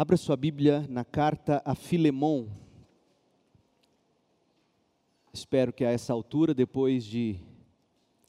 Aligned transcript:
Abra 0.00 0.16
sua 0.16 0.36
Bíblia 0.36 0.86
na 0.88 1.04
carta 1.04 1.60
a 1.64 1.74
Filemon. 1.74 2.46
Espero 5.32 5.72
que 5.72 5.84
a 5.84 5.90
essa 5.90 6.12
altura, 6.12 6.54
depois 6.54 7.04
de 7.04 7.40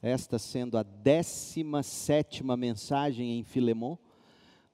esta 0.02 0.36
sendo 0.36 0.76
a 0.76 0.82
17 0.82 2.42
mensagem 2.42 3.38
em 3.38 3.44
Filemon, 3.44 3.96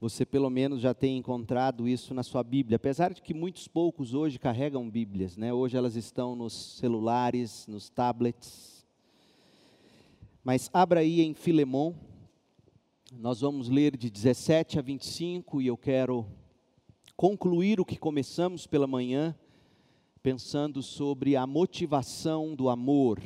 você 0.01 0.25
pelo 0.25 0.49
menos 0.49 0.81
já 0.81 0.95
tenha 0.95 1.19
encontrado 1.19 1.87
isso 1.87 2.15
na 2.15 2.23
sua 2.23 2.43
Bíblia. 2.43 2.77
Apesar 2.77 3.13
de 3.13 3.21
que 3.21 3.35
muitos 3.35 3.69
poucos 3.69 4.15
hoje 4.15 4.39
carregam 4.39 4.89
Bíblias, 4.89 5.37
né? 5.37 5.53
Hoje 5.53 5.77
elas 5.77 5.97
estão 5.97 6.35
nos 6.35 6.79
celulares, 6.79 7.67
nos 7.67 7.91
tablets. 7.91 8.87
Mas 10.43 10.71
abra 10.73 11.01
aí 11.01 11.21
em 11.21 11.35
Filemon. 11.35 11.93
Nós 13.13 13.43
vamos 13.43 13.69
ler 13.69 13.99
de 13.99 14.09
17 14.09 14.79
a 14.79 14.83
25 14.83 15.61
e 15.61 15.67
eu 15.67 15.77
quero 15.77 16.27
concluir 17.17 17.81
o 17.81 17.85
que 17.85 17.97
começamos 17.97 18.67
pela 18.67 18.87
manhã, 18.87 19.35
pensando 20.23 20.83
sobre 20.83 21.35
a 21.35 21.47
motivação 21.47 22.55
do 22.55 22.69
amor. 22.69 23.21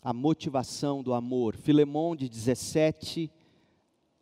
A 0.00 0.12
motivação 0.12 1.02
do 1.02 1.12
amor. 1.12 1.56
Filemão 1.56 2.14
de 2.14 2.28
17 2.28 3.30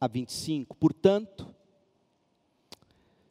a 0.01 0.07
25. 0.07 0.75
Portanto, 0.77 1.55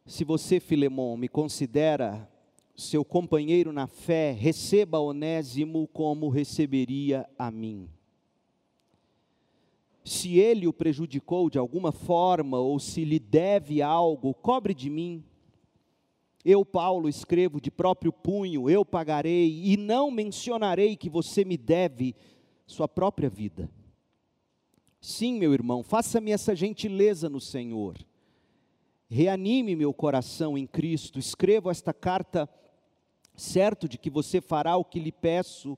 se 0.06 0.24
você, 0.24 0.60
Filemão, 0.60 1.16
me 1.16 1.28
considera 1.28 2.28
seu 2.76 3.04
companheiro 3.04 3.72
na 3.72 3.86
fé, 3.86 4.32
receba 4.32 5.00
Onésimo 5.00 5.88
como 5.88 6.28
receberia 6.28 7.28
a 7.38 7.50
mim 7.50 7.88
se 10.04 10.38
ele 10.38 10.66
o 10.66 10.72
prejudicou 10.72 11.50
de 11.50 11.58
alguma 11.58 11.92
forma 11.92 12.58
ou 12.58 12.78
se 12.78 13.04
lhe 13.04 13.18
deve 13.18 13.82
algo, 13.82 14.34
cobre 14.34 14.74
de 14.74 14.88
mim. 14.88 15.22
Eu, 16.44 16.64
Paulo, 16.64 17.08
escrevo 17.08 17.60
de 17.60 17.70
próprio 17.70 18.12
punho, 18.12 18.70
eu 18.70 18.84
pagarei, 18.84 19.62
e 19.62 19.76
não 19.76 20.10
mencionarei 20.10 20.96
que 20.96 21.10
você 21.10 21.44
me 21.44 21.56
deve 21.56 22.14
sua 22.66 22.88
própria 22.88 23.28
vida. 23.28 23.70
Sim, 25.00 25.38
meu 25.38 25.52
irmão, 25.52 25.82
faça-me 25.82 26.30
essa 26.30 26.54
gentileza 26.54 27.28
no 27.28 27.40
Senhor. 27.40 27.96
Reanime 29.08 29.74
meu 29.74 29.92
coração 29.92 30.56
em 30.56 30.66
Cristo. 30.66 31.18
Escrevo 31.18 31.70
esta 31.70 31.92
carta 31.92 32.48
certo 33.34 33.88
de 33.88 33.98
que 33.98 34.08
você 34.08 34.40
fará 34.40 34.76
o 34.76 34.84
que 34.84 35.00
lhe 35.00 35.12
peço 35.12 35.76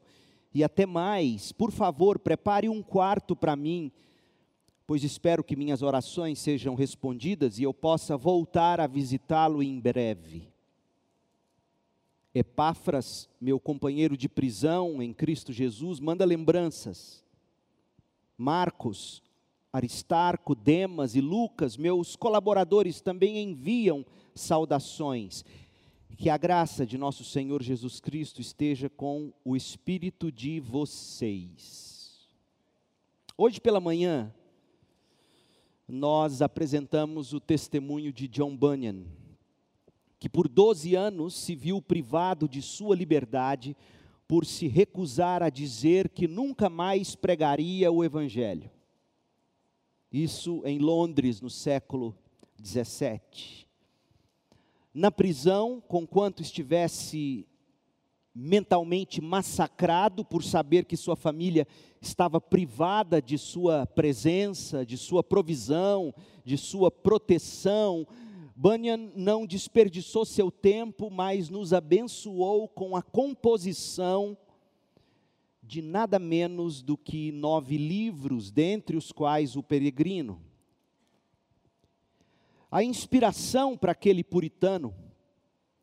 e 0.52 0.62
até 0.62 0.86
mais. 0.86 1.50
Por 1.50 1.70
favor, 1.70 2.18
prepare 2.18 2.68
um 2.68 2.82
quarto 2.82 3.34
para 3.34 3.56
mim 3.56 3.90
pois 4.86 5.04
espero 5.04 5.44
que 5.44 5.56
minhas 5.56 5.82
orações 5.82 6.38
sejam 6.38 6.74
respondidas 6.74 7.58
e 7.58 7.62
eu 7.62 7.72
possa 7.72 8.16
voltar 8.16 8.80
a 8.80 8.86
visitá-lo 8.86 9.62
em 9.62 9.80
breve. 9.80 10.52
Epáfras, 12.34 13.28
meu 13.40 13.60
companheiro 13.60 14.16
de 14.16 14.28
prisão 14.28 15.02
em 15.02 15.12
Cristo 15.12 15.52
Jesus, 15.52 16.00
manda 16.00 16.24
lembranças. 16.24 17.22
Marcos, 18.38 19.22
Aristarco, 19.72 20.54
Demas 20.54 21.14
e 21.14 21.20
Lucas, 21.20 21.76
meus 21.76 22.16
colaboradores, 22.16 23.00
também 23.00 23.42
enviam 23.42 24.04
saudações. 24.34 25.44
Que 26.16 26.30
a 26.30 26.36
graça 26.36 26.86
de 26.86 26.96
nosso 26.96 27.24
Senhor 27.24 27.62
Jesus 27.62 28.00
Cristo 28.00 28.40
esteja 28.40 28.88
com 28.88 29.32
o 29.44 29.56
espírito 29.56 30.30
de 30.30 30.60
vocês. 30.60 32.28
Hoje 33.36 33.60
pela 33.60 33.80
manhã, 33.80 34.32
nós 35.88 36.40
apresentamos 36.40 37.32
o 37.32 37.40
testemunho 37.40 38.12
de 38.12 38.28
John 38.28 38.56
Bunyan, 38.56 39.04
que 40.18 40.28
por 40.28 40.48
12 40.48 40.94
anos 40.94 41.34
se 41.34 41.54
viu 41.54 41.82
privado 41.82 42.48
de 42.48 42.62
sua 42.62 42.94
liberdade 42.94 43.76
por 44.26 44.46
se 44.46 44.66
recusar 44.66 45.42
a 45.42 45.50
dizer 45.50 46.08
que 46.08 46.26
nunca 46.26 46.70
mais 46.70 47.14
pregaria 47.14 47.90
o 47.90 48.02
Evangelho. 48.02 48.70
Isso 50.10 50.62
em 50.64 50.78
Londres, 50.78 51.40
no 51.40 51.50
século 51.50 52.16
17. 52.58 53.68
Na 54.94 55.10
prisão, 55.10 55.82
conquanto 55.86 56.42
estivesse 56.42 57.46
mentalmente 58.34 59.20
massacrado 59.20 60.24
por 60.24 60.42
saber 60.42 60.84
que 60.84 60.96
sua 60.96 61.14
família 61.14 61.66
estava 62.00 62.40
privada 62.40 63.20
de 63.20 63.36
sua 63.36 63.86
presença, 63.86 64.86
de 64.86 64.96
sua 64.96 65.22
provisão, 65.22 66.14
de 66.44 66.56
sua 66.56 66.90
proteção. 66.90 68.06
Bunyan 68.56 69.10
não 69.14 69.46
desperdiçou 69.46 70.24
seu 70.24 70.50
tempo, 70.50 71.10
mas 71.10 71.50
nos 71.50 71.72
abençoou 71.72 72.68
com 72.68 72.96
a 72.96 73.02
composição 73.02 74.36
de 75.62 75.80
nada 75.80 76.18
menos 76.18 76.82
do 76.82 76.96
que 76.96 77.30
nove 77.32 77.76
livros, 77.76 78.50
dentre 78.50 78.96
os 78.96 79.12
quais 79.12 79.56
o 79.56 79.62
Peregrino. 79.62 80.40
A 82.70 82.82
inspiração 82.82 83.76
para 83.76 83.92
aquele 83.92 84.24
puritano 84.24 84.94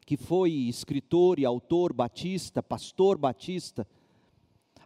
que 0.10 0.18
foi 0.18 0.52
escritor 0.52 1.38
e 1.38 1.46
autor 1.46 1.94
batista, 1.94 2.64
pastor 2.64 3.16
batista, 3.16 3.88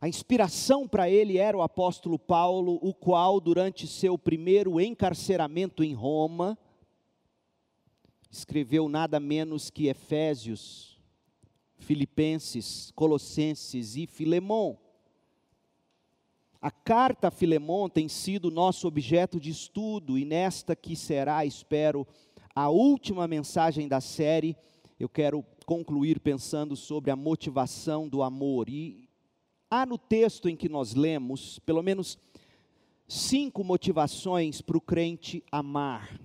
a 0.01 0.09
inspiração 0.09 0.85
para 0.85 1.09
ele 1.09 1.37
era 1.37 1.57
o 1.57 1.61
apóstolo 1.61 2.19
Paulo, 2.19 2.77
o 2.81 2.93
qual, 2.93 3.39
durante 3.39 3.87
seu 3.87 4.17
primeiro 4.17 4.81
encarceramento 4.81 5.81
em 5.81 5.93
Roma, 5.93 6.57
escreveu 8.29 8.89
nada 8.89 9.17
menos 9.17 9.69
que 9.69 9.87
Efésios, 9.87 10.99
Filipenses, 11.77 12.91
Colossenses 12.93 13.95
e 13.95 14.05
Filemão. 14.05 14.77
A 16.61 16.69
carta 16.69 17.29
a 17.29 17.31
Filemão 17.31 17.87
tem 17.87 18.09
sido 18.09 18.51
nosso 18.51 18.89
objeto 18.89 19.39
de 19.39 19.51
estudo 19.51 20.17
e 20.17 20.25
nesta 20.25 20.75
que 20.75 20.97
será, 20.97 21.45
espero, 21.45 22.05
a 22.53 22.67
última 22.67 23.25
mensagem 23.25 23.87
da 23.87 24.01
série, 24.01 24.57
eu 25.03 25.09
quero 25.09 25.43
concluir 25.65 26.19
pensando 26.21 26.77
sobre 26.77 27.11
a 27.11 27.15
motivação 27.15 28.07
do 28.07 28.23
amor. 28.23 28.69
E 28.69 29.09
há 29.69 29.85
no 29.85 29.97
texto 29.97 30.47
em 30.47 30.55
que 30.55 30.69
nós 30.69 30.93
lemos, 30.93 31.59
pelo 31.59 31.83
menos 31.83 32.17
cinco 33.05 33.63
motivações 33.63 34.61
para 34.61 34.77
o 34.77 34.81
crente 34.81 35.43
amar. 35.51 36.17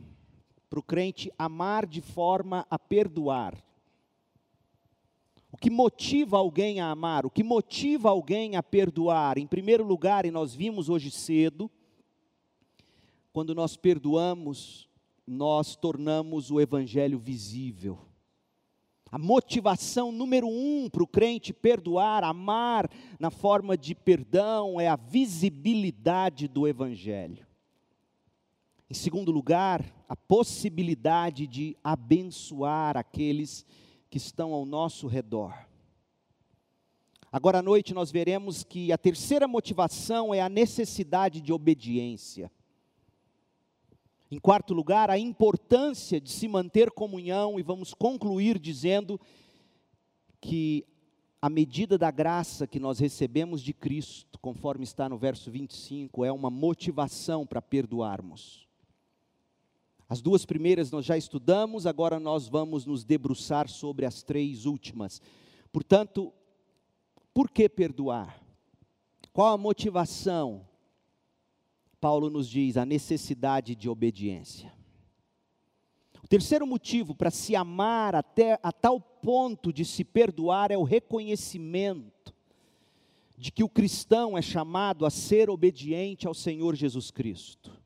Para 0.70 0.78
o 0.78 0.82
crente 0.82 1.32
amar 1.36 1.86
de 1.86 2.00
forma 2.00 2.64
a 2.70 2.78
perdoar. 2.78 3.60
O 5.50 5.56
que 5.56 5.70
motiva 5.70 6.36
alguém 6.36 6.80
a 6.80 6.90
amar? 6.90 7.26
O 7.26 7.30
que 7.30 7.42
motiva 7.42 8.10
alguém 8.10 8.54
a 8.54 8.62
perdoar? 8.62 9.38
Em 9.38 9.46
primeiro 9.46 9.82
lugar, 9.82 10.24
e 10.24 10.30
nós 10.30 10.54
vimos 10.54 10.88
hoje 10.88 11.10
cedo, 11.10 11.68
quando 13.32 13.56
nós 13.56 13.76
perdoamos, 13.76 14.88
nós 15.26 15.74
tornamos 15.74 16.50
o 16.50 16.60
Evangelho 16.60 17.18
visível. 17.18 18.07
A 19.10 19.18
motivação 19.18 20.12
número 20.12 20.46
um 20.46 20.88
para 20.90 21.02
o 21.02 21.06
crente 21.06 21.52
perdoar, 21.52 22.24
amar 22.24 22.90
na 23.18 23.30
forma 23.30 23.76
de 23.76 23.94
perdão, 23.94 24.80
é 24.80 24.86
a 24.86 24.96
visibilidade 24.96 26.46
do 26.46 26.68
Evangelho. 26.68 27.46
Em 28.90 28.94
segundo 28.94 29.30
lugar, 29.30 29.84
a 30.08 30.16
possibilidade 30.16 31.46
de 31.46 31.76
abençoar 31.82 32.96
aqueles 32.96 33.64
que 34.10 34.16
estão 34.16 34.52
ao 34.52 34.64
nosso 34.64 35.06
redor. 35.06 35.54
Agora 37.30 37.58
à 37.58 37.62
noite 37.62 37.92
nós 37.92 38.10
veremos 38.10 38.64
que 38.64 38.90
a 38.90 38.96
terceira 38.96 39.46
motivação 39.46 40.32
é 40.34 40.40
a 40.40 40.48
necessidade 40.48 41.42
de 41.42 41.52
obediência. 41.52 42.50
Em 44.30 44.38
quarto 44.38 44.74
lugar, 44.74 45.08
a 45.08 45.18
importância 45.18 46.20
de 46.20 46.30
se 46.30 46.46
manter 46.46 46.90
comunhão, 46.90 47.58
e 47.58 47.62
vamos 47.62 47.94
concluir 47.94 48.58
dizendo 48.58 49.18
que 50.38 50.84
a 51.40 51.48
medida 51.48 51.96
da 51.96 52.10
graça 52.10 52.66
que 52.66 52.78
nós 52.78 52.98
recebemos 52.98 53.62
de 53.62 53.72
Cristo, 53.72 54.38
conforme 54.38 54.84
está 54.84 55.08
no 55.08 55.16
verso 55.16 55.50
25, 55.50 56.24
é 56.24 56.32
uma 56.32 56.50
motivação 56.50 57.46
para 57.46 57.62
perdoarmos. 57.62 58.68
As 60.06 60.20
duas 60.20 60.44
primeiras 60.44 60.90
nós 60.90 61.06
já 61.06 61.16
estudamos, 61.16 61.86
agora 61.86 62.20
nós 62.20 62.48
vamos 62.48 62.84
nos 62.84 63.04
debruçar 63.04 63.68
sobre 63.68 64.04
as 64.04 64.22
três 64.22 64.66
últimas. 64.66 65.22
Portanto, 65.72 66.32
por 67.32 67.50
que 67.50 67.68
perdoar? 67.68 68.42
Qual 69.32 69.54
a 69.54 69.58
motivação? 69.58 70.67
Paulo 72.00 72.30
nos 72.30 72.48
diz 72.48 72.76
a 72.76 72.84
necessidade 72.84 73.74
de 73.74 73.88
obediência. 73.88 74.72
O 76.22 76.28
terceiro 76.28 76.66
motivo 76.66 77.14
para 77.14 77.30
se 77.30 77.56
amar 77.56 78.14
até 78.14 78.58
a 78.62 78.70
tal 78.70 79.00
ponto 79.00 79.72
de 79.72 79.84
se 79.84 80.04
perdoar 80.04 80.70
é 80.70 80.76
o 80.76 80.82
reconhecimento 80.82 82.34
de 83.36 83.50
que 83.50 83.64
o 83.64 83.68
cristão 83.68 84.36
é 84.36 84.42
chamado 84.42 85.06
a 85.06 85.10
ser 85.10 85.48
obediente 85.48 86.26
ao 86.26 86.34
Senhor 86.34 86.74
Jesus 86.74 87.10
Cristo. 87.10 87.78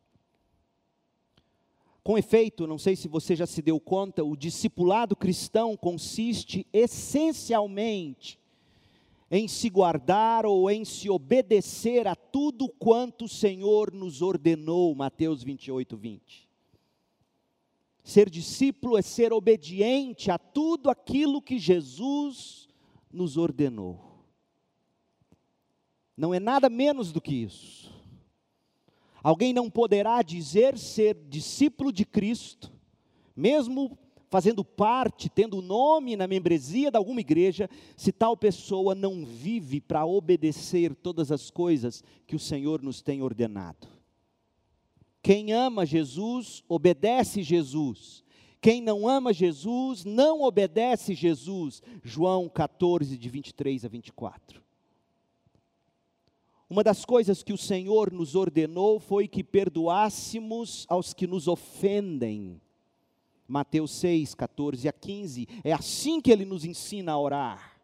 Com 2.02 2.18
efeito, 2.18 2.66
não 2.66 2.78
sei 2.78 2.96
se 2.96 3.06
você 3.06 3.36
já 3.36 3.46
se 3.46 3.62
deu 3.62 3.78
conta, 3.78 4.24
o 4.24 4.36
discipulado 4.36 5.14
cristão 5.14 5.76
consiste 5.76 6.66
essencialmente 6.72 8.41
em 9.34 9.48
se 9.48 9.70
guardar 9.70 10.44
ou 10.44 10.70
em 10.70 10.84
se 10.84 11.08
obedecer 11.08 12.06
a 12.06 12.14
tudo 12.14 12.68
quanto 12.68 13.24
o 13.24 13.28
Senhor 13.28 13.90
nos 13.90 14.20
ordenou, 14.20 14.94
Mateus 14.94 15.42
28, 15.42 15.96
20. 15.96 16.50
Ser 18.04 18.28
discípulo 18.28 18.98
é 18.98 19.00
ser 19.00 19.32
obediente 19.32 20.30
a 20.30 20.36
tudo 20.36 20.90
aquilo 20.90 21.40
que 21.40 21.58
Jesus 21.58 22.68
nos 23.10 23.38
ordenou. 23.38 24.22
Não 26.14 26.34
é 26.34 26.38
nada 26.38 26.68
menos 26.68 27.10
do 27.10 27.18
que 27.18 27.34
isso. 27.34 27.90
Alguém 29.22 29.54
não 29.54 29.70
poderá 29.70 30.20
dizer 30.20 30.76
ser 30.76 31.14
discípulo 31.14 31.90
de 31.90 32.04
Cristo, 32.04 32.70
mesmo 33.34 33.96
fazendo 34.32 34.64
parte, 34.64 35.28
tendo 35.28 35.60
nome 35.60 36.16
na 36.16 36.26
membresia 36.26 36.90
de 36.90 36.96
alguma 36.96 37.20
igreja, 37.20 37.68
se 37.94 38.10
tal 38.10 38.34
pessoa 38.34 38.94
não 38.94 39.26
vive 39.26 39.78
para 39.78 40.06
obedecer 40.06 40.94
todas 40.94 41.30
as 41.30 41.50
coisas 41.50 42.02
que 42.26 42.34
o 42.34 42.38
Senhor 42.38 42.80
nos 42.80 43.02
tem 43.02 43.20
ordenado. 43.20 43.86
Quem 45.22 45.52
ama 45.52 45.84
Jesus, 45.84 46.64
obedece 46.66 47.42
Jesus. 47.42 48.24
Quem 48.58 48.80
não 48.80 49.06
ama 49.06 49.34
Jesus, 49.34 50.02
não 50.02 50.40
obedece 50.40 51.12
Jesus. 51.14 51.82
João 52.02 52.48
14, 52.48 53.18
de 53.18 53.28
23 53.28 53.84
a 53.84 53.88
24. 53.88 54.62
Uma 56.70 56.82
das 56.82 57.04
coisas 57.04 57.42
que 57.42 57.52
o 57.52 57.58
Senhor 57.58 58.10
nos 58.10 58.34
ordenou 58.34 58.98
foi 58.98 59.28
que 59.28 59.44
perdoássemos 59.44 60.86
aos 60.88 61.12
que 61.12 61.26
nos 61.26 61.46
ofendem. 61.48 62.61
Mateus 63.46 63.90
6, 63.92 64.34
14 64.34 64.88
a 64.88 64.92
15. 64.92 65.48
É 65.64 65.72
assim 65.72 66.20
que 66.20 66.30
ele 66.30 66.44
nos 66.44 66.64
ensina 66.64 67.12
a 67.12 67.18
orar. 67.18 67.80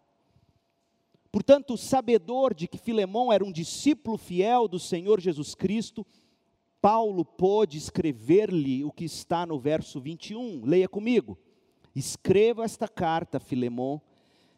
Portanto, 1.31 1.77
sabedor 1.77 2.55
de 2.55 2.67
que 2.67 2.79
Filemão 2.79 3.33
era 3.33 3.45
um 3.45 3.53
discípulo 3.53 4.17
fiel 4.17 4.67
do 4.67 4.79
Senhor 4.79 5.21
Jesus 5.21 5.55
Cristo, 5.55 6.07
Paulo 6.81 7.25
pôde 7.25 7.77
escrever-lhe 7.77 8.85
o 8.85 8.91
que 8.91 9.05
está 9.05 9.45
no 9.45 9.59
verso 9.59 10.01
21. 10.01 10.65
Leia 10.65 10.89
comigo. 10.89 11.39
Escreva 11.95 12.65
esta 12.65 12.87
carta, 12.87 13.41
Filemão, 13.41 14.01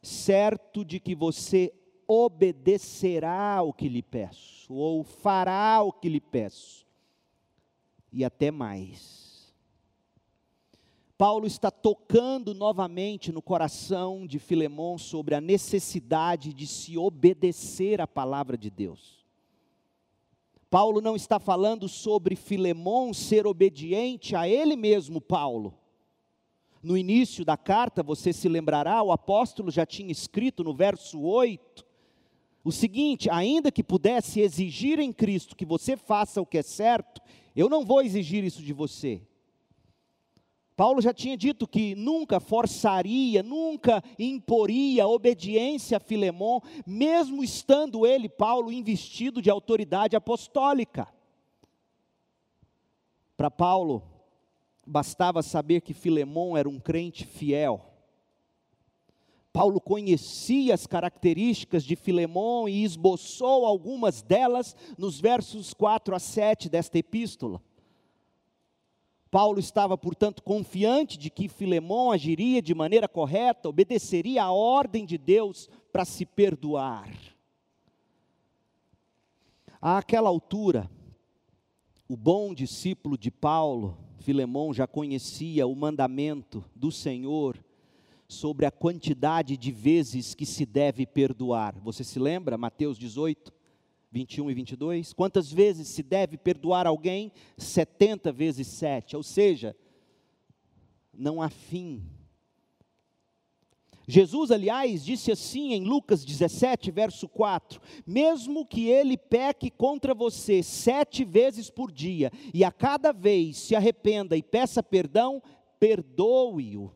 certo 0.03 0.85
de 0.85 1.01
que 1.01 1.15
você 1.15 1.73
obedecerá 2.07 3.63
o 3.63 3.73
que 3.73 3.89
lhe 3.89 4.03
peço, 4.03 4.75
ou 4.75 5.05
fará 5.05 5.81
o 5.83 5.93
que 5.93 6.09
lhe 6.09 6.21
peço, 6.21 6.85
e 8.13 8.25
até 8.25 8.51
mais. 8.51 9.30
Paulo 11.21 11.47
está 11.47 11.71
tocando 11.71 12.55
novamente 12.55 13.31
no 13.31 13.43
coração 13.43 14.27
de 14.27 14.39
Filemão 14.39 14.97
sobre 14.97 15.35
a 15.35 15.41
necessidade 15.41 16.55
de 16.55 16.67
se 16.67 16.97
obedecer 16.97 18.01
à 18.01 18.07
palavra 18.07 18.57
de 18.57 18.71
Deus. 18.71 19.23
Paulo 20.71 21.03
não 21.03 21.15
está 21.15 21.39
falando 21.39 21.91
sobre 21.91 22.35
Filemão 22.35 23.13
ser 23.13 23.47
obediente 23.47 24.35
a 24.35 24.49
ele 24.49 24.77
mesmo, 24.77 25.21
Paulo. 25.21 25.75
No 26.83 26.97
início 26.97 27.45
da 27.45 27.59
carta, 27.59 28.03
você 28.03 28.33
se 28.33 28.49
lembrará, 28.49 29.03
o 29.03 29.13
apóstolo 29.13 29.71
já 29.71 29.85
tinha 29.85 30.11
escrito 30.11 30.65
no 30.65 30.73
verso 30.73 31.21
8, 31.21 31.87
o 32.65 32.73
seguinte: 32.73 33.29
ainda 33.29 33.71
que 33.71 33.85
pudesse 33.85 34.41
exigir 34.41 34.99
em 34.99 35.13
Cristo 35.13 35.55
que 35.55 35.67
você 35.67 35.99
faça 35.99 36.41
o 36.41 36.47
que 36.47 36.57
é 36.57 36.63
certo, 36.63 37.21
eu 37.55 37.69
não 37.69 37.85
vou 37.85 38.01
exigir 38.01 38.43
isso 38.43 38.63
de 38.63 38.73
você. 38.73 39.21
Paulo 40.81 41.03
já 41.03 41.13
tinha 41.13 41.37
dito 41.37 41.69
que 41.69 41.95
nunca 41.95 42.41
forçaria, 42.41 43.43
nunca 43.43 44.03
imporia 44.19 45.07
obediência 45.07 45.99
a 45.99 46.01
Filemão, 46.01 46.63
mesmo 46.87 47.45
estando 47.45 48.07
ele, 48.07 48.31
Paulo, 48.31 48.73
investido 48.73 49.43
de 49.43 49.51
autoridade 49.51 50.17
apostólica. 50.17 51.07
Para 53.37 53.51
Paulo, 53.51 54.03
bastava 54.87 55.43
saber 55.43 55.83
que 55.83 55.93
Filemão 55.93 56.57
era 56.57 56.67
um 56.67 56.81
crente 56.81 57.27
fiel 57.27 57.91
Paulo 59.53 59.81
conhecia 59.81 60.73
as 60.75 60.87
características 60.87 61.83
de 61.83 61.97
Filemão 61.97 62.69
e 62.69 62.85
esboçou 62.85 63.67
algumas 63.67 64.23
delas 64.23 64.77
nos 64.97 65.21
versos 65.21 65.75
4 65.75 66.15
a 66.15 66.21
7 66.21 66.69
desta 66.69 66.99
epístola. 66.99 67.61
Paulo 69.31 69.61
estava, 69.61 69.97
portanto, 69.97 70.43
confiante 70.43 71.17
de 71.17 71.31
que 71.31 71.49
Filemão 71.49 72.11
agiria 72.11 72.61
de 72.61 72.75
maneira 72.75 73.07
correta, 73.07 73.69
obedeceria 73.69 74.43
à 74.43 74.51
ordem 74.51 75.07
de 75.07 75.17
Deus 75.17 75.69
para 75.93 76.05
se 76.05 76.27
perdoar. 76.27 77.09
Àquela 79.81 80.29
altura, 80.29 80.91
o 82.09 82.17
bom 82.17 82.53
discípulo 82.53 83.17
de 83.17 83.31
Paulo, 83.31 83.97
Filemão, 84.19 84.75
já 84.75 84.87
conhecia 84.87 85.67
o 85.67 85.77
mandamento 85.77 86.65
do 86.75 86.91
Senhor 86.91 87.57
sobre 88.27 88.67
a 88.67 88.71
quantidade 88.71 89.57
de 89.57 89.71
vezes 89.71 90.35
que 90.35 90.45
se 90.45 90.67
deve 90.67 91.07
perdoar. 91.07 91.79
Você 91.81 92.03
se 92.03 92.19
lembra? 92.19 92.59
Mateus 92.59 92.99
18, 92.99 93.53
21 94.11 94.51
e 94.51 94.55
22. 94.55 95.13
Quantas 95.13 95.53
vezes 95.53 95.89
se 95.89 96.03
deve 96.03 96.37
perdoar 96.37 96.87
alguém? 96.87 97.33
70 97.57 98.33
vezes 98.33 98.67
7. 98.67 99.17
Ou 99.17 99.23
seja, 99.23 99.77
não 101.13 101.41
há 101.41 101.49
fim. 101.49 102.05
Jesus, 104.09 104.51
aliás, 104.51 105.05
disse 105.05 105.31
assim 105.31 105.73
em 105.73 105.85
Lucas 105.85 106.25
17, 106.25 106.91
verso 106.91 107.29
4: 107.29 107.81
Mesmo 108.05 108.67
que 108.67 108.89
ele 108.89 109.17
peque 109.17 109.71
contra 109.71 110.13
você 110.13 110.63
sete 110.63 111.25
vezes 111.25 111.71
por 111.71 111.93
dia, 111.93 112.33
e 112.53 112.65
a 112.65 112.73
cada 112.73 113.13
vez 113.13 113.59
se 113.59 113.77
arrependa 113.77 114.37
e 114.37 114.43
peça 114.43 114.83
perdão, 114.83 115.41
perdoe-o 115.79 116.93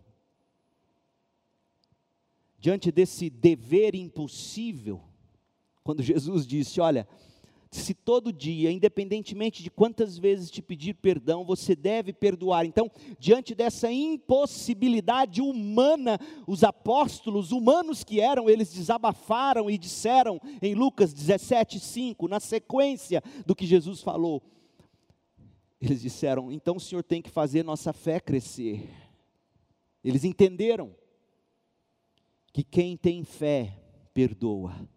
diante 2.59 2.91
desse 2.91 3.29
dever 3.29 3.95
impossível, 3.95 5.01
quando 5.85 6.03
Jesus 6.03 6.47
disse: 6.47 6.81
Olha, 6.81 7.07
se 7.71 7.93
todo 7.93 8.33
dia, 8.33 8.71
independentemente 8.71 9.63
de 9.63 9.71
quantas 9.71 10.17
vezes 10.17 10.51
te 10.51 10.63
pedir 10.63 10.95
perdão, 10.95 11.45
você 11.45 11.77
deve 11.77 12.13
perdoar. 12.13 12.65
Então, 12.65 12.91
diante 13.19 13.55
dessa 13.55 13.91
impossibilidade 13.93 15.43
humana, 15.43 16.19
os 16.47 16.65
apóstolos, 16.65 17.53
humanos 17.53 18.03
que 18.03 18.21
eram, 18.21 18.49
eles 18.49 18.73
desabafaram 18.73 19.69
e 19.69 19.77
disseram 19.77 20.41
em 20.63 20.75
Lucas 20.75 21.13
17:5, 21.13 22.29
na 22.29 22.41
sequência 22.41 23.23
do 23.45 23.55
que 23.55 23.67
Jesus 23.67 24.01
falou. 24.01 24.43
Eles 25.81 26.01
disseram: 26.01 26.51
"Então 26.51 26.77
o 26.77 26.81
Senhor 26.81 27.03
tem 27.03 27.21
que 27.21 27.29
fazer 27.31 27.63
nossa 27.63 27.93
fé 27.93 28.19
crescer". 28.19 28.89
Eles 30.03 30.25
entenderam 30.25 30.95
que 32.53 32.63
quem 32.63 32.97
tem 32.97 33.25
fé 33.25 33.77
perdoa. 34.15 34.89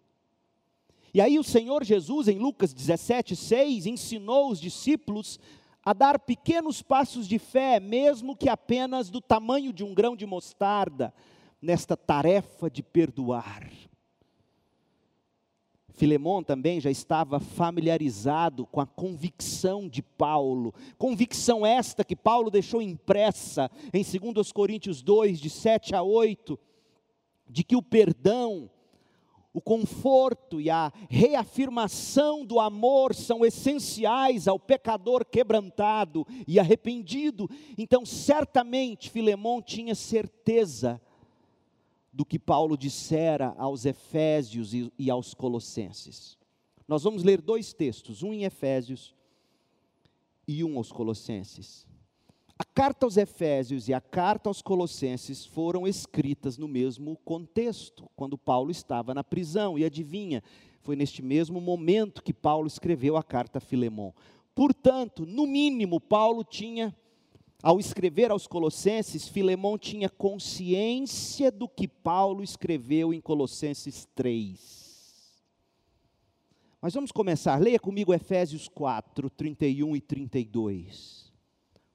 E 1.12 1.20
aí 1.20 1.38
o 1.38 1.44
Senhor 1.44 1.84
Jesus, 1.84 2.28
em 2.28 2.38
Lucas 2.38 2.72
17, 2.72 3.34
6, 3.34 3.86
ensinou 3.86 4.50
os 4.50 4.60
discípulos 4.60 5.38
a 5.84 5.92
dar 5.92 6.18
pequenos 6.18 6.82
passos 6.82 7.26
de 7.26 7.38
fé, 7.38 7.80
mesmo 7.80 8.36
que 8.36 8.48
apenas 8.48 9.08
do 9.08 9.20
tamanho 9.20 9.72
de 9.72 9.82
um 9.82 9.94
grão 9.94 10.14
de 10.14 10.26
mostarda, 10.26 11.14
nesta 11.60 11.96
tarefa 11.96 12.70
de 12.70 12.82
perdoar. 12.82 13.70
Filemão 15.98 16.44
também 16.44 16.80
já 16.80 16.90
estava 16.90 17.40
familiarizado 17.40 18.64
com 18.66 18.80
a 18.80 18.86
convicção 18.86 19.88
de 19.88 20.00
Paulo, 20.00 20.72
convicção 20.96 21.66
esta 21.66 22.04
que 22.04 22.14
Paulo 22.14 22.50
deixou 22.50 22.80
impressa 22.80 23.68
em 23.92 24.04
2 24.04 24.52
Coríntios 24.52 25.02
2, 25.02 25.40
de 25.40 25.50
7 25.50 25.96
a 25.96 26.02
8, 26.02 26.56
de 27.48 27.64
que 27.64 27.74
o 27.74 27.82
perdão, 27.82 28.70
o 29.58 29.60
conforto 29.60 30.60
e 30.60 30.70
a 30.70 30.92
reafirmação 31.10 32.46
do 32.46 32.60
amor 32.60 33.12
são 33.12 33.44
essenciais 33.44 34.46
ao 34.46 34.56
pecador 34.56 35.24
quebrantado 35.24 36.24
e 36.46 36.60
arrependido. 36.60 37.50
Então, 37.76 38.06
certamente, 38.06 39.10
Filemão 39.10 39.60
tinha 39.60 39.96
certeza 39.96 41.00
do 42.12 42.24
que 42.24 42.38
Paulo 42.38 42.78
dissera 42.78 43.52
aos 43.58 43.84
Efésios 43.84 44.72
e, 44.72 44.92
e 44.96 45.10
aos 45.10 45.34
Colossenses. 45.34 46.38
Nós 46.86 47.02
vamos 47.02 47.24
ler 47.24 47.42
dois 47.42 47.72
textos, 47.72 48.22
um 48.22 48.32
em 48.32 48.44
Efésios 48.44 49.12
e 50.46 50.62
um 50.62 50.78
aos 50.78 50.92
Colossenses. 50.92 51.87
A 52.58 52.64
carta 52.64 53.06
aos 53.06 53.16
Efésios 53.16 53.88
e 53.88 53.94
a 53.94 54.00
carta 54.00 54.50
aos 54.50 54.60
Colossenses 54.60 55.46
foram 55.46 55.86
escritas 55.86 56.58
no 56.58 56.66
mesmo 56.66 57.16
contexto, 57.24 58.10
quando 58.16 58.36
Paulo 58.36 58.72
estava 58.72 59.14
na 59.14 59.22
prisão. 59.22 59.78
E 59.78 59.84
adivinha, 59.84 60.42
foi 60.80 60.96
neste 60.96 61.22
mesmo 61.22 61.60
momento 61.60 62.20
que 62.20 62.34
Paulo 62.34 62.66
escreveu 62.66 63.16
a 63.16 63.22
carta 63.22 63.58
a 63.58 63.60
Filemão. 63.60 64.12
Portanto, 64.56 65.24
no 65.24 65.46
mínimo, 65.46 66.00
Paulo 66.00 66.42
tinha 66.42 66.92
Ao 67.62 67.78
escrever 67.78 68.30
aos 68.30 68.46
Colossenses, 68.46 69.28
Filemão 69.28 69.78
tinha 69.78 70.08
consciência 70.08 71.50
do 71.50 71.68
que 71.68 71.86
Paulo 71.86 72.42
escreveu 72.42 73.12
em 73.12 73.20
Colossenses 73.20 74.08
3. 74.14 74.88
Mas 76.80 76.94
vamos 76.94 77.10
começar, 77.10 77.60
leia 77.60 77.80
comigo 77.80 78.14
Efésios 78.14 78.68
4, 78.68 79.28
31 79.30 79.96
e 79.96 80.00
32. 80.00 81.27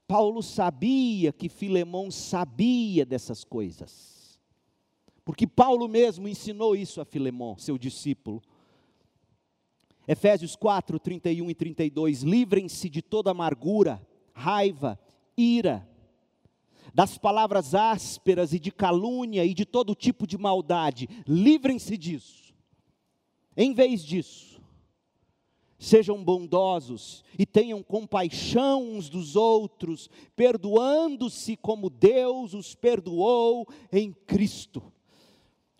Paulo 0.06 0.42
sabia 0.42 1.32
que 1.32 1.48
Filemão 1.48 2.10
sabia 2.10 3.06
dessas 3.06 3.42
coisas, 3.42 4.40
porque 5.24 5.46
Paulo 5.46 5.88
mesmo 5.88 6.28
ensinou 6.28 6.76
isso 6.76 7.00
a 7.00 7.04
Filemão, 7.04 7.56
seu 7.56 7.78
discípulo. 7.78 8.42
Efésios 10.06 10.54
4, 10.54 10.98
31 10.98 11.50
e 11.50 11.54
32: 11.54 12.22
Livrem-se 12.22 12.90
de 12.90 13.00
toda 13.00 13.30
amargura, 13.30 14.06
raiva, 14.34 14.98
ira, 15.36 15.88
das 16.92 17.16
palavras 17.16 17.74
ásperas 17.74 18.52
e 18.52 18.58
de 18.58 18.70
calúnia 18.70 19.44
e 19.44 19.54
de 19.54 19.64
todo 19.64 19.94
tipo 19.94 20.26
de 20.26 20.36
maldade, 20.36 21.08
livrem-se 21.26 21.96
disso. 21.96 22.54
Em 23.56 23.72
vez 23.72 24.04
disso, 24.04 24.53
sejam 25.78 26.22
bondosos 26.22 27.24
e 27.38 27.44
tenham 27.44 27.82
compaixão 27.82 28.82
uns 28.92 29.08
dos 29.08 29.36
outros, 29.36 30.08
perdoando-se 30.34 31.56
como 31.56 31.90
Deus 31.90 32.54
os 32.54 32.74
perdoou 32.74 33.66
em 33.92 34.12
Cristo. 34.12 34.82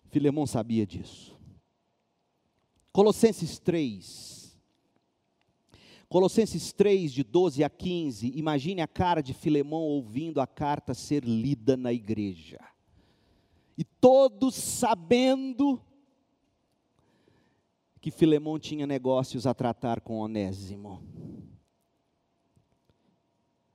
Filemão 0.09 0.45
sabia 0.45 0.85
disso. 0.85 1.35
Colossenses 2.91 3.59
3, 3.59 4.35
Colossenses 6.07 6.71
3, 6.71 7.11
de 7.11 7.23
12 7.23 7.63
a 7.63 7.69
15, 7.69 8.31
imagine 8.35 8.81
a 8.81 8.87
cara 8.87 9.21
de 9.21 9.33
Filemão 9.33 9.81
ouvindo 9.81 10.39
a 10.39 10.47
carta 10.47 10.93
ser 10.93 11.25
lida 11.25 11.75
na 11.75 11.91
igreja. 11.91 12.59
E 13.77 13.83
todos 13.83 14.55
sabendo 14.55 15.81
que 18.05 18.11
Filemão 18.11 18.59
tinha 18.59 18.85
negócios 18.85 19.47
a 19.47 19.53
tratar 19.55 19.99
com 19.99 20.19
Onésimo. 20.19 21.01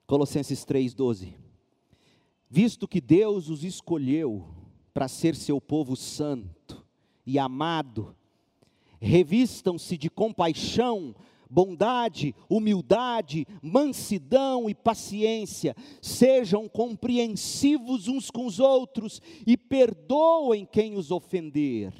Colossenses 0.06 0.64
12. 0.94 1.34
Visto 2.48 2.86
que 2.86 3.00
Deus 3.00 3.48
os 3.48 3.64
escolheu 3.64 4.46
para 4.94 5.08
ser 5.08 5.34
seu 5.34 5.60
povo 5.60 5.96
santo 5.96 6.86
e 7.26 7.40
amado, 7.40 8.14
revistam-se 9.00 9.98
de 9.98 10.08
compaixão, 10.08 11.12
bondade, 11.50 12.32
humildade, 12.48 13.44
mansidão 13.60 14.70
e 14.70 14.76
paciência. 14.76 15.74
Sejam 16.00 16.68
compreensivos 16.68 18.06
uns 18.06 18.30
com 18.30 18.46
os 18.46 18.60
outros 18.60 19.20
e 19.44 19.56
perdoem 19.56 20.64
quem 20.64 20.96
os 20.96 21.10
ofender. 21.10 21.92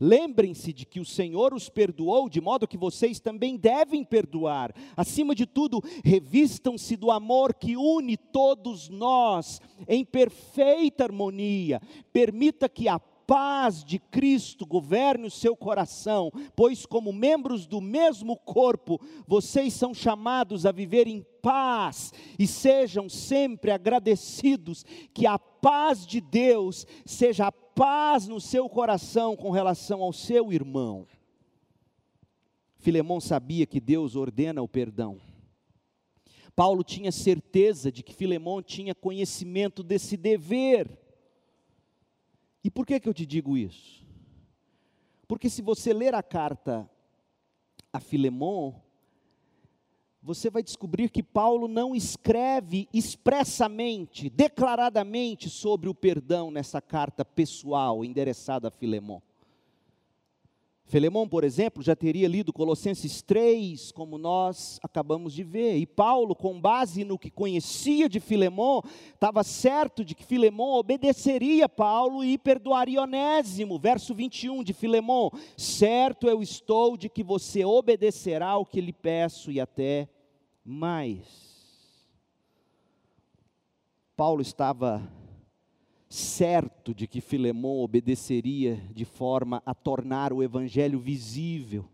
Lembrem-se 0.00 0.72
de 0.72 0.86
que 0.86 0.98
o 0.98 1.04
Senhor 1.04 1.52
os 1.52 1.68
perdoou, 1.68 2.28
de 2.28 2.40
modo 2.40 2.66
que 2.66 2.78
vocês 2.78 3.20
também 3.20 3.58
devem 3.58 4.02
perdoar. 4.02 4.74
Acima 4.96 5.34
de 5.34 5.44
tudo, 5.44 5.82
revistam-se 6.02 6.96
do 6.96 7.10
amor 7.10 7.52
que 7.52 7.76
une 7.76 8.16
todos 8.16 8.88
nós 8.88 9.60
em 9.86 10.02
perfeita 10.02 11.04
harmonia. 11.04 11.82
Permita 12.12 12.66
que 12.66 12.88
a 12.88 12.98
paz 13.30 13.84
de 13.84 14.00
Cristo 14.00 14.66
governe 14.66 15.28
o 15.28 15.30
seu 15.30 15.54
coração, 15.54 16.32
pois, 16.56 16.84
como 16.84 17.12
membros 17.12 17.64
do 17.64 17.80
mesmo 17.80 18.36
corpo, 18.36 19.00
vocês 19.24 19.72
são 19.72 19.94
chamados 19.94 20.66
a 20.66 20.72
viver 20.72 21.06
em 21.06 21.24
paz 21.40 22.12
e 22.36 22.44
sejam 22.44 23.08
sempre 23.08 23.70
agradecidos. 23.70 24.84
Que 25.14 25.28
a 25.28 25.38
paz 25.38 26.04
de 26.04 26.20
Deus 26.20 26.84
seja 27.06 27.46
a 27.46 27.52
paz 27.52 28.26
no 28.26 28.40
seu 28.40 28.68
coração 28.68 29.36
com 29.36 29.52
relação 29.52 30.02
ao 30.02 30.12
seu 30.12 30.52
irmão. 30.52 31.06
Filemão 32.78 33.20
sabia 33.20 33.64
que 33.64 33.78
Deus 33.78 34.16
ordena 34.16 34.60
o 34.60 34.66
perdão. 34.66 35.20
Paulo 36.56 36.82
tinha 36.82 37.12
certeza 37.12 37.92
de 37.92 38.02
que 38.02 38.12
Filemão 38.12 38.60
tinha 38.60 38.92
conhecimento 38.92 39.84
desse 39.84 40.16
dever. 40.16 40.98
E 42.62 42.70
por 42.70 42.84
que, 42.84 43.00
que 43.00 43.08
eu 43.08 43.14
te 43.14 43.24
digo 43.24 43.56
isso? 43.56 44.06
Porque 45.26 45.48
se 45.48 45.62
você 45.62 45.92
ler 45.92 46.14
a 46.14 46.22
carta 46.22 46.88
a 47.92 48.00
Filemon, 48.00 48.74
você 50.22 50.50
vai 50.50 50.62
descobrir 50.62 51.08
que 51.08 51.22
Paulo 51.22 51.66
não 51.66 51.94
escreve 51.94 52.88
expressamente, 52.92 54.28
declaradamente 54.28 55.48
sobre 55.48 55.88
o 55.88 55.94
perdão 55.94 56.50
nessa 56.50 56.80
carta 56.80 57.24
pessoal 57.24 58.04
endereçada 58.04 58.68
a 58.68 58.70
Filemon. 58.70 59.20
Filemão, 60.90 61.28
por 61.28 61.44
exemplo, 61.44 61.84
já 61.84 61.94
teria 61.94 62.26
lido 62.26 62.52
Colossenses 62.52 63.22
3, 63.22 63.92
como 63.92 64.18
nós 64.18 64.80
acabamos 64.82 65.32
de 65.32 65.44
ver. 65.44 65.76
E 65.76 65.86
Paulo, 65.86 66.34
com 66.34 66.60
base 66.60 67.04
no 67.04 67.16
que 67.16 67.30
conhecia 67.30 68.08
de 68.08 68.18
Filemão, 68.18 68.82
estava 69.14 69.44
certo 69.44 70.04
de 70.04 70.16
que 70.16 70.24
Filemão 70.24 70.72
obedeceria 70.72 71.68
Paulo 71.68 72.24
e 72.24 72.36
perdoaria 72.36 73.02
Onésimo. 73.02 73.78
Verso 73.78 74.12
21 74.16 74.64
de 74.64 74.72
Filemão: 74.72 75.30
Certo 75.56 76.28
eu 76.28 76.42
estou 76.42 76.96
de 76.96 77.08
que 77.08 77.22
você 77.22 77.64
obedecerá 77.64 78.48
ao 78.48 78.66
que 78.66 78.80
lhe 78.80 78.92
peço 78.92 79.52
e 79.52 79.60
até 79.60 80.08
mais. 80.64 81.50
Paulo 84.16 84.42
estava 84.42 85.08
certo 86.10 86.92
de 86.92 87.06
que 87.06 87.20
Filemão 87.20 87.78
obedeceria 87.78 88.82
de 88.92 89.04
forma 89.04 89.62
a 89.64 89.72
tornar 89.72 90.32
o 90.32 90.42
evangelho 90.42 90.98
visível. 90.98 91.88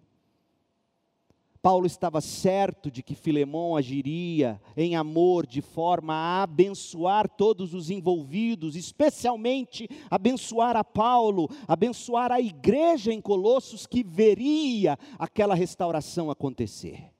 Paulo 1.60 1.84
estava 1.84 2.20
certo 2.20 2.90
de 2.90 3.02
que 3.02 3.14
Filemão 3.14 3.76
agiria 3.76 4.60
em 4.76 4.94
amor 4.94 5.44
de 5.44 5.60
forma 5.60 6.14
a 6.14 6.44
abençoar 6.44 7.28
todos 7.28 7.74
os 7.74 7.90
envolvidos, 7.90 8.76
especialmente 8.76 9.88
abençoar 10.08 10.76
a 10.76 10.84
Paulo, 10.84 11.50
abençoar 11.66 12.30
a 12.30 12.40
igreja 12.40 13.12
em 13.12 13.20
Colossos 13.20 13.86
que 13.86 14.02
veria 14.02 14.96
aquela 15.18 15.56
restauração 15.56 16.30
acontecer. 16.30 17.15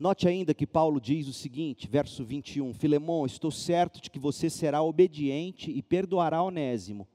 Note 0.00 0.26
ainda 0.26 0.54
que 0.54 0.66
Paulo 0.66 0.98
diz 0.98 1.28
o 1.28 1.32
seguinte, 1.34 1.86
verso 1.86 2.24
21, 2.24 2.72
Filemão, 2.72 3.26
estou 3.26 3.50
certo 3.50 4.00
de 4.00 4.10
que 4.10 4.18
você 4.18 4.48
será 4.48 4.80
obediente 4.82 5.70
e 5.70 5.82
perdoará 5.82 6.42
Onésimo. 6.42 7.06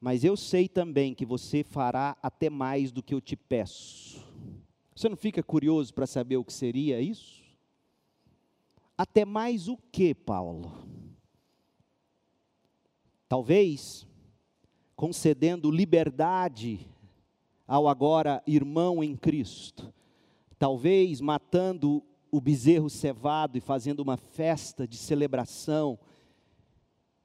Mas 0.00 0.24
eu 0.24 0.36
sei 0.36 0.66
também 0.66 1.14
que 1.14 1.24
você 1.24 1.62
fará 1.62 2.16
até 2.20 2.50
mais 2.50 2.90
do 2.90 3.00
que 3.04 3.14
eu 3.14 3.20
te 3.20 3.36
peço. 3.36 4.20
Você 4.96 5.08
não 5.08 5.16
fica 5.16 5.44
curioso 5.44 5.94
para 5.94 6.08
saber 6.08 6.38
o 6.38 6.44
que 6.44 6.52
seria 6.52 7.00
isso? 7.00 7.44
Até 8.98 9.24
mais 9.24 9.68
o 9.68 9.76
que, 9.92 10.12
Paulo? 10.12 10.88
Talvez 13.28 14.04
concedendo 14.96 15.70
liberdade 15.70 16.80
ao 17.64 17.86
agora 17.86 18.42
irmão 18.44 19.04
em 19.04 19.14
Cristo 19.14 19.94
talvez 20.58 21.20
matando 21.20 22.02
o 22.30 22.40
bezerro 22.40 22.90
cevado 22.90 23.56
e 23.56 23.60
fazendo 23.60 24.00
uma 24.00 24.16
festa 24.16 24.88
de 24.88 24.96
celebração 24.96 25.98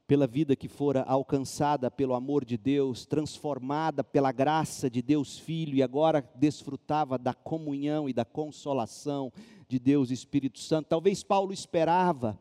pela 0.06 0.26
vida 0.26 0.56
que 0.56 0.68
fora 0.68 1.02
alcançada 1.02 1.90
pelo 1.90 2.14
amor 2.14 2.44
de 2.44 2.56
Deus, 2.56 3.06
transformada 3.06 4.02
pela 4.02 4.32
graça 4.32 4.90
de 4.90 5.00
Deus 5.00 5.38
Filho 5.38 5.76
e 5.76 5.82
agora 5.82 6.28
desfrutava 6.34 7.16
da 7.16 7.32
comunhão 7.32 8.08
e 8.08 8.12
da 8.12 8.24
consolação 8.24 9.32
de 9.68 9.78
Deus 9.78 10.10
Espírito 10.10 10.58
Santo. 10.58 10.88
Talvez 10.88 11.22
Paulo 11.22 11.52
esperava 11.52 12.36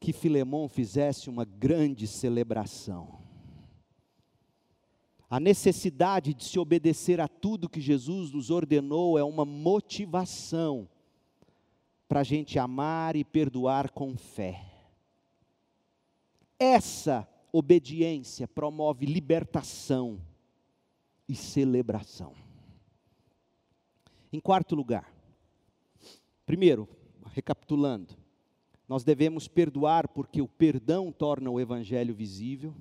que 0.00 0.14
Filemão 0.14 0.66
fizesse 0.66 1.28
uma 1.28 1.44
grande 1.44 2.06
celebração 2.06 3.29
a 5.30 5.38
necessidade 5.38 6.34
de 6.34 6.44
se 6.44 6.58
obedecer 6.58 7.20
a 7.20 7.28
tudo 7.28 7.68
que 7.68 7.80
Jesus 7.80 8.32
nos 8.32 8.50
ordenou 8.50 9.16
é 9.16 9.22
uma 9.22 9.44
motivação 9.44 10.88
para 12.08 12.20
a 12.20 12.24
gente 12.24 12.58
amar 12.58 13.14
e 13.14 13.22
perdoar 13.22 13.90
com 13.92 14.16
fé. 14.16 14.60
Essa 16.58 17.28
obediência 17.52 18.48
promove 18.48 19.06
libertação 19.06 20.20
e 21.28 21.36
celebração. 21.36 22.34
Em 24.32 24.40
quarto 24.40 24.74
lugar, 24.74 25.14
primeiro, 26.44 26.88
recapitulando, 27.32 28.16
nós 28.88 29.04
devemos 29.04 29.46
perdoar 29.46 30.08
porque 30.08 30.42
o 30.42 30.48
perdão 30.48 31.12
torna 31.12 31.48
o 31.48 31.60
evangelho 31.60 32.12
visível. 32.12 32.74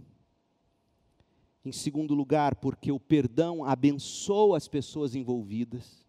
Em 1.63 1.71
segundo 1.71 2.13
lugar, 2.13 2.55
porque 2.55 2.91
o 2.91 2.99
perdão 2.99 3.65
abençoa 3.65 4.57
as 4.57 4.67
pessoas 4.67 5.15
envolvidas. 5.15 6.05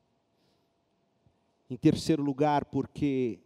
Em 1.68 1.76
terceiro 1.76 2.22
lugar, 2.22 2.64
porque 2.66 3.40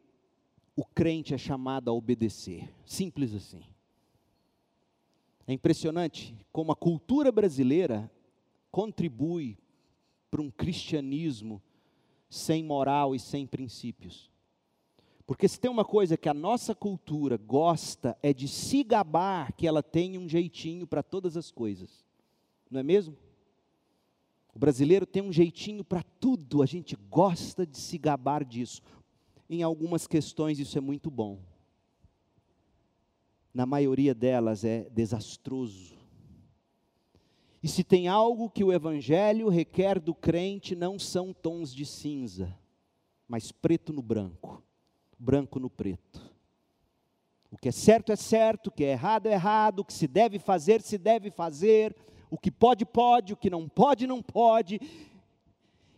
o 0.77 0.85
crente 0.85 1.35
é 1.35 1.39
chamado 1.39 1.91
a 1.91 1.95
obedecer. 1.95 2.69
Simples 2.85 3.35
assim. 3.35 3.63
É 5.47 5.53
impressionante 5.53 6.35
como 6.51 6.73
a 6.73 6.77
cultura 6.77 7.31
brasileira 7.31 8.11
contribui 8.71 9.59
para 10.31 10.43
um 10.43 10.51
cristianismo 10.51 11.63
sem 12.29 12.65
moral 12.65 13.15
e 13.15 13.21
sem 13.21 13.47
princípios. 13.47 14.34
Porque 15.27 15.49
se 15.49 15.59
tem 15.59 15.71
uma 15.71 15.85
coisa 15.85 16.17
que 16.17 16.29
a 16.29 16.35
nossa 16.35 16.75
cultura 16.75 17.39
gosta 17.39 18.17
é 18.23 18.33
de 18.33 18.47
se 18.47 18.85
gabar 18.85 19.53
que 19.55 19.67
ela 19.67 19.83
tem 19.83 20.19
um 20.19 20.29
jeitinho 20.29 20.87
para 20.87 21.03
todas 21.03 21.37
as 21.37 21.51
coisas. 21.51 22.05
Não 22.71 22.81
é 22.81 22.83
mesmo? 22.83 23.17
O 24.55 24.59
brasileiro 24.59 25.07
tem 25.07 25.23
um 25.23 25.33
jeitinho 25.33 25.83
para 25.83 26.03
tudo, 26.03 26.63
a 26.63 26.67
gente 26.67 26.95
gosta 27.11 27.67
de 27.67 27.79
se 27.79 27.97
gabar 27.97 28.45
disso. 28.45 28.83
Em 29.49 29.63
algumas 29.63 30.07
questões 30.07 30.59
isso 30.59 30.77
é 30.77 30.81
muito 30.81 31.11
bom. 31.11 31.41
Na 33.53 33.65
maioria 33.65 34.15
delas 34.15 34.65
é 34.65 34.89
desastroso. 34.91 35.97
E 37.63 37.69
se 37.69 37.83
tem 37.83 38.09
algo 38.09 38.51
que 38.51 38.63
o 38.63 38.73
Evangelho 38.73 39.49
requer 39.49 39.99
do 39.99 40.15
crente, 40.15 40.75
não 40.77 40.99
são 40.99 41.33
tons 41.33 41.75
de 41.75 41.87
cinza, 41.87 42.55
mas 43.27 43.51
preto 43.51 43.91
no 43.91 44.03
branco, 44.03 44.63
branco 45.19 45.59
no 45.59 45.71
preto. 45.71 46.35
O 47.51 47.57
que 47.57 47.69
é 47.69 47.73
certo 47.73 48.11
é 48.11 48.17
certo, 48.17 48.67
o 48.67 48.71
que 48.71 48.85
é 48.85 48.91
errado 48.91 49.27
é 49.29 49.33
errado, 49.33 49.81
o 49.81 49.85
que 49.85 49.93
se 49.93 50.09
deve 50.09 50.39
fazer, 50.39 50.83
se 50.83 50.99
deve 50.99 51.31
fazer, 51.31 51.95
o 52.29 52.37
que 52.37 52.51
pode, 52.51 52.85
pode, 52.85 53.33
o 53.33 53.37
que 53.37 53.49
não 53.49 53.69
pode, 53.69 54.09
não 54.09 54.21
pode. 54.21 54.81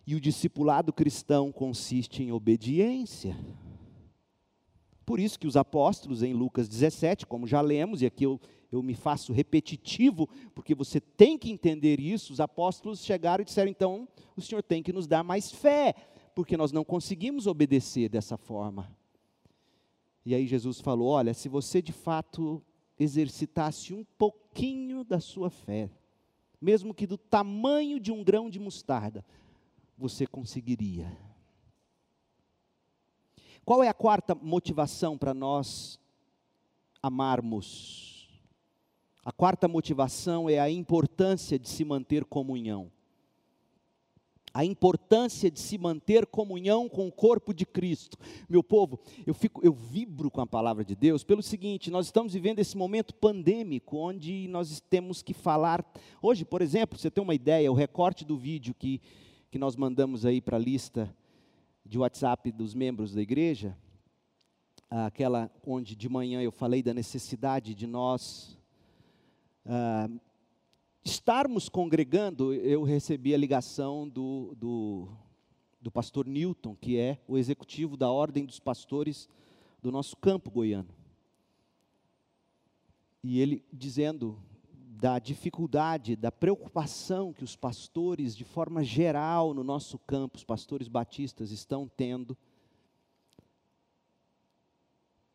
E 0.07 0.15
o 0.15 0.21
discipulado 0.21 0.93
cristão 0.93 1.51
consiste 1.51 2.23
em 2.23 2.31
obediência. 2.31 3.35
Por 5.07 5.21
isso 5.21 5.39
que 5.39 5.47
os 5.47 5.57
apóstolos, 5.57 6.23
em 6.23 6.35
Lucas 6.35 6.69
17, 6.69 7.27
como 7.27 7.47
já 7.47 7.61
lemos, 7.61 8.03
e 8.03 8.07
aqui 8.07 8.25
eu, 8.25 8.41
eu 8.71 8.83
me 8.83 8.95
faço 8.95 9.33
repetitivo, 9.33 10.29
porque 10.55 10.75
você 10.75 11.01
tem 11.01 11.39
que 11.39 11.51
entender 11.51 12.01
isso, 12.01 12.33
os 12.33 12.41
apóstolos 12.41 13.05
chegaram 13.05 13.43
e 13.43 13.45
disseram: 13.45 13.71
então, 13.71 14.09
o 14.37 14.43
Senhor 14.43 14.63
tem 14.63 14.83
que 14.83 14.93
nos 14.93 15.07
dar 15.07 15.23
mais 15.23 15.51
fé, 15.51 15.95
porque 16.35 16.57
nós 16.57 16.73
não 16.73 16.85
conseguimos 16.85 17.47
obedecer 17.47 18.09
dessa 18.09 18.37
forma. 18.37 18.96
E 20.27 20.35
aí 20.35 20.45
Jesus 20.45 20.81
falou: 20.81 21.07
olha, 21.07 21.33
se 21.33 21.49
você 21.49 21.81
de 21.81 21.93
fato 21.93 22.61
exercitasse 22.99 23.95
um 23.95 24.05
pouquinho 24.19 25.05
da 25.05 25.21
sua 25.21 25.49
fé, 25.49 25.89
mesmo 26.61 26.93
que 26.93 27.07
do 27.07 27.17
tamanho 27.17 28.01
de 28.01 28.11
um 28.11 28.25
grão 28.25 28.51
de 28.51 28.59
mostarda, 28.59 29.25
você 29.97 30.27
conseguiria. 30.27 31.17
Qual 33.65 33.85
é 33.85 33.89
a 33.89 33.95
quarta 33.95 34.35
motivação 34.35 35.17
para 35.17 35.33
nós 35.33 35.97
amarmos? 37.01 38.43
A 39.25 39.31
quarta 39.31 39.69
motivação 39.69 40.51
é 40.51 40.59
a 40.59 40.69
importância 40.69 41.57
de 41.57 41.69
se 41.69 41.85
manter 41.85 42.25
comunhão. 42.25 42.91
A 44.57 44.65
importância 44.65 45.51
de 45.51 45.61
se 45.61 45.77
manter 45.77 46.25
comunhão 46.25 46.89
com 46.89 47.07
o 47.07 47.13
corpo 47.13 47.53
de 47.53 47.67
Cristo. 47.67 48.17
Meu 48.49 48.65
povo, 48.65 48.99
eu 49.27 49.35
fico, 49.35 49.61
eu 49.63 49.75
vibro 49.75 50.31
com 50.31 50.41
a 50.41 50.47
palavra 50.47 50.83
de 50.83 50.97
Deus 50.97 51.23
pelo 51.23 51.43
seguinte: 51.43 51.91
nós 51.91 52.07
estamos 52.07 52.33
vivendo 52.33 52.59
esse 52.59 52.75
momento 52.75 53.15
pandêmico, 53.15 53.99
onde 53.99 54.49
nós 54.49 54.81
temos 54.89 55.21
que 55.21 55.35
falar. 55.35 55.85
Hoje, 56.23 56.43
por 56.43 56.63
exemplo, 56.63 56.99
você 56.99 57.11
tem 57.11 57.23
uma 57.23 57.35
ideia, 57.35 57.71
o 57.71 57.75
recorte 57.75 58.25
do 58.25 58.35
vídeo 58.35 58.75
que, 58.75 59.03
que 59.51 59.59
nós 59.59 59.77
mandamos 59.77 60.25
aí 60.25 60.41
para 60.41 60.57
a 60.57 60.61
lista 60.61 61.15
de 61.85 61.99
WhatsApp 61.99 62.51
dos 62.51 62.73
membros 62.73 63.13
da 63.13 63.21
igreja, 63.21 63.77
aquela 64.89 65.51
onde 65.67 65.95
de 65.95 66.09
manhã 66.09 66.41
eu 66.41 66.51
falei 66.51 66.83
da 66.83 66.95
necessidade 66.95 67.75
de 67.75 67.87
nós 67.87 68.57
ah, 69.67 70.09
estarmos 71.07 71.69
congregando, 71.69 72.53
eu 72.53 72.83
recebi 72.83 73.33
a 73.33 73.39
ligação 73.39 74.09
do, 74.09 74.57
do, 74.57 75.09
do 75.81 75.89
pastor 75.89 76.27
Newton, 76.27 76.75
que 76.75 76.99
é 76.99 77.21
o 77.29 77.39
executivo 77.39 77.97
da 77.97 78.11
Ordem 78.11 78.45
dos 78.45 78.59
Pastores 78.59 79.29
do 79.81 79.93
nosso 79.93 80.17
campo 80.17 80.51
goiano. 80.51 80.89
E 83.23 83.41
ele 83.41 83.65
dizendo 83.73 84.37
da 84.73 85.21
dificuldade, 85.21 86.17
da 86.17 86.33
preocupação 86.33 87.33
que 87.33 87.45
os 87.45 87.55
pastores, 87.55 88.35
de 88.35 88.45
forma 88.45 88.83
geral, 88.83 89.55
no 89.55 89.63
nosso 89.63 90.01
campo, 90.01 90.37
os 90.37 90.45
pastores 90.45 90.89
batistas, 90.89 91.53
estão 91.53 91.89
tendo, 91.97 92.37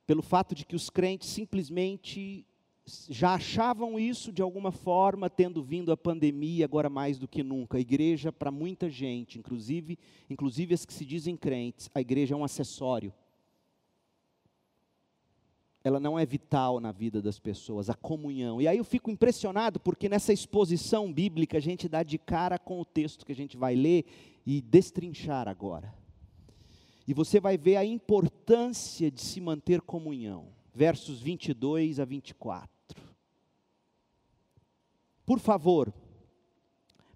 pelo 0.05 0.21
fato 0.21 0.53
de 0.53 0.65
que 0.65 0.75
os 0.75 0.89
crentes 0.89 1.29
simplesmente 1.29 2.45
já 2.85 3.35
achavam 3.35 3.99
isso 3.99 4.31
de 4.31 4.41
alguma 4.41 4.71
forma, 4.71 5.29
tendo 5.29 5.61
vindo 5.63 5.91
a 5.91 5.97
pandemia, 5.97 6.65
agora 6.65 6.89
mais 6.89 7.17
do 7.17 7.27
que 7.27 7.43
nunca. 7.43 7.77
A 7.77 7.81
igreja, 7.81 8.31
para 8.31 8.51
muita 8.51 8.89
gente, 8.89 9.37
inclusive, 9.37 9.97
inclusive 10.29 10.73
as 10.73 10.85
que 10.85 10.93
se 10.93 11.05
dizem 11.05 11.37
crentes, 11.37 11.89
a 11.93 12.01
igreja 12.01 12.33
é 12.33 12.37
um 12.37 12.43
acessório. 12.43 13.13
Ela 15.83 15.99
não 15.99 16.17
é 16.17 16.25
vital 16.25 16.79
na 16.79 16.91
vida 16.91 17.21
das 17.21 17.39
pessoas, 17.39 17.89
a 17.89 17.95
comunhão. 17.95 18.61
E 18.61 18.67
aí 18.67 18.77
eu 18.77 18.83
fico 18.83 19.09
impressionado 19.09 19.79
porque 19.79 20.07
nessa 20.07 20.31
exposição 20.31 21.11
bíblica 21.11 21.57
a 21.57 21.61
gente 21.61 21.87
dá 21.87 22.03
de 22.03 22.17
cara 22.17 22.59
com 22.59 22.79
o 22.79 22.85
texto 22.85 23.25
que 23.25 23.31
a 23.31 23.35
gente 23.35 23.57
vai 23.57 23.75
ler 23.75 24.05
e 24.45 24.61
destrinchar 24.61 25.47
agora. 25.47 25.93
E 27.07 27.13
você 27.13 27.39
vai 27.39 27.57
ver 27.57 27.77
a 27.77 27.85
importância 27.85 29.09
de 29.09 29.21
se 29.21 29.41
manter 29.41 29.81
comunhão 29.81 30.60
versos 30.73 31.21
22 31.21 31.99
a 31.99 32.05
24. 32.05 32.69
Por 35.25 35.39
favor, 35.39 35.93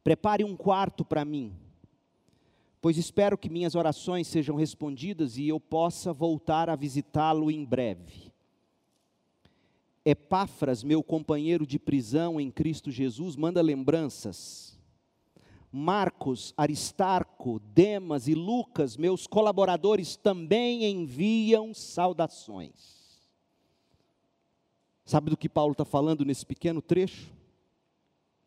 prepare 0.03 0.43
um 0.43 0.55
quarto 0.55 1.03
para 1.03 1.25
mim, 1.25 1.53
pois 2.81 2.97
espero 2.97 3.37
que 3.37 3.49
minhas 3.49 3.75
orações 3.75 4.27
sejam 4.27 4.55
respondidas 4.55 5.37
e 5.37 5.47
eu 5.47 5.59
possa 5.59 6.13
voltar 6.13 6.69
a 6.69 6.75
visitá-lo 6.75 7.49
em 7.49 7.65
breve. 7.65 8.31
Epáfras, 10.05 10.83
meu 10.83 11.01
companheiro 11.01 11.65
de 11.65 11.79
prisão 11.79 12.39
em 12.39 12.51
Cristo 12.51 12.91
Jesus, 12.91 13.35
manda 13.35 13.61
lembranças. 13.61 14.79
Marcos, 15.71 16.53
Aristarco, 16.55 17.59
Demas 17.73 18.27
e 18.27 18.35
Lucas, 18.35 18.95
meus 18.95 19.27
colaboradores, 19.27 20.15
também 20.15 20.85
enviam 20.85 21.73
saudações. 21.73 23.04
Sabe 25.05 25.29
do 25.29 25.37
que 25.37 25.47
Paulo 25.47 25.73
está 25.73 25.85
falando 25.85 26.25
nesse 26.25 26.43
pequeno 26.43 26.81
trecho? 26.81 27.31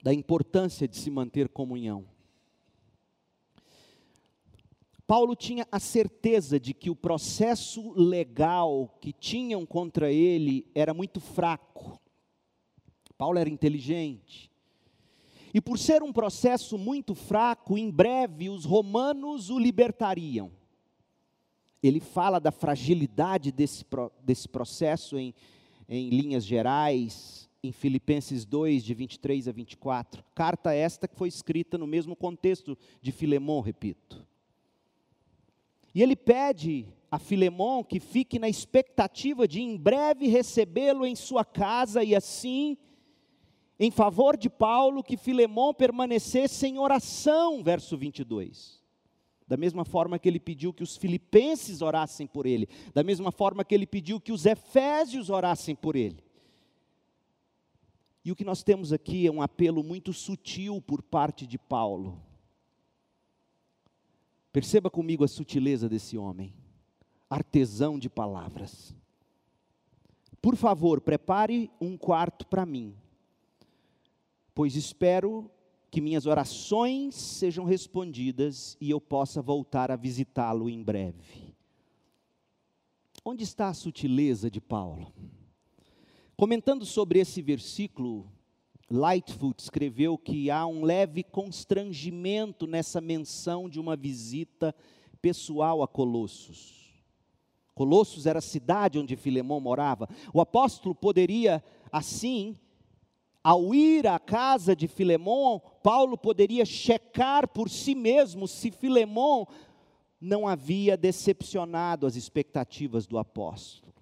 Da 0.03 0.13
importância 0.13 0.89
de 0.89 0.97
se 0.97 1.09
manter 1.09 1.49
comunhão. 1.49 2.05
Paulo 5.07 5.37
tinha 5.37 5.67
a 5.71 5.79
certeza 5.79 6.59
de 6.59 6.75
que 6.75 6.91
o 6.91 6.97
processo 6.97 7.93
legal 7.93 8.95
que 9.01 9.13
tinham 9.13 9.65
contra 9.65 10.13
ele 10.13 10.67
era 10.75 10.93
muito 10.93 11.21
fraco. 11.21 11.99
Paulo 13.17 13.39
era 13.39 13.49
inteligente. 13.49 14.51
E 15.55 15.61
por 15.61 15.79
ser 15.79 16.03
um 16.03 16.13
processo 16.13 16.77
muito 16.77 17.15
fraco, 17.15 17.79
em 17.79 17.91
breve 17.91 18.51
os 18.51 18.65
romanos 18.65 19.49
o 19.49 19.59
libertariam. 19.59 20.51
Ele 21.83 22.01
fala 22.01 22.39
da 22.39 22.51
fragilidade 22.51 23.51
desse, 23.51 23.87
desse 24.23 24.49
processo 24.49 25.17
em 25.17 25.33
em 25.89 26.11
linhas 26.11 26.45
gerais, 26.45 27.49
em 27.63 27.73
Filipenses 27.73 28.45
2, 28.45 28.85
de 28.85 28.95
23 28.95 29.49
a 29.49 29.53
24. 29.53 30.25
Carta 30.35 30.73
esta 30.73 31.09
que 31.09 31.17
foi 31.17 31.29
escrita 31.29 31.79
no 31.79 31.87
mesmo 31.87 32.15
contexto 32.15 32.77
de 33.01 33.11
Filemão, 33.11 33.61
repito. 33.61 34.27
E 35.95 36.03
ele 36.03 36.15
pede 36.15 36.87
a 37.11 37.19
Filemão 37.19 37.83
que 37.83 37.99
fique 37.99 38.39
na 38.39 38.49
expectativa 38.49 39.49
de 39.49 39.61
em 39.61 39.77
breve 39.77 40.29
recebê-lo 40.29 41.07
em 41.07 41.17
sua 41.17 41.45
casa 41.45 42.05
e 42.05 42.15
assim, 42.15 42.77
em 43.81 43.91
favor 43.91 44.37
de 44.37 44.51
Paulo, 44.51 45.03
que 45.03 45.17
Filemão 45.17 45.73
permanecesse 45.73 46.67
em 46.67 46.79
oração, 46.79 47.63
verso 47.63 47.97
22. 47.97 48.78
Da 49.49 49.57
mesma 49.57 49.85
forma 49.85 50.19
que 50.19 50.29
ele 50.29 50.39
pediu 50.39 50.75
que 50.75 50.83
os 50.83 50.97
filipenses 50.97 51.81
orassem 51.81 52.27
por 52.27 52.45
ele, 52.45 52.69
da 52.93 53.03
mesma 53.03 53.33
forma 53.33 53.65
que 53.65 53.75
ele 53.75 53.87
pediu 53.87 54.21
que 54.21 54.31
os 54.31 54.45
efésios 54.45 55.31
orassem 55.31 55.75
por 55.75 55.97
ele. 55.97 56.23
E 58.23 58.31
o 58.31 58.37
que 58.37 58.45
nós 58.45 58.63
temos 58.63 58.93
aqui 58.93 59.27
é 59.27 59.33
um 59.33 59.41
apelo 59.41 59.83
muito 59.83 60.13
sutil 60.13 60.83
por 60.83 61.03
parte 61.03 61.47
de 61.47 61.57
Paulo. 61.57 62.21
Perceba 64.53 64.91
comigo 64.91 65.25
a 65.25 65.29
sutileza 65.29 65.89
desse 65.89 66.19
homem, 66.19 66.53
artesão 67.31 67.99
de 67.99 68.11
palavras. 68.11 68.95
Por 70.43 70.57
favor, 70.57 71.01
prepare 71.01 71.71
um 71.81 71.97
quarto 71.97 72.47
para 72.47 72.67
mim, 72.67 72.95
pois 74.55 74.77
espero 74.77 75.51
que 75.91 76.01
minhas 76.01 76.27
orações 76.27 77.15
sejam 77.15 77.65
respondidas 77.65 78.77
e 78.81 78.91
eu 78.91 79.01
possa 79.01 79.41
voltar 79.41 79.91
a 79.91 79.97
visitá-lo 79.97 80.69
em 80.69 80.83
breve. 80.83 81.55
Onde 83.25 83.45
está 83.45 83.69
a 83.69 83.75
sutileza 83.75 84.51
de 84.51 84.61
Paulo? 84.61 85.13
Comentando 86.37 86.85
sobre 86.85 87.19
esse 87.19 87.43
versículo, 87.43 88.31
Lightfoot 88.91 89.63
escreveu 89.63 90.17
que 90.17 90.51
há 90.51 90.67
um 90.67 90.83
leve 90.83 91.23
constrangimento 91.23 92.67
nessa 92.67 93.01
menção 93.01 93.69
de 93.69 93.81
uma 93.81 93.97
visita 93.97 94.75
pessoal 95.21 95.83
a 95.83 95.89
Colossos. 95.89 96.79
Colossos 97.75 98.27
era 98.27 98.39
a 98.39 98.43
cidade 98.43 98.99
onde 98.99 99.17
Filemão 99.17 99.61
morava. 99.61 100.09
O 100.33 100.41
apóstolo 100.41 100.95
poderia, 100.95 101.63
assim, 101.93 102.57
ao 103.43 103.75
ir 103.75 104.07
à 104.07 104.19
casa 104.19 104.75
de 104.75 104.89
Filemão, 104.89 105.61
Paulo 105.83 106.19
poderia 106.19 106.65
checar 106.65 107.49
por 107.49 107.71
si 107.71 107.95
mesmo 107.95 108.47
se 108.47 108.71
Filemão 108.71 109.47
não 110.21 110.49
havia 110.49 110.97
decepcionado 110.97 112.07
as 112.07 112.17
expectativas 112.17 113.07
do 113.07 113.19
apóstolo. 113.19 113.95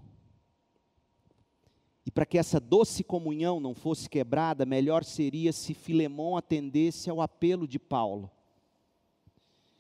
E 2.05 2.11
para 2.11 2.25
que 2.25 2.39
essa 2.39 2.61
doce 2.61 3.03
comunhão 3.03 3.59
não 3.59 3.75
fosse 3.75 4.09
quebrada, 4.09 4.65
melhor 4.65 5.05
seria 5.05 5.53
se 5.53 5.75
Filemão 5.75 6.37
atendesse 6.37 7.11
ao 7.11 7.21
apelo 7.21 7.67
de 7.67 7.79
Paulo. 7.79 8.31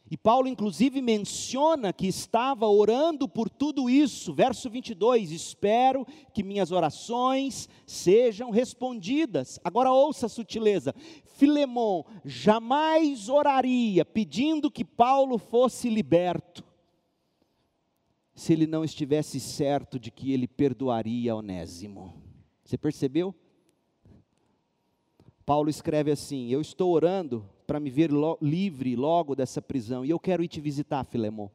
E 0.08 0.16
Paulo, 0.16 0.46
inclusive, 0.46 1.02
menciona 1.02 1.92
que 1.92 2.06
estava 2.06 2.68
orando 2.68 3.28
por 3.28 3.50
tudo 3.50 3.90
isso. 3.90 4.32
Verso 4.32 4.70
22: 4.70 5.32
Espero 5.32 6.06
que 6.32 6.44
minhas 6.44 6.70
orações 6.70 7.68
sejam 7.84 8.50
respondidas. 8.50 9.58
Agora 9.64 9.92
ouça 9.92 10.26
a 10.26 10.28
sutileza. 10.28 10.94
Filemão 11.24 12.06
jamais 12.24 13.28
oraria 13.28 14.04
pedindo 14.04 14.70
que 14.70 14.84
Paulo 14.84 15.38
fosse 15.38 15.90
liberto, 15.90 16.64
se 18.32 18.52
ele 18.52 18.66
não 18.66 18.84
estivesse 18.84 19.40
certo 19.40 19.98
de 19.98 20.12
que 20.12 20.32
ele 20.32 20.46
perdoaria 20.46 21.34
Onésimo. 21.34 22.14
Você 22.64 22.78
percebeu? 22.78 23.34
Paulo 25.44 25.68
escreve 25.68 26.12
assim: 26.12 26.48
Eu 26.48 26.60
estou 26.60 26.92
orando 26.92 27.48
para 27.66 27.80
me 27.80 27.90
ver 27.90 28.12
lo 28.12 28.38
livre 28.40 28.94
logo 28.94 29.34
dessa 29.34 29.60
prisão 29.60 30.04
e 30.04 30.10
eu 30.10 30.18
quero 30.18 30.42
ir 30.42 30.48
te 30.48 30.60
visitar, 30.60 31.04
Filemão. 31.04 31.50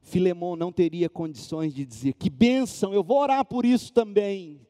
Filemão 0.00 0.54
não 0.54 0.70
teria 0.70 1.08
condições 1.08 1.74
de 1.74 1.84
dizer: 1.84 2.14
Que 2.14 2.30
bênção, 2.30 2.94
eu 2.94 3.02
vou 3.02 3.18
orar 3.18 3.44
por 3.44 3.64
isso 3.66 3.92
também. 3.92 4.60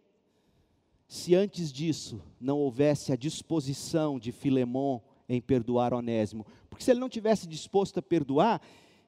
Se 1.07 1.35
antes 1.35 1.72
disso 1.72 2.20
não 2.40 2.59
houvesse 2.59 3.12
a 3.12 3.16
disposição 3.16 4.18
de 4.18 4.33
Filemão 4.33 5.03
em 5.29 5.40
perdoar 5.40 5.94
Onésimo, 5.94 6.46
porque 6.68 6.85
se 6.85 6.90
ele 6.90 7.01
não 7.01 7.09
tivesse 7.09 7.46
disposto 7.46 7.99
a 7.99 8.03
perdoar, 8.03 8.61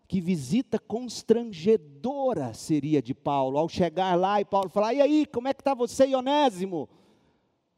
que 0.07 0.21
visita 0.21 0.79
constrangedora 0.79 2.55
seria 2.55 3.03
de 3.03 3.15
Paulo, 3.15 3.59
ao 3.59 3.69
chegar 3.69 4.15
lá 4.15 4.41
e 4.41 4.45
Paulo 4.45 4.69
falar: 4.69 4.95
e 4.95 5.01
aí, 5.01 5.27
como 5.27 5.49
é 5.49 5.55
que 5.55 5.61
está 5.61 5.75
você 5.75 6.15
Onésimo? 6.15 6.89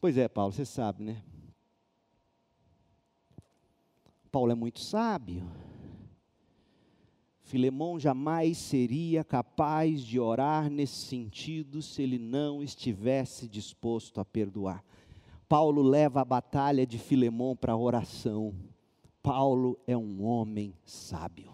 Pois 0.01 0.19
é, 0.19 0.29
Paulo, 0.29 0.53
você 0.53 0.65
sabe, 0.65 1.03
né? 1.05 1.23
Paulo 4.31 4.53
é 4.53 4.55
muito 4.55 4.81
sábio. 4.81 5.51
Filemão 7.43 7.99
jamais 7.99 8.59
seria 8.59 9.25
capaz 9.25 10.03
de 10.03 10.21
orar 10.21 10.71
nesse 10.71 11.07
sentido 11.07 11.83
se 11.83 12.01
ele 12.01 12.19
não 12.19 12.63
estivesse 12.63 13.49
disposto 13.49 14.21
a 14.21 14.25
perdoar. 14.25 14.85
Paulo 15.49 15.83
leva 15.83 16.21
a 16.21 16.25
batalha 16.25 16.87
de 16.87 16.97
Filemão 16.97 17.57
para 17.57 17.73
a 17.73 17.77
oração. 17.77 18.55
Paulo 19.21 19.77
é 19.85 19.97
um 19.97 20.25
homem 20.25 20.75
sábio. 20.85 21.53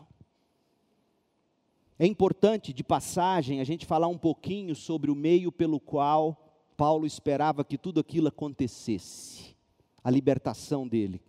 É 1.99 2.07
importante, 2.07 2.75
de 2.75 2.85
passagem, 2.85 3.63
a 3.63 3.65
gente 3.65 3.87
falar 3.87 4.09
um 4.09 4.19
pouquinho 4.19 4.75
sobre 4.75 5.11
o 5.11 5.15
meio 5.15 5.51
pelo 5.51 5.81
qual 5.81 6.37
Paulo 6.77 7.07
esperava 7.07 7.65
que 7.65 7.79
tudo 7.79 8.01
aquilo 8.01 8.29
acontecesse 8.29 9.57
a 10.05 10.11
libertação 10.11 10.87
dele. 10.87 11.23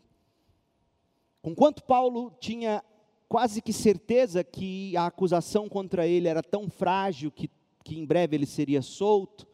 Conquanto 1.48 1.82
Paulo 1.82 2.36
tinha 2.42 2.84
quase 3.30 3.62
que 3.62 3.72
certeza 3.72 4.44
que 4.44 4.98
a 4.98 5.06
acusação 5.06 5.70
contra 5.70 6.06
ele 6.06 6.28
era 6.28 6.44
tão 6.44 6.70
frágil 6.70 7.32
que, 7.32 7.50
que 7.86 7.98
em 7.98 8.06
breve 8.06 8.36
ele 8.36 8.46
seria 8.46 8.82
solto, 8.82 9.48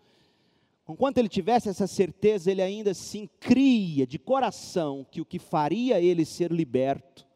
Enquanto 0.90 1.20
ele 1.20 1.30
tivesse 1.30 1.70
essa 1.70 1.86
certeza, 1.86 2.50
ele 2.52 2.64
ainda 2.64 2.92
assim 2.92 3.30
cria 3.40 4.08
de 4.08 4.18
coração 4.18 5.06
que 5.10 5.22
o 5.22 5.26
que 5.26 5.38
faria 5.38 6.02
ele 6.02 6.26
ser 6.26 6.52
liberto 6.52 7.28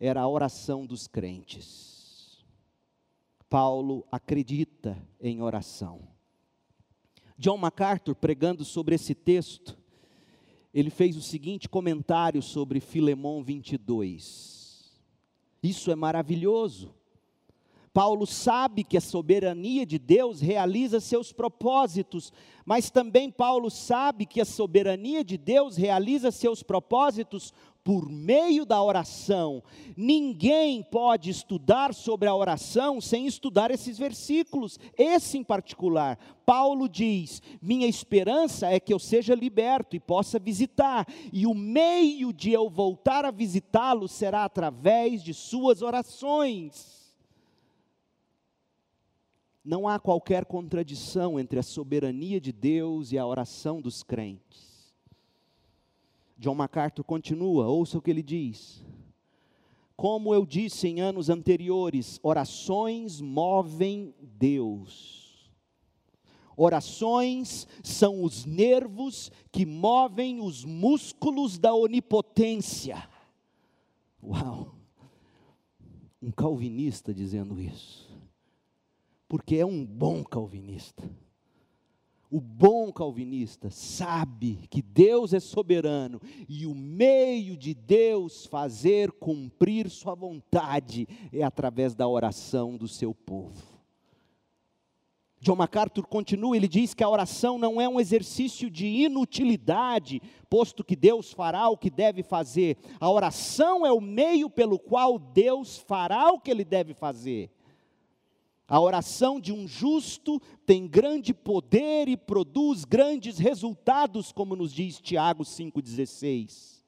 era 0.00 0.20
a 0.20 0.28
oração 0.28 0.84
dos 0.84 1.06
crentes. 1.06 2.44
Paulo 3.48 4.04
acredita 4.10 5.00
em 5.20 5.40
oração. 5.40 6.02
John 7.38 7.56
MacArthur, 7.56 8.16
pregando 8.16 8.64
sobre 8.64 8.96
esse 8.96 9.14
texto, 9.14 9.79
ele 10.72 10.90
fez 10.90 11.16
o 11.16 11.22
seguinte 11.22 11.68
comentário 11.68 12.40
sobre 12.40 12.80
Filemão 12.80 13.42
22. 13.42 15.00
Isso 15.62 15.90
é 15.90 15.96
maravilhoso. 15.96 16.94
Paulo 17.92 18.24
sabe 18.24 18.84
que 18.84 18.96
a 18.96 19.00
soberania 19.00 19.84
de 19.84 19.98
Deus 19.98 20.40
realiza 20.40 21.00
seus 21.00 21.32
propósitos, 21.32 22.32
mas 22.64 22.88
também 22.88 23.30
Paulo 23.30 23.68
sabe 23.68 24.26
que 24.26 24.40
a 24.40 24.44
soberania 24.44 25.24
de 25.24 25.36
Deus 25.36 25.76
realiza 25.76 26.30
seus 26.30 26.62
propósitos 26.62 27.52
por 27.90 28.08
meio 28.08 28.64
da 28.64 28.80
oração. 28.80 29.64
Ninguém 29.96 30.80
pode 30.80 31.28
estudar 31.28 31.92
sobre 31.92 32.28
a 32.28 32.34
oração 32.36 33.00
sem 33.00 33.26
estudar 33.26 33.72
esses 33.72 33.98
versículos, 33.98 34.78
esse 34.96 35.38
em 35.38 35.42
particular. 35.42 36.16
Paulo 36.46 36.88
diz: 36.88 37.42
Minha 37.60 37.88
esperança 37.88 38.68
é 38.68 38.78
que 38.78 38.94
eu 38.94 38.98
seja 39.00 39.34
liberto 39.34 39.96
e 39.96 39.98
possa 39.98 40.38
visitar, 40.38 41.04
e 41.32 41.48
o 41.48 41.52
meio 41.52 42.32
de 42.32 42.52
eu 42.52 42.70
voltar 42.70 43.24
a 43.24 43.32
visitá-lo 43.32 44.06
será 44.06 44.44
através 44.44 45.20
de 45.20 45.34
suas 45.34 45.82
orações. 45.82 47.12
Não 49.64 49.88
há 49.88 49.98
qualquer 49.98 50.44
contradição 50.44 51.40
entre 51.40 51.58
a 51.58 51.62
soberania 51.64 52.40
de 52.40 52.52
Deus 52.52 53.10
e 53.10 53.18
a 53.18 53.26
oração 53.26 53.80
dos 53.80 54.04
crentes. 54.04 54.69
John 56.40 56.54
MacArthur 56.54 57.04
continua, 57.04 57.68
ouça 57.68 57.98
o 57.98 58.00
que 58.00 58.10
ele 58.10 58.22
diz. 58.22 58.82
Como 59.94 60.34
eu 60.34 60.46
disse 60.46 60.88
em 60.88 60.98
anos 60.98 61.28
anteriores, 61.28 62.18
orações 62.22 63.20
movem 63.20 64.14
Deus. 64.18 65.52
Orações 66.56 67.66
são 67.82 68.24
os 68.24 68.46
nervos 68.46 69.30
que 69.52 69.66
movem 69.66 70.40
os 70.40 70.64
músculos 70.64 71.58
da 71.58 71.74
onipotência. 71.74 73.06
Uau! 74.22 74.76
Um 76.22 76.30
calvinista 76.30 77.12
dizendo 77.12 77.60
isso. 77.60 78.10
Porque 79.28 79.56
é 79.56 79.66
um 79.66 79.84
bom 79.84 80.24
calvinista. 80.24 81.06
O 82.30 82.40
bom 82.40 82.92
calvinista 82.92 83.70
sabe 83.70 84.60
que 84.70 84.80
Deus 84.80 85.34
é 85.34 85.40
soberano 85.40 86.20
e 86.48 86.64
o 86.64 86.72
meio 86.72 87.56
de 87.56 87.74
Deus 87.74 88.46
fazer 88.46 89.10
cumprir 89.10 89.90
Sua 89.90 90.14
vontade 90.14 91.08
é 91.32 91.42
através 91.42 91.92
da 91.92 92.06
oração 92.06 92.76
do 92.76 92.86
seu 92.86 93.12
povo. 93.12 93.80
John 95.40 95.56
MacArthur 95.56 96.06
continua, 96.06 96.54
ele 96.54 96.68
diz 96.68 96.92
que 96.92 97.02
a 97.02 97.08
oração 97.08 97.58
não 97.58 97.80
é 97.80 97.88
um 97.88 97.98
exercício 97.98 98.70
de 98.70 98.86
inutilidade, 98.86 100.20
posto 100.50 100.84
que 100.84 100.94
Deus 100.94 101.32
fará 101.32 101.68
o 101.68 101.78
que 101.78 101.88
deve 101.88 102.22
fazer. 102.22 102.76
A 103.00 103.10
oração 103.10 103.86
é 103.86 103.90
o 103.90 104.02
meio 104.02 104.50
pelo 104.50 104.78
qual 104.78 105.18
Deus 105.18 105.78
fará 105.78 106.30
o 106.30 106.38
que 106.38 106.50
ele 106.50 106.64
deve 106.64 106.92
fazer. 106.92 107.50
A 108.70 108.78
oração 108.78 109.40
de 109.40 109.52
um 109.52 109.66
justo 109.66 110.40
tem 110.64 110.86
grande 110.86 111.34
poder 111.34 112.06
e 112.06 112.16
produz 112.16 112.84
grandes 112.84 113.36
resultados, 113.36 114.30
como 114.30 114.54
nos 114.54 114.72
diz 114.72 115.00
Tiago 115.00 115.42
5,16. 115.42 116.78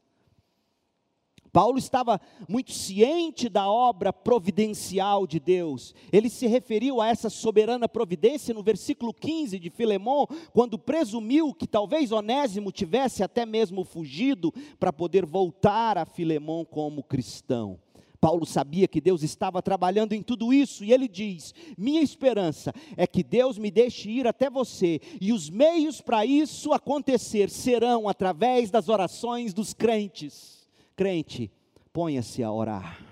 Paulo 1.53 1.77
estava 1.79 2.21
muito 2.49 2.71
ciente 2.71 3.49
da 3.49 3.68
obra 3.68 4.12
providencial 4.12 5.27
de 5.27 5.40
Deus. 5.40 5.92
Ele 6.12 6.31
se 6.31 6.47
referiu 6.47 7.01
a 7.01 7.09
essa 7.09 7.29
soberana 7.29 7.88
providência 7.88 8.55
no 8.55 8.62
versículo 8.62 9.12
15 9.12 9.59
de 9.59 9.68
Filemão, 9.68 10.29
quando 10.53 10.79
presumiu 10.79 11.53
que 11.53 11.66
talvez 11.66 12.12
Onésimo 12.12 12.71
tivesse 12.71 13.25
até 13.25 13.45
mesmo 13.45 13.85
fugido 13.85 14.55
para 14.79 14.92
poder 14.92 15.27
voltar 15.27 15.99
a 15.99 16.07
Filemão 16.07 16.64
como 16.64 17.03
cristão. 17.03 17.81
Paulo 18.22 18.46
sabia 18.46 18.87
que 18.87 19.00
Deus 19.00 19.24
estava 19.24 19.61
trabalhando 19.61 20.12
em 20.12 20.22
tudo 20.22 20.52
isso, 20.52 20.85
e 20.85 20.92
ele 20.92 21.08
diz: 21.08 21.52
Minha 21.76 22.00
esperança 22.00 22.72
é 22.96 23.04
que 23.04 23.20
Deus 23.20 23.58
me 23.58 23.68
deixe 23.68 24.08
ir 24.08 24.28
até 24.28 24.48
você, 24.48 25.00
e 25.20 25.32
os 25.32 25.50
meios 25.50 26.00
para 26.00 26.24
isso 26.24 26.72
acontecer 26.72 27.50
serão 27.50 28.08
através 28.08 28.70
das 28.70 28.88
orações 28.88 29.52
dos 29.52 29.74
crentes. 29.74 30.68
Crente, 30.94 31.50
ponha-se 31.92 32.44
a 32.44 32.52
orar. 32.52 33.04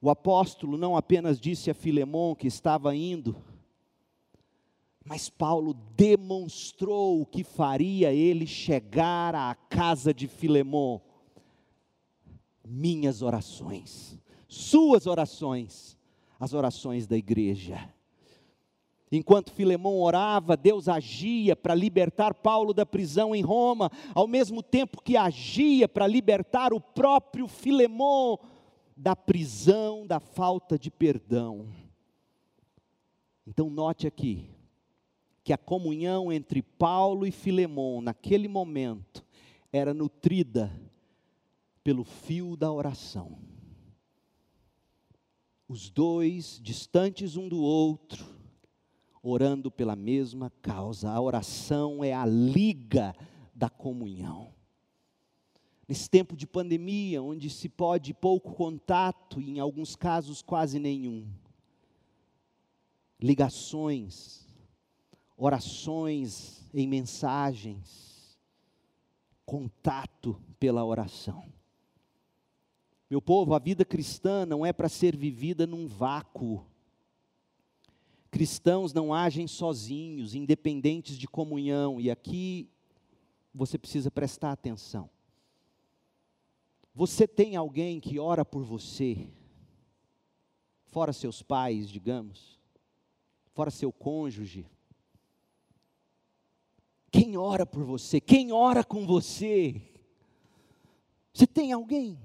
O 0.00 0.08
apóstolo 0.08 0.78
não 0.78 0.96
apenas 0.96 1.38
disse 1.38 1.70
a 1.70 1.74
Filemão 1.74 2.34
que 2.34 2.46
estava 2.46 2.96
indo, 2.96 3.36
mas 5.04 5.28
Paulo 5.28 5.74
demonstrou 5.94 7.20
o 7.20 7.26
que 7.26 7.44
faria 7.44 8.10
ele 8.10 8.46
chegar 8.46 9.34
à 9.34 9.54
casa 9.54 10.14
de 10.14 10.26
Filemão 10.26 11.02
minhas 12.70 13.20
orações, 13.20 14.16
suas 14.46 15.06
orações, 15.06 15.98
as 16.38 16.54
orações 16.54 17.06
da 17.06 17.16
igreja. 17.16 17.92
Enquanto 19.10 19.50
Filemão 19.50 19.98
orava, 20.00 20.56
Deus 20.56 20.88
agia 20.88 21.56
para 21.56 21.74
libertar 21.74 22.32
Paulo 22.32 22.72
da 22.72 22.86
prisão 22.86 23.34
em 23.34 23.42
Roma, 23.42 23.90
ao 24.14 24.28
mesmo 24.28 24.62
tempo 24.62 25.02
que 25.02 25.16
agia 25.16 25.88
para 25.88 26.06
libertar 26.06 26.72
o 26.72 26.80
próprio 26.80 27.48
Filemão 27.48 28.38
da 28.96 29.16
prisão, 29.16 30.06
da 30.06 30.20
falta 30.20 30.78
de 30.78 30.92
perdão. 30.92 31.68
Então, 33.44 33.68
note 33.68 34.06
aqui 34.06 34.48
que 35.42 35.52
a 35.52 35.58
comunhão 35.58 36.30
entre 36.30 36.62
Paulo 36.62 37.26
e 37.26 37.32
Filemão, 37.32 38.00
naquele 38.00 38.46
momento, 38.46 39.24
era 39.72 39.92
nutrida 39.92 40.70
pelo 41.82 42.04
fio 42.04 42.56
da 42.56 42.70
oração. 42.70 43.38
Os 45.68 45.88
dois 45.88 46.58
distantes 46.62 47.36
um 47.36 47.48
do 47.48 47.60
outro, 47.62 48.26
orando 49.22 49.70
pela 49.70 49.94
mesma 49.94 50.50
causa. 50.62 51.10
A 51.10 51.20
oração 51.20 52.02
é 52.02 52.12
a 52.12 52.26
liga 52.26 53.14
da 53.54 53.70
comunhão. 53.70 54.52
Nesse 55.86 56.08
tempo 56.08 56.36
de 56.36 56.46
pandemia, 56.46 57.22
onde 57.22 57.50
se 57.50 57.68
pode 57.68 58.14
pouco 58.14 58.54
contato 58.54 59.40
e 59.40 59.50
em 59.50 59.60
alguns 59.60 59.96
casos 59.96 60.40
quase 60.42 60.78
nenhum, 60.78 61.26
ligações, 63.20 64.46
orações 65.36 66.64
em 66.72 66.86
mensagens, 66.86 68.38
contato 69.44 70.40
pela 70.58 70.84
oração. 70.84 71.59
Meu 73.10 73.20
povo, 73.20 73.54
a 73.54 73.58
vida 73.58 73.84
cristã 73.84 74.46
não 74.46 74.64
é 74.64 74.72
para 74.72 74.88
ser 74.88 75.16
vivida 75.16 75.66
num 75.66 75.88
vácuo. 75.88 76.64
Cristãos 78.30 78.92
não 78.92 79.12
agem 79.12 79.48
sozinhos, 79.48 80.36
independentes 80.36 81.18
de 81.18 81.26
comunhão, 81.26 82.00
e 82.00 82.08
aqui 82.08 82.70
você 83.52 83.76
precisa 83.76 84.12
prestar 84.12 84.52
atenção. 84.52 85.10
Você 86.94 87.26
tem 87.26 87.56
alguém 87.56 87.98
que 87.98 88.20
ora 88.20 88.44
por 88.44 88.62
você, 88.62 89.26
fora 90.86 91.12
seus 91.12 91.42
pais, 91.42 91.88
digamos, 91.88 92.60
fora 93.52 93.72
seu 93.72 93.92
cônjuge. 93.92 94.70
Quem 97.10 97.36
ora 97.36 97.66
por 97.66 97.82
você? 97.82 98.20
Quem 98.20 98.52
ora 98.52 98.84
com 98.84 99.04
você? 99.04 99.82
Você 101.34 101.48
tem 101.48 101.72
alguém? 101.72 102.16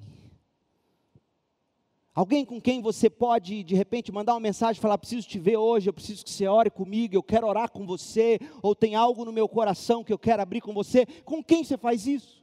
Alguém 2.16 2.46
com 2.46 2.62
quem 2.62 2.82
você 2.82 3.10
pode, 3.10 3.62
de 3.62 3.76
repente, 3.76 4.10
mandar 4.10 4.36
uma 4.36 4.40
mensagem 4.40 4.82
falar: 4.82 4.98
preciso 4.98 5.28
te 5.28 5.38
ver 5.38 5.58
hoje, 5.58 5.90
eu 5.90 5.94
preciso 5.94 6.24
que 6.24 6.30
você 6.32 6.48
ore 6.48 6.70
comigo, 6.70 7.14
eu 7.14 7.22
quero 7.22 7.46
orar 7.46 7.70
com 7.70 7.86
você, 7.86 8.40
ou 8.62 8.74
tem 8.74 8.96
algo 8.96 9.26
no 9.26 9.34
meu 9.34 9.50
coração 9.50 10.02
que 10.02 10.14
eu 10.14 10.18
quero 10.18 10.42
abrir 10.42 10.62
com 10.62 10.74
você. 10.74 11.06
Com 11.26 11.44
quem 11.44 11.66
você 11.66 11.78
faz 11.78 12.08
isso? 12.08 12.42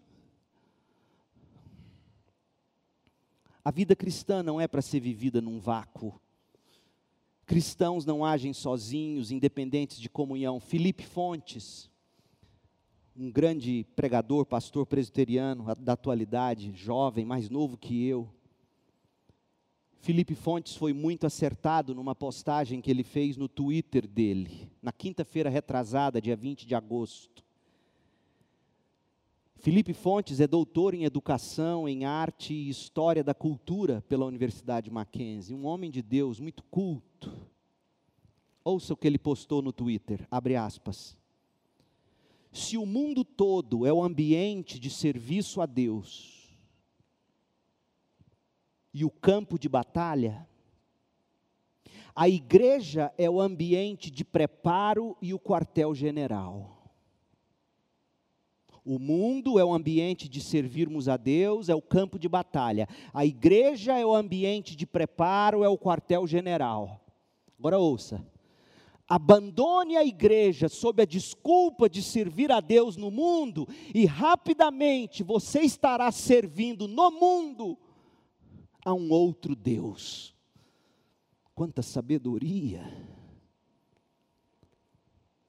A 3.64 3.70
vida 3.70 3.96
cristã 3.96 4.42
não 4.42 4.60
é 4.60 4.68
para 4.68 4.82
ser 4.82 5.00
vivida 5.00 5.40
num 5.40 5.58
vácuo. 5.58 6.20
Cristãos 7.46 8.04
não 8.04 8.22
agem 8.22 8.52
sozinhos, 8.52 9.30
independentes 9.30 9.98
de 9.98 10.10
comunhão. 10.10 10.60
Felipe 10.60 11.04
Fontes, 11.04 11.90
um 13.16 13.30
grande 13.30 13.86
pregador, 13.96 14.44
pastor 14.44 14.84
presbiteriano 14.84 15.64
da 15.76 15.94
atualidade, 15.94 16.72
jovem, 16.74 17.24
mais 17.24 17.48
novo 17.48 17.78
que 17.78 18.04
eu, 18.06 18.28
Felipe 20.02 20.34
Fontes 20.34 20.74
foi 20.74 20.92
muito 20.92 21.28
acertado 21.28 21.94
numa 21.94 22.12
postagem 22.12 22.80
que 22.80 22.90
ele 22.90 23.04
fez 23.04 23.36
no 23.36 23.46
Twitter 23.46 24.04
dele, 24.04 24.68
na 24.82 24.90
quinta-feira 24.90 25.48
retrasada, 25.48 26.20
dia 26.20 26.34
20 26.34 26.66
de 26.66 26.74
agosto. 26.74 27.44
Felipe 29.54 29.94
Fontes 29.94 30.40
é 30.40 30.46
doutor 30.48 30.92
em 30.92 31.04
educação, 31.04 31.88
em 31.88 32.04
arte 32.04 32.52
e 32.52 32.68
história 32.68 33.22
da 33.22 33.32
cultura 33.32 34.02
pela 34.08 34.26
Universidade 34.26 34.90
Mackenzie, 34.90 35.54
um 35.54 35.66
homem 35.66 35.88
de 35.88 36.02
Deus 36.02 36.40
muito 36.40 36.64
culto. 36.64 37.32
Ouça 38.64 38.94
o 38.94 38.96
que 38.96 39.06
ele 39.06 39.18
postou 39.18 39.62
no 39.62 39.72
Twitter, 39.72 40.26
abre 40.28 40.56
aspas. 40.56 41.16
Se 42.50 42.76
o 42.76 42.84
mundo 42.84 43.24
todo 43.24 43.86
é 43.86 43.92
o 43.92 44.02
ambiente 44.02 44.80
de 44.80 44.90
serviço 44.90 45.60
a 45.60 45.66
Deus, 45.66 46.41
e 48.92 49.04
o 49.04 49.10
campo 49.10 49.58
de 49.58 49.68
batalha. 49.68 50.46
A 52.14 52.28
igreja 52.28 53.12
é 53.16 53.28
o 53.28 53.40
ambiente 53.40 54.10
de 54.10 54.24
preparo 54.24 55.16
e 55.22 55.32
o 55.32 55.38
quartel-general. 55.38 56.78
O 58.84 58.98
mundo 58.98 59.58
é 59.58 59.64
o 59.64 59.72
ambiente 59.72 60.28
de 60.28 60.40
servirmos 60.40 61.08
a 61.08 61.16
Deus, 61.16 61.68
é 61.68 61.74
o 61.74 61.80
campo 61.80 62.18
de 62.18 62.28
batalha. 62.28 62.88
A 63.14 63.24
igreja 63.24 63.96
é 63.96 64.04
o 64.04 64.14
ambiente 64.14 64.74
de 64.76 64.84
preparo, 64.84 65.62
é 65.62 65.68
o 65.68 65.78
quartel-general. 65.78 67.00
Agora 67.58 67.78
ouça. 67.78 68.26
Abandone 69.08 69.96
a 69.96 70.04
igreja 70.04 70.68
sob 70.68 71.02
a 71.02 71.06
desculpa 71.06 71.88
de 71.88 72.02
servir 72.02 72.50
a 72.50 72.60
Deus 72.60 72.96
no 72.96 73.10
mundo, 73.10 73.68
e 73.94 74.04
rapidamente 74.04 75.22
você 75.22 75.60
estará 75.60 76.10
servindo 76.10 76.88
no 76.88 77.10
mundo 77.10 77.78
a 78.84 78.92
um 78.92 79.10
outro 79.10 79.54
Deus. 79.54 80.34
Quanta 81.54 81.82
sabedoria! 81.82 82.82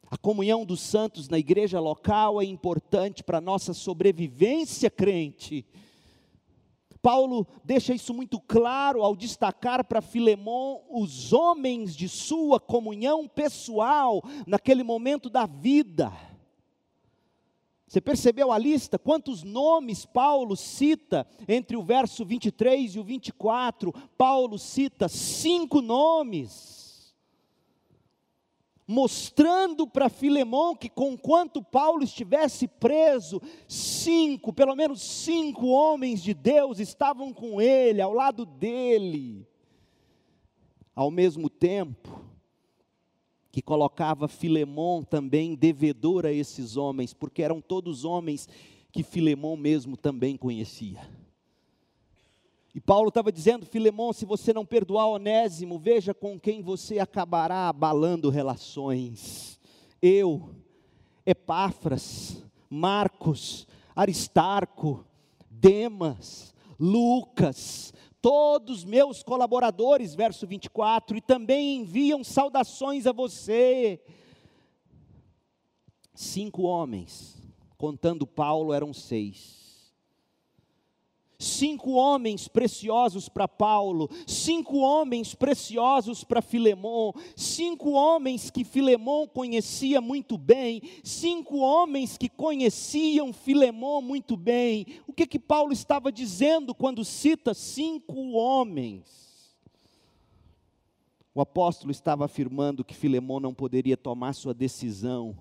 A 0.10 0.18
comunhão 0.18 0.64
dos 0.64 0.80
santos 0.80 1.28
na 1.28 1.40
igreja 1.40 1.80
local 1.80 2.40
é 2.40 2.46
importante 2.46 3.24
para 3.24 3.40
a 3.40 3.42
nossa 3.42 3.74
sobrevivência 3.74 4.90
crente. 4.90 5.66
Paulo 7.02 7.48
deixa 7.66 7.94
isso 7.94 8.14
muito 8.14 8.40
claro 8.40 9.02
ao 9.02 9.16
destacar 9.16 9.84
para 9.84 10.02
Filemão 10.02 10.84
os 10.90 11.34
homens 11.34 11.96
de 11.96 12.08
sua 12.08 12.60
comunhão 12.60 13.28
pessoal 13.28 14.22
naquele 14.46 14.84
momento 14.84 15.30
da 15.30 15.46
vida. 15.46 16.14
Você 17.88 18.02
percebeu 18.02 18.52
a 18.52 18.58
lista? 18.58 18.98
Quantos 18.98 19.44
nomes 19.44 20.06
Paulo 20.06 20.56
cita 20.56 21.28
entre 21.48 21.78
o 21.78 21.84
verso 21.84 22.26
23 22.26 22.96
e 22.96 23.00
o 23.00 23.04
24? 23.04 23.94
Paulo 24.18 24.58
cita 24.58 25.08
cinco 25.08 25.82
nomes, 25.82 27.14
mostrando 28.88 29.86
para 29.86 30.10
Filemão 30.10 30.76
que, 30.76 30.90
conquanto 30.90 31.62
Paulo 31.62 32.04
estivesse 32.04 32.68
preso, 32.68 33.42
cinco, 33.68 34.52
pelo 34.52 34.76
menos 34.76 35.02
cinco 35.02 35.68
homens 35.68 36.24
de 36.24 36.34
Deus 36.34 36.80
estavam 36.80 37.34
com 37.34 37.62
ele, 37.62 38.02
ao 38.02 38.14
lado 38.14 38.46
dele. 38.46 39.48
Ao 40.96 41.10
mesmo 41.10 41.50
tempo, 41.50 42.24
que 43.54 43.62
colocava 43.62 44.28
Filemão 44.28 45.04
também 45.04 45.54
devedor 45.54 46.26
a 46.26 46.32
esses 46.32 46.76
homens, 46.76 47.14
porque 47.14 47.44
eram 47.44 47.62
todos 47.62 48.04
homens 48.04 48.50
que 48.92 49.04
Filemão 49.04 49.56
mesmo 49.56 49.96
também 49.96 50.36
conhecia. 50.36 51.08
E 52.74 52.82
Paulo 52.82 53.10
estava 53.10 53.32
dizendo, 53.32 53.64
Filemão, 53.64 54.12
se 54.12 54.26
você 54.26 54.52
não 54.52 54.66
perdoar 54.66 55.08
Onésimo, 55.08 55.78
veja 55.78 56.16
com 56.16 56.40
quem 56.40 56.64
você 56.64 56.98
acabará 56.98 57.70
abalando 57.70 58.32
relações. 58.32 59.60
Eu, 60.02 60.50
Epáfras, 61.24 62.44
Marcos, 62.68 63.68
Aristarco, 63.96 65.06
Demas, 65.48 66.56
Lucas, 66.80 67.94
todos 68.24 68.86
meus 68.86 69.22
colaboradores, 69.22 70.16
verso 70.16 70.48
24, 70.48 71.18
e 71.18 71.22
também 71.22 71.82
enviam 71.82 72.24
saudações 72.24 73.06
a 73.06 73.12
você. 73.12 74.02
Cinco 76.16 76.62
homens, 76.62 77.36
contando 77.78 78.26
Paulo, 78.26 78.72
eram 78.72 78.94
seis. 78.94 79.63
Cinco 81.44 81.92
homens 81.92 82.48
preciosos 82.48 83.28
para 83.30 83.48
Paulo, 83.48 84.10
cinco 84.26 84.78
homens 84.78 85.36
preciosos 85.36 86.24
para 86.24 86.42
Filemon, 86.42 87.12
cinco 87.36 87.92
homens 87.92 88.50
que 88.50 88.64
Filemon 88.64 89.28
conhecia 89.28 90.02
muito 90.02 90.38
bem, 90.38 90.82
cinco 91.04 91.58
homens 91.58 92.18
que 92.18 92.30
conheciam 92.30 93.34
Filemon 93.34 94.02
muito 94.02 94.36
bem. 94.38 94.86
O 95.08 95.14
que 95.14 95.28
que 95.28 95.40
Paulo 95.40 95.74
estava 95.74 96.12
dizendo 96.12 96.74
quando 96.74 97.04
cita 97.04 97.54
cinco 97.54 98.32
homens? 98.32 99.24
O 101.36 101.42
apóstolo 101.42 101.92
estava 101.92 102.26
afirmando 102.26 102.84
que 102.86 102.94
Filemon 102.94 103.40
não 103.40 103.54
poderia 103.54 103.98
tomar 103.98 104.34
sua 104.34 104.54
decisão 104.54 105.36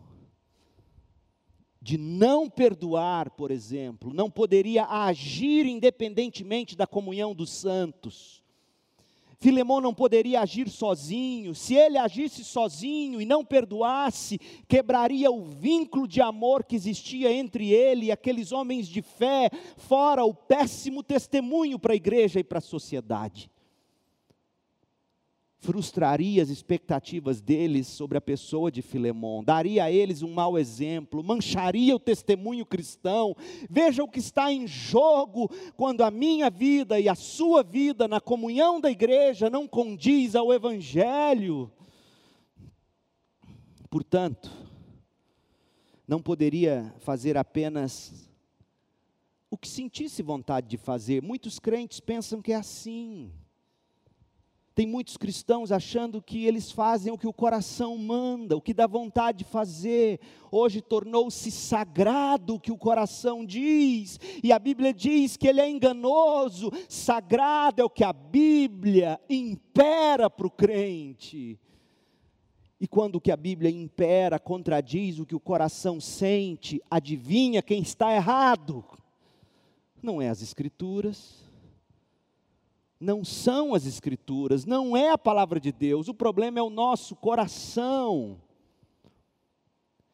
de 1.82 1.98
não 1.98 2.48
perdoar, 2.48 3.30
por 3.30 3.50
exemplo, 3.50 4.14
não 4.14 4.30
poderia 4.30 4.86
agir 4.86 5.66
independentemente 5.66 6.76
da 6.76 6.86
comunhão 6.86 7.34
dos 7.34 7.50
santos. 7.50 8.40
Filemão 9.40 9.80
não 9.80 9.92
poderia 9.92 10.40
agir 10.40 10.68
sozinho, 10.68 11.52
se 11.56 11.74
ele 11.74 11.98
agisse 11.98 12.44
sozinho 12.44 13.20
e 13.20 13.24
não 13.24 13.44
perdoasse, 13.44 14.38
quebraria 14.68 15.28
o 15.32 15.42
vínculo 15.42 16.06
de 16.06 16.20
amor 16.20 16.62
que 16.62 16.76
existia 16.76 17.32
entre 17.32 17.72
ele 17.72 18.06
e 18.06 18.12
aqueles 18.12 18.52
homens 18.52 18.86
de 18.86 19.02
fé, 19.02 19.50
fora 19.76 20.24
o 20.24 20.32
péssimo 20.32 21.02
testemunho 21.02 21.80
para 21.80 21.94
a 21.94 21.96
igreja 21.96 22.38
e 22.38 22.44
para 22.44 22.58
a 22.58 22.62
sociedade 22.62 23.50
frustraria 25.62 26.42
as 26.42 26.48
expectativas 26.48 27.40
deles 27.40 27.86
sobre 27.86 28.18
a 28.18 28.20
pessoa 28.20 28.70
de 28.70 28.82
Filemão, 28.82 29.44
daria 29.44 29.84
a 29.84 29.92
eles 29.92 30.20
um 30.20 30.32
mau 30.32 30.58
exemplo, 30.58 31.22
mancharia 31.22 31.94
o 31.94 32.00
testemunho 32.00 32.66
cristão. 32.66 33.36
Veja 33.70 34.02
o 34.02 34.08
que 34.08 34.18
está 34.18 34.52
em 34.52 34.66
jogo 34.66 35.48
quando 35.76 36.02
a 36.02 36.10
minha 36.10 36.50
vida 36.50 36.98
e 36.98 37.08
a 37.08 37.14
sua 37.14 37.62
vida 37.62 38.08
na 38.08 38.20
comunhão 38.20 38.80
da 38.80 38.90
igreja 38.90 39.48
não 39.48 39.68
condiz 39.68 40.34
ao 40.34 40.52
evangelho. 40.52 41.70
Portanto, 43.88 44.50
não 46.08 46.20
poderia 46.20 46.92
fazer 46.98 47.36
apenas 47.36 48.28
o 49.48 49.56
que 49.56 49.68
sentisse 49.68 50.24
vontade 50.24 50.66
de 50.66 50.76
fazer. 50.76 51.22
Muitos 51.22 51.60
crentes 51.60 52.00
pensam 52.00 52.42
que 52.42 52.52
é 52.52 52.56
assim. 52.56 53.30
Tem 54.74 54.86
muitos 54.86 55.18
cristãos 55.18 55.70
achando 55.70 56.22
que 56.22 56.46
eles 56.46 56.72
fazem 56.72 57.12
o 57.12 57.18
que 57.18 57.26
o 57.26 57.32
coração 57.32 57.98
manda, 57.98 58.56
o 58.56 58.60
que 58.60 58.72
dá 58.72 58.86
vontade 58.86 59.38
de 59.38 59.44
fazer. 59.44 60.18
Hoje 60.50 60.80
tornou-se 60.80 61.50
sagrado 61.50 62.54
o 62.54 62.60
que 62.60 62.72
o 62.72 62.78
coração 62.78 63.44
diz, 63.44 64.18
e 64.42 64.50
a 64.50 64.58
Bíblia 64.58 64.94
diz 64.94 65.36
que 65.36 65.46
ele 65.46 65.60
é 65.60 65.68
enganoso. 65.68 66.70
Sagrado 66.88 67.82
é 67.82 67.84
o 67.84 67.90
que 67.90 68.02
a 68.02 68.14
Bíblia 68.14 69.20
impera 69.28 70.30
para 70.30 70.46
o 70.46 70.50
crente. 70.50 71.60
E 72.80 72.88
quando 72.88 73.16
o 73.16 73.20
que 73.20 73.30
a 73.30 73.36
Bíblia 73.36 73.70
impera 73.70 74.38
contradiz 74.38 75.18
o 75.18 75.26
que 75.26 75.36
o 75.36 75.40
coração 75.40 76.00
sente, 76.00 76.82
adivinha 76.90 77.60
quem 77.60 77.82
está 77.82 78.12
errado? 78.14 78.82
Não 80.02 80.20
é 80.20 80.30
as 80.30 80.40
Escrituras 80.42 81.51
não 83.02 83.24
são 83.24 83.74
as 83.74 83.84
Escrituras, 83.84 84.64
não 84.64 84.96
é 84.96 85.10
a 85.10 85.18
palavra 85.18 85.58
de 85.58 85.72
Deus, 85.72 86.06
o 86.06 86.14
problema 86.14 86.60
é 86.60 86.62
o 86.62 86.70
nosso 86.70 87.16
coração. 87.16 88.40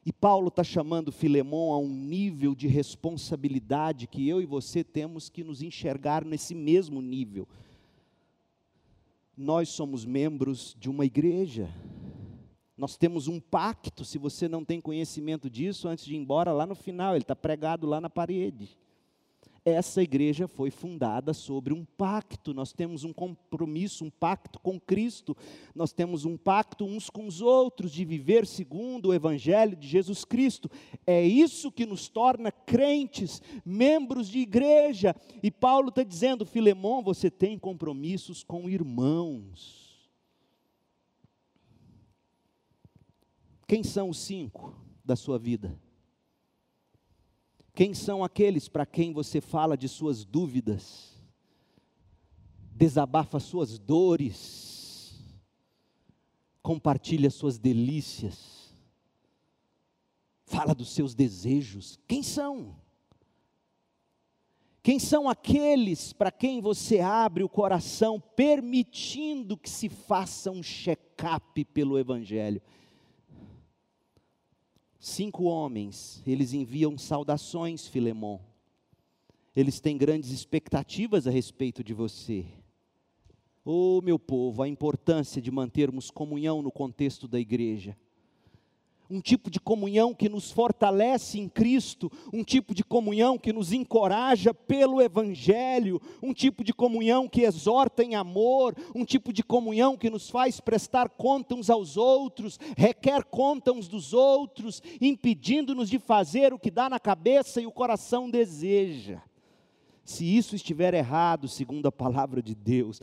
E 0.06 0.12
Paulo 0.12 0.48
está 0.48 0.64
chamando 0.64 1.12
Filemão 1.12 1.70
a 1.70 1.78
um 1.78 1.88
nível 1.88 2.54
de 2.54 2.66
responsabilidade 2.66 4.06
que 4.06 4.26
eu 4.26 4.40
e 4.40 4.46
você 4.46 4.82
temos 4.82 5.28
que 5.28 5.44
nos 5.44 5.60
enxergar 5.60 6.24
nesse 6.24 6.54
mesmo 6.54 7.02
nível. 7.02 7.46
Nós 9.36 9.68
somos 9.68 10.06
membros 10.06 10.74
de 10.80 10.88
uma 10.88 11.04
igreja, 11.04 11.68
nós 12.74 12.96
temos 12.96 13.28
um 13.28 13.38
pacto, 13.38 14.02
se 14.02 14.16
você 14.16 14.48
não 14.48 14.64
tem 14.64 14.80
conhecimento 14.80 15.50
disso, 15.50 15.88
antes 15.88 16.06
de 16.06 16.14
ir 16.14 16.16
embora, 16.16 16.52
lá 16.52 16.64
no 16.64 16.74
final, 16.74 17.14
ele 17.14 17.22
está 17.22 17.36
pregado 17.36 17.86
lá 17.86 18.00
na 18.00 18.08
parede 18.08 18.78
essa 19.68 20.02
igreja 20.02 20.46
foi 20.46 20.70
fundada 20.70 21.32
sobre 21.32 21.72
um 21.72 21.84
pacto. 21.84 22.52
Nós 22.54 22.72
temos 22.72 23.04
um 23.04 23.12
compromisso, 23.12 24.04
um 24.04 24.10
pacto 24.10 24.58
com 24.60 24.78
Cristo. 24.78 25.36
Nós 25.74 25.92
temos 25.92 26.24
um 26.24 26.36
pacto 26.36 26.84
uns 26.84 27.08
com 27.10 27.26
os 27.26 27.40
outros 27.40 27.92
de 27.92 28.04
viver 28.04 28.46
segundo 28.46 29.06
o 29.06 29.14
evangelho 29.14 29.76
de 29.76 29.86
Jesus 29.86 30.24
Cristo. 30.24 30.70
É 31.06 31.22
isso 31.24 31.72
que 31.72 31.86
nos 31.86 32.08
torna 32.08 32.50
crentes, 32.52 33.42
membros 33.64 34.28
de 34.28 34.38
igreja. 34.38 35.14
E 35.42 35.50
Paulo 35.50 35.88
está 35.88 36.02
dizendo, 36.02 36.46
Filemão, 36.46 37.02
você 37.02 37.30
tem 37.30 37.58
compromissos 37.58 38.42
com 38.42 38.68
irmãos. 38.68 39.88
Quem 43.66 43.82
são 43.82 44.08
os 44.08 44.18
cinco 44.18 44.74
da 45.04 45.14
sua 45.14 45.38
vida? 45.38 45.78
Quem 47.78 47.94
são 47.94 48.24
aqueles 48.24 48.68
para 48.68 48.84
quem 48.84 49.12
você 49.12 49.40
fala 49.40 49.76
de 49.76 49.88
suas 49.88 50.24
dúvidas, 50.24 51.16
desabafa 52.74 53.38
suas 53.38 53.78
dores, 53.78 55.24
compartilha 56.60 57.30
suas 57.30 57.56
delícias, 57.56 58.74
fala 60.44 60.74
dos 60.74 60.90
seus 60.90 61.14
desejos? 61.14 62.00
Quem 62.08 62.20
são? 62.20 62.74
Quem 64.82 64.98
são 64.98 65.28
aqueles 65.28 66.12
para 66.12 66.32
quem 66.32 66.60
você 66.60 66.98
abre 66.98 67.44
o 67.44 67.48
coração, 67.48 68.18
permitindo 68.18 69.56
que 69.56 69.70
se 69.70 69.88
faça 69.88 70.50
um 70.50 70.64
check-up 70.64 71.64
pelo 71.66 71.96
Evangelho? 71.96 72.60
Cinco 74.98 75.44
homens, 75.44 76.22
eles 76.26 76.52
enviam 76.52 76.98
saudações, 76.98 77.86
Filemon. 77.86 78.40
Eles 79.54 79.80
têm 79.80 79.96
grandes 79.96 80.30
expectativas 80.30 81.26
a 81.26 81.30
respeito 81.30 81.82
de 81.84 81.94
você. 81.94 82.46
Oh, 83.64 84.00
meu 84.02 84.18
povo, 84.18 84.62
a 84.62 84.68
importância 84.68 85.40
de 85.42 85.50
mantermos 85.50 86.10
comunhão 86.10 86.62
no 86.62 86.70
contexto 86.70 87.28
da 87.28 87.38
igreja 87.38 87.96
um 89.10 89.20
tipo 89.20 89.50
de 89.50 89.58
comunhão 89.58 90.14
que 90.14 90.28
nos 90.28 90.50
fortalece 90.50 91.38
em 91.38 91.48
Cristo, 91.48 92.10
um 92.32 92.44
tipo 92.44 92.74
de 92.74 92.84
comunhão 92.84 93.38
que 93.38 93.52
nos 93.52 93.72
encoraja 93.72 94.52
pelo 94.52 95.00
Evangelho, 95.00 96.00
um 96.22 96.34
tipo 96.34 96.62
de 96.62 96.72
comunhão 96.72 97.28
que 97.28 97.42
exorta 97.42 98.02
em 98.02 98.14
amor, 98.14 98.76
um 98.94 99.04
tipo 99.04 99.32
de 99.32 99.42
comunhão 99.42 99.96
que 99.96 100.10
nos 100.10 100.28
faz 100.28 100.60
prestar 100.60 101.08
conta 101.08 101.54
uns 101.54 101.70
aos 101.70 101.96
outros, 101.96 102.58
requer 102.76 103.24
conta 103.24 103.72
uns 103.72 103.88
dos 103.88 104.12
outros, 104.12 104.82
impedindo-nos 105.00 105.88
de 105.88 105.98
fazer 105.98 106.52
o 106.52 106.58
que 106.58 106.70
dá 106.70 106.90
na 106.90 107.00
cabeça 107.00 107.60
e 107.60 107.66
o 107.66 107.72
coração 107.72 108.28
deseja. 108.30 109.22
Se 110.04 110.24
isso 110.24 110.54
estiver 110.56 110.94
errado, 110.94 111.48
segundo 111.48 111.86
a 111.86 111.92
palavra 111.92 112.42
de 112.42 112.54
Deus, 112.54 113.00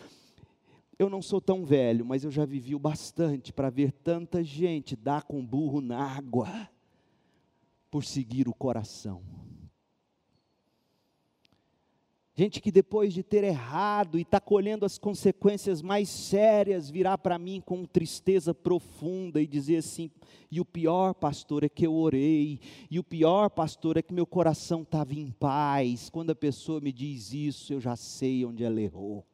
eu 0.98 1.10
não 1.10 1.22
sou 1.22 1.42
tão 1.42 1.66
velho, 1.66 2.06
mas 2.06 2.24
eu 2.24 2.32
já 2.32 2.46
vivi 2.46 2.74
o 2.74 2.80
bastante 2.80 3.52
para 3.52 3.70
ver 3.70 3.92
tanta 3.92 4.44
gente 4.44 4.96
dar 4.96 5.24
com 5.24 5.46
burro 5.46 5.82
na 5.82 6.02
água 6.02 6.70
por 7.92 8.04
seguir 8.04 8.48
o 8.48 8.54
coração. 8.54 9.22
Gente 12.38 12.60
que 12.60 12.70
depois 12.70 13.14
de 13.14 13.24
ter 13.24 13.46
errado 13.46 14.20
e 14.20 14.24
está 14.24 14.42
colhendo 14.42 14.86
as 14.86 14.98
consequências 14.98 15.82
mais 15.82 16.10
sérias, 16.10 16.90
virá 16.90 17.18
para 17.18 17.40
mim 17.40 17.62
com 17.66 17.86
tristeza 17.86 18.54
profunda 18.54 19.42
e 19.42 19.48
dizer 19.48 19.78
assim: 19.78 20.12
e 20.52 20.60
o 20.60 20.66
pior, 20.66 21.14
pastor, 21.14 21.64
é 21.64 21.70
que 21.70 21.88
eu 21.88 21.94
orei, 21.94 22.60
e 22.92 23.00
o 23.00 23.04
pior, 23.06 23.50
pastor, 23.50 23.96
é 23.96 24.02
que 24.02 24.14
meu 24.14 24.26
coração 24.26 24.82
estava 24.82 25.14
em 25.14 25.32
paz. 25.32 26.10
Quando 26.10 26.32
a 26.32 26.36
pessoa 26.36 26.82
me 26.82 26.92
diz 26.92 27.32
isso, 27.32 27.72
eu 27.72 27.80
já 27.80 27.96
sei 27.96 28.46
onde 28.46 28.66
ela 28.66 28.82
errou. 28.82 29.26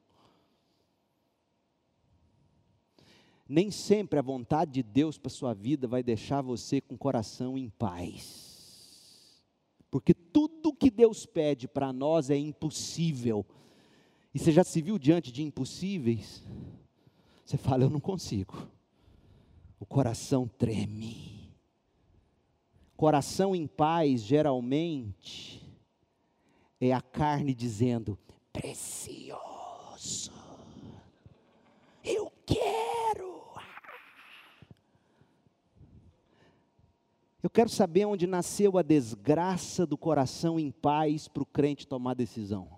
Nem 3.52 3.70
sempre 3.70 4.18
a 4.18 4.22
vontade 4.22 4.72
de 4.72 4.82
Deus 4.82 5.18
para 5.18 5.30
sua 5.30 5.54
vida 5.54 5.86
vai 5.86 6.02
deixar 6.02 6.42
você 6.42 6.80
com 6.80 6.96
o 6.96 6.98
coração 6.98 7.58
em 7.58 7.68
paz. 7.70 9.44
Porque 9.92 10.14
tudo 10.14 10.74
que 10.74 10.90
Deus 10.90 11.26
pede 11.26 11.68
para 11.68 11.92
nós 11.92 12.30
é 12.30 12.38
impossível. 12.38 13.46
E 14.34 14.40
você 14.40 14.54
já 14.54 14.64
se 14.64 14.82
viu 14.82 14.98
diante 14.98 15.34
de 15.34 15.44
impossíveis? 15.44 16.42
Você 17.44 17.58
fala, 17.58 17.84
eu 17.84 17.90
não 17.90 18.00
consigo. 18.00 18.70
O 19.78 19.86
coração 19.86 20.48
treme. 20.48 21.54
Coração 22.96 23.54
em 23.54 23.68
paz, 23.68 24.22
geralmente, 24.22 25.62
é 26.80 26.94
a 26.94 27.02
carne 27.02 27.54
dizendo: 27.54 28.18
precioso. 28.54 30.32
Eu 32.02 32.32
quero. 32.46 32.91
Eu 37.44 37.50
quero 37.50 37.70
saber 37.70 38.06
onde 38.06 38.28
nasceu 38.28 38.78
a 38.78 38.84
desgraça 38.84 39.86
do 39.86 39.98
coração 39.98 40.60
em 40.60 40.70
paz 40.70 41.28
para 41.28 41.42
o 41.42 41.46
crente 41.46 41.88
tomar 41.88 42.14
decisão. 42.14 42.70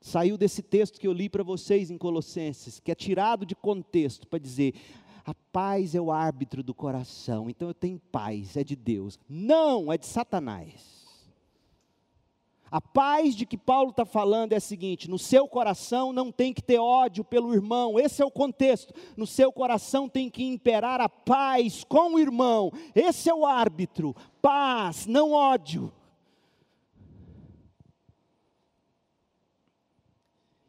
saiu 0.00 0.36
desse 0.36 0.62
texto 0.62 1.00
que 1.00 1.06
eu 1.06 1.12
li 1.12 1.28
para 1.28 1.42
vocês 1.42 1.90
em 1.90 1.98
Colossenses, 1.98 2.78
que 2.78 2.92
é 2.92 2.94
tirado 2.94 3.44
de 3.44 3.56
contexto 3.56 4.26
para 4.26 4.38
dizer: 4.38 4.74
a 5.24 5.34
paz 5.34 5.94
é 5.94 6.00
o 6.00 6.12
árbitro 6.12 6.62
do 6.62 6.74
coração, 6.74 7.50
então 7.50 7.68
eu 7.68 7.74
tenho 7.74 7.98
paz, 7.98 8.56
é 8.56 8.62
de 8.62 8.76
Deus. 8.76 9.18
Não, 9.28 9.92
é 9.92 9.98
de 9.98 10.06
Satanás. 10.06 11.01
A 12.72 12.80
paz 12.80 13.36
de 13.36 13.44
que 13.44 13.58
Paulo 13.58 13.90
está 13.90 14.06
falando 14.06 14.54
é 14.54 14.56
a 14.56 14.60
seguinte: 14.60 15.10
no 15.10 15.18
seu 15.18 15.46
coração 15.46 16.10
não 16.10 16.32
tem 16.32 16.54
que 16.54 16.62
ter 16.62 16.78
ódio 16.78 17.22
pelo 17.22 17.52
irmão, 17.52 18.00
esse 18.00 18.22
é 18.22 18.24
o 18.24 18.30
contexto. 18.30 18.94
No 19.14 19.26
seu 19.26 19.52
coração 19.52 20.08
tem 20.08 20.30
que 20.30 20.42
imperar 20.42 20.98
a 20.98 21.08
paz 21.08 21.84
com 21.84 22.14
o 22.14 22.18
irmão, 22.18 22.72
esse 22.94 23.28
é 23.28 23.34
o 23.34 23.44
árbitro. 23.44 24.16
Paz, 24.40 25.04
não 25.04 25.32
ódio. 25.32 25.92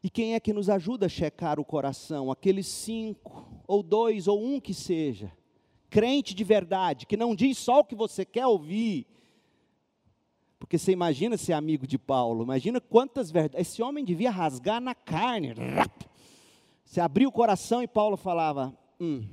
E 0.03 0.09
quem 0.09 0.33
é 0.33 0.41
que 0.41 0.51
nos 0.51 0.69
ajuda 0.69 1.05
a 1.05 1.09
checar 1.09 1.57
o 1.57 1.63
coração? 1.63 2.29
Aqueles 2.29 2.67
cinco, 2.67 3.47
ou 3.65 3.81
dois, 3.81 4.27
ou 4.27 4.43
um 4.43 4.59
que 4.59 4.73
seja, 4.73 5.31
crente 5.89 6.35
de 6.35 6.43
verdade, 6.43 7.05
que 7.05 7.15
não 7.15 7.33
diz 7.33 7.57
só 7.57 7.79
o 7.79 7.85
que 7.85 7.95
você 7.95 8.25
quer 8.25 8.45
ouvir, 8.45 9.07
porque 10.63 10.77
você 10.77 10.93
imagina 10.93 11.35
ser 11.35 11.51
amigo 11.51 11.85
de 11.85 11.97
Paulo, 11.97 12.41
imagina 12.41 12.79
quantas 12.79 13.29
verdades. 13.29 13.67
Esse 13.67 13.83
homem 13.83 14.05
devia 14.05 14.31
rasgar 14.31 14.79
na 14.79 14.95
carne. 14.95 15.53
Você 16.85 17.01
abriu 17.01 17.27
o 17.27 17.33
coração 17.33 17.83
e 17.83 17.87
Paulo 17.87 18.15
falava: 18.15 18.73
hum. 18.97 19.27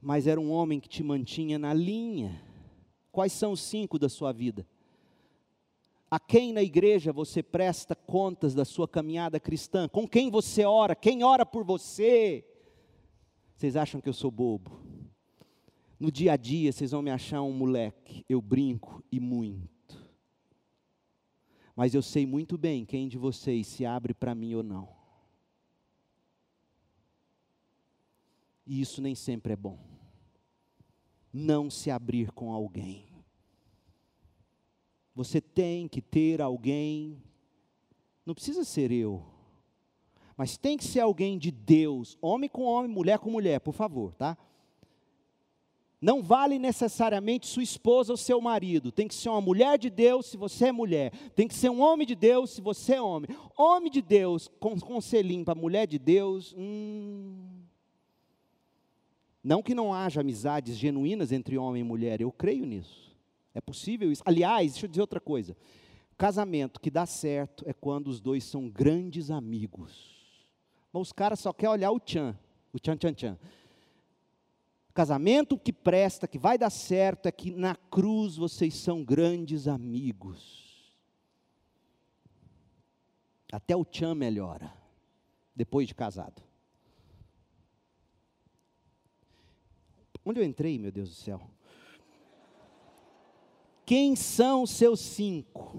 Mas 0.00 0.26
era 0.26 0.40
um 0.40 0.50
homem 0.50 0.80
que 0.80 0.88
te 0.88 1.04
mantinha 1.04 1.56
na 1.56 1.72
linha. 1.72 2.42
Quais 3.12 3.32
são 3.32 3.52
os 3.52 3.60
cinco 3.60 3.96
da 3.96 4.08
sua 4.08 4.32
vida? 4.32 4.66
A 6.10 6.18
quem 6.18 6.52
na 6.52 6.62
igreja 6.62 7.12
você 7.12 7.44
presta 7.44 7.94
contas 7.94 8.56
da 8.56 8.64
sua 8.64 8.88
caminhada 8.88 9.38
cristã? 9.38 9.88
Com 9.88 10.06
quem 10.06 10.32
você 10.32 10.64
ora? 10.64 10.96
Quem 10.96 11.22
ora 11.22 11.46
por 11.46 11.62
você? 11.62 12.44
Vocês 13.54 13.76
acham 13.76 14.00
que 14.00 14.08
eu 14.08 14.12
sou 14.12 14.32
bobo? 14.32 14.87
No 15.98 16.12
dia 16.12 16.34
a 16.34 16.36
dia, 16.36 16.72
vocês 16.72 16.92
vão 16.92 17.02
me 17.02 17.10
achar 17.10 17.42
um 17.42 17.52
moleque, 17.52 18.24
eu 18.28 18.40
brinco 18.40 19.02
e 19.10 19.18
muito. 19.18 19.68
Mas 21.74 21.94
eu 21.94 22.02
sei 22.02 22.24
muito 22.24 22.56
bem 22.56 22.84
quem 22.84 23.08
de 23.08 23.18
vocês 23.18 23.66
se 23.66 23.84
abre 23.84 24.14
para 24.14 24.34
mim 24.34 24.54
ou 24.54 24.62
não. 24.62 24.88
E 28.64 28.80
isso 28.80 29.00
nem 29.00 29.14
sempre 29.14 29.54
é 29.54 29.56
bom. 29.56 29.78
Não 31.32 31.70
se 31.70 31.90
abrir 31.90 32.30
com 32.32 32.52
alguém. 32.52 33.08
Você 35.14 35.40
tem 35.40 35.88
que 35.88 36.00
ter 36.00 36.40
alguém, 36.40 37.20
não 38.24 38.34
precisa 38.34 38.62
ser 38.62 38.92
eu, 38.92 39.26
mas 40.36 40.56
tem 40.56 40.76
que 40.76 40.84
ser 40.84 41.00
alguém 41.00 41.36
de 41.36 41.50
Deus, 41.50 42.16
homem 42.20 42.48
com 42.48 42.62
homem, 42.62 42.88
mulher 42.88 43.18
com 43.18 43.28
mulher, 43.28 43.58
por 43.58 43.74
favor, 43.74 44.14
tá? 44.14 44.38
Não 46.00 46.22
vale 46.22 46.58
necessariamente 46.58 47.48
sua 47.48 47.62
esposa 47.62 48.12
ou 48.12 48.16
seu 48.16 48.40
marido. 48.40 48.92
Tem 48.92 49.08
que 49.08 49.14
ser 49.14 49.28
uma 49.30 49.40
mulher 49.40 49.76
de 49.76 49.90
Deus 49.90 50.26
se 50.26 50.36
você 50.36 50.66
é 50.66 50.72
mulher. 50.72 51.12
Tem 51.34 51.48
que 51.48 51.54
ser 51.54 51.70
um 51.70 51.80
homem 51.80 52.06
de 52.06 52.14
Deus 52.14 52.50
se 52.50 52.60
você 52.60 52.94
é 52.94 53.02
homem. 53.02 53.28
Homem 53.56 53.90
de 53.90 54.00
Deus 54.00 54.48
com 54.60 54.78
conselhinho 54.78 55.44
para 55.44 55.56
mulher 55.56 55.86
de 55.88 55.98
Deus. 55.98 56.54
Hum. 56.56 57.48
Não 59.42 59.60
que 59.60 59.74
não 59.74 59.92
haja 59.92 60.20
amizades 60.20 60.76
genuínas 60.76 61.32
entre 61.32 61.58
homem 61.58 61.80
e 61.80 61.84
mulher. 61.84 62.20
Eu 62.20 62.30
creio 62.30 62.64
nisso. 62.64 63.16
É 63.52 63.60
possível 63.60 64.12
isso. 64.12 64.22
Aliás, 64.24 64.72
deixa 64.72 64.86
eu 64.86 64.90
dizer 64.90 65.00
outra 65.00 65.20
coisa. 65.20 65.56
Casamento 66.16 66.80
que 66.80 66.90
dá 66.90 67.06
certo 67.06 67.64
é 67.66 67.72
quando 67.72 68.06
os 68.06 68.20
dois 68.20 68.44
são 68.44 68.68
grandes 68.68 69.32
amigos. 69.32 70.16
Mas 70.92 71.02
os 71.02 71.12
caras 71.12 71.40
só 71.40 71.52
querem 71.52 71.72
olhar 71.72 71.90
o 71.90 71.98
tchan. 71.98 72.38
O 72.72 72.78
tchan, 72.78 72.96
tchan, 72.96 73.14
tchan. 73.14 73.38
Casamento 74.98 75.56
que 75.56 75.72
presta, 75.72 76.26
que 76.26 76.40
vai 76.40 76.58
dar 76.58 76.70
certo, 76.70 77.26
é 77.26 77.30
que 77.30 77.52
na 77.52 77.76
cruz 77.76 78.34
vocês 78.34 78.74
são 78.74 79.04
grandes 79.04 79.68
amigos. 79.68 80.92
Até 83.52 83.76
o 83.76 83.84
tchan 83.84 84.16
melhora, 84.16 84.74
depois 85.54 85.86
de 85.86 85.94
casado. 85.94 86.42
Onde 90.24 90.40
eu 90.40 90.44
entrei, 90.44 90.80
meu 90.80 90.90
Deus 90.90 91.10
do 91.10 91.14
céu? 91.14 91.48
Quem 93.86 94.16
são 94.16 94.66
seus 94.66 94.98
cinco? 94.98 95.78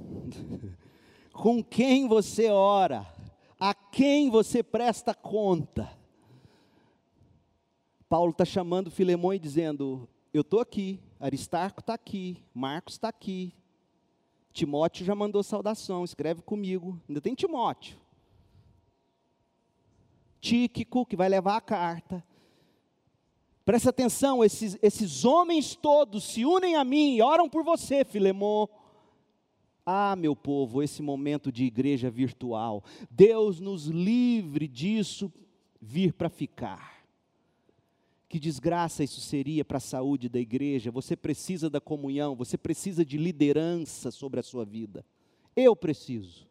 Com 1.33 1.61
quem 1.61 2.07
você 2.07 2.49
ora? 2.49 3.05
A 3.59 3.73
quem 3.73 4.29
você 4.29 4.63
presta 4.63 5.13
conta? 5.13 5.98
Paulo 8.09 8.31
está 8.31 8.43
chamando 8.43 8.89
Filemão 8.89 9.31
e 9.33 9.39
dizendo: 9.39 10.09
Eu 10.33 10.41
estou 10.41 10.59
aqui, 10.59 10.99
Aristarco 11.19 11.79
está 11.79 11.93
aqui, 11.93 12.43
Marcos 12.53 12.95
está 12.95 13.07
aqui, 13.07 13.53
Timóteo 14.51 15.05
já 15.05 15.13
mandou 15.13 15.43
saudação, 15.43 16.03
escreve 16.03 16.41
comigo. 16.41 16.99
Ainda 17.07 17.21
tem 17.21 17.35
Timóteo. 17.35 17.97
Tíquico, 20.41 21.05
que 21.05 21.15
vai 21.15 21.29
levar 21.29 21.57
a 21.57 21.61
carta. 21.61 22.23
Presta 23.63 23.91
atenção, 23.91 24.43
esses, 24.43 24.79
esses 24.81 25.23
homens 25.23 25.75
todos 25.75 26.23
se 26.23 26.43
unem 26.43 26.75
a 26.75 26.83
mim 26.83 27.15
e 27.15 27.21
oram 27.21 27.47
por 27.47 27.63
você, 27.63 28.03
Filemão. 28.03 28.67
Ah, 29.85 30.15
meu 30.15 30.35
povo, 30.35 30.81
esse 30.81 31.03
momento 31.03 31.51
de 31.51 31.65
igreja 31.65 32.09
virtual, 32.09 32.83
Deus 33.11 33.59
nos 33.59 33.85
livre 33.85 34.67
disso 34.67 35.31
vir 35.79 36.13
para 36.13 36.29
ficar. 36.29 36.98
Que 38.29 38.39
desgraça 38.39 39.03
isso 39.03 39.19
seria 39.19 39.65
para 39.65 39.77
a 39.77 39.81
saúde 39.81 40.29
da 40.29 40.39
igreja. 40.39 40.91
Você 40.91 41.15
precisa 41.15 41.69
da 41.69 41.81
comunhão, 41.81 42.35
você 42.35 42.57
precisa 42.57 43.03
de 43.03 43.17
liderança 43.17 44.11
sobre 44.11 44.39
a 44.39 44.43
sua 44.43 44.63
vida. 44.63 45.03
Eu 45.55 45.75
preciso. 45.75 46.48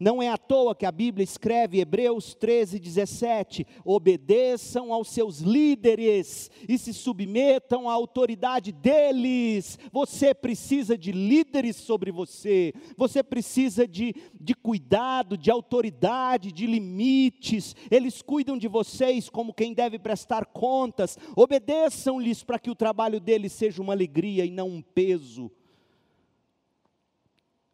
Não 0.00 0.22
é 0.22 0.30
à 0.30 0.38
toa 0.38 0.74
que 0.74 0.86
a 0.86 0.90
Bíblia 0.90 1.22
escreve, 1.22 1.78
Hebreus 1.78 2.34
13, 2.34 2.78
17: 2.78 3.66
obedeçam 3.84 4.94
aos 4.94 5.10
seus 5.10 5.40
líderes 5.40 6.50
e 6.66 6.78
se 6.78 6.94
submetam 6.94 7.86
à 7.86 7.92
autoridade 7.92 8.72
deles. 8.72 9.78
Você 9.92 10.32
precisa 10.32 10.96
de 10.96 11.12
líderes 11.12 11.76
sobre 11.76 12.10
você, 12.10 12.72
você 12.96 13.22
precisa 13.22 13.86
de, 13.86 14.14
de 14.40 14.54
cuidado, 14.54 15.36
de 15.36 15.50
autoridade, 15.50 16.50
de 16.50 16.66
limites. 16.66 17.76
Eles 17.90 18.22
cuidam 18.22 18.56
de 18.56 18.68
vocês 18.68 19.28
como 19.28 19.52
quem 19.52 19.74
deve 19.74 19.98
prestar 19.98 20.46
contas. 20.46 21.18
Obedeçam-lhes 21.36 22.42
para 22.42 22.58
que 22.58 22.70
o 22.70 22.74
trabalho 22.74 23.20
deles 23.20 23.52
seja 23.52 23.82
uma 23.82 23.92
alegria 23.92 24.46
e 24.46 24.50
não 24.50 24.68
um 24.68 24.80
peso 24.80 25.52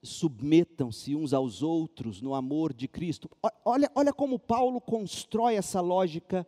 submetam-se 0.07 1.15
uns 1.15 1.35
aos 1.35 1.63
outros 1.63 2.23
no 2.23 2.35
amor 2.35 2.73
de 2.73 2.89
Cristo. 2.89 3.29
Olha, 3.65 3.91
olha 3.95 4.13
como 4.13 4.39
Paulo 4.39 4.81
constrói 4.81 5.57
essa 5.57 5.81
lógica 5.81 6.47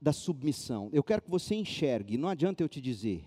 da 0.00 0.12
submissão. 0.12 0.88
Eu 0.92 1.02
quero 1.02 1.22
que 1.22 1.30
você 1.30 1.54
enxergue, 1.54 2.16
não 2.16 2.28
adianta 2.28 2.62
eu 2.62 2.68
te 2.68 2.80
dizer, 2.80 3.24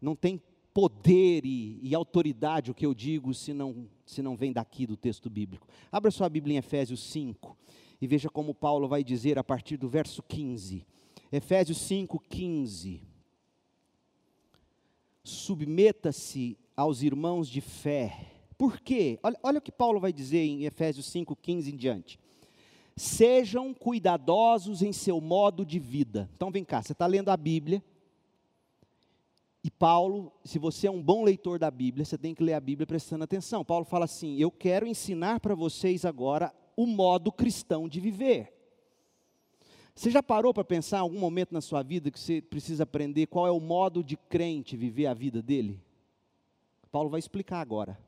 não 0.00 0.14
tem 0.14 0.40
poder 0.72 1.44
e, 1.44 1.80
e, 1.82 1.94
autoridade 1.94 2.70
o 2.70 2.74
que 2.74 2.86
eu 2.86 2.94
digo 2.94 3.34
se 3.34 3.52
não, 3.52 3.88
se 4.06 4.22
não 4.22 4.36
vem 4.36 4.52
daqui 4.52 4.86
do 4.86 4.96
texto 4.96 5.28
bíblico. 5.28 5.66
Abra 5.90 6.12
sua 6.12 6.28
Bíblia 6.28 6.54
em 6.54 6.58
Efésios 6.58 7.02
5 7.10 7.56
e 8.00 8.06
veja 8.06 8.30
como 8.30 8.54
Paulo 8.54 8.86
vai 8.86 9.02
dizer 9.02 9.36
a 9.38 9.44
partir 9.44 9.76
do 9.76 9.88
verso 9.88 10.22
15. 10.22 10.86
Efésios 11.32 11.78
5, 11.78 12.20
15. 12.20 13.02
Submeta-se 15.24 16.56
aos 16.76 17.02
irmãos 17.02 17.48
de 17.48 17.60
fé. 17.60 18.30
Por 18.56 18.80
quê? 18.80 19.18
Olha, 19.22 19.38
olha 19.42 19.58
o 19.58 19.62
que 19.62 19.72
Paulo 19.72 19.98
vai 19.98 20.12
dizer 20.12 20.40
em 20.44 20.64
Efésios 20.64 21.06
5, 21.06 21.34
15 21.36 21.72
em 21.72 21.76
diante. 21.76 22.20
Sejam 22.96 23.72
cuidadosos 23.72 24.82
em 24.82 24.92
seu 24.92 25.20
modo 25.20 25.64
de 25.64 25.78
vida. 25.78 26.28
Então 26.36 26.50
vem 26.50 26.64
cá, 26.64 26.82
você 26.82 26.92
está 26.92 27.06
lendo 27.06 27.30
a 27.30 27.36
Bíblia. 27.36 27.82
E 29.62 29.70
Paulo, 29.70 30.32
se 30.44 30.58
você 30.58 30.86
é 30.86 30.90
um 30.90 31.02
bom 31.02 31.22
leitor 31.22 31.58
da 31.58 31.70
Bíblia, 31.70 32.04
você 32.04 32.16
tem 32.16 32.34
que 32.34 32.42
ler 32.42 32.54
a 32.54 32.60
Bíblia 32.60 32.86
prestando 32.86 33.24
atenção. 33.24 33.64
Paulo 33.64 33.84
fala 33.84 34.06
assim: 34.06 34.36
Eu 34.38 34.50
quero 34.50 34.86
ensinar 34.86 35.40
para 35.40 35.54
vocês 35.54 36.04
agora 36.04 36.52
o 36.76 36.86
modo 36.86 37.30
cristão 37.30 37.88
de 37.88 38.00
viver. 38.00 38.52
Você 39.94 40.10
já 40.10 40.22
parou 40.22 40.54
para 40.54 40.64
pensar 40.64 40.98
em 40.98 41.00
algum 41.00 41.18
momento 41.18 41.52
na 41.52 41.60
sua 41.60 41.82
vida 41.82 42.10
que 42.10 42.18
você 42.18 42.40
precisa 42.40 42.84
aprender 42.84 43.26
qual 43.26 43.46
é 43.46 43.50
o 43.50 43.60
modo 43.60 44.02
de 44.02 44.16
crente 44.16 44.76
viver 44.76 45.06
a 45.06 45.12
vida 45.14 45.42
dele? 45.42 45.78
Paulo 46.90 47.08
vai 47.08 47.18
explicar 47.18 47.60
agora. 47.60 47.98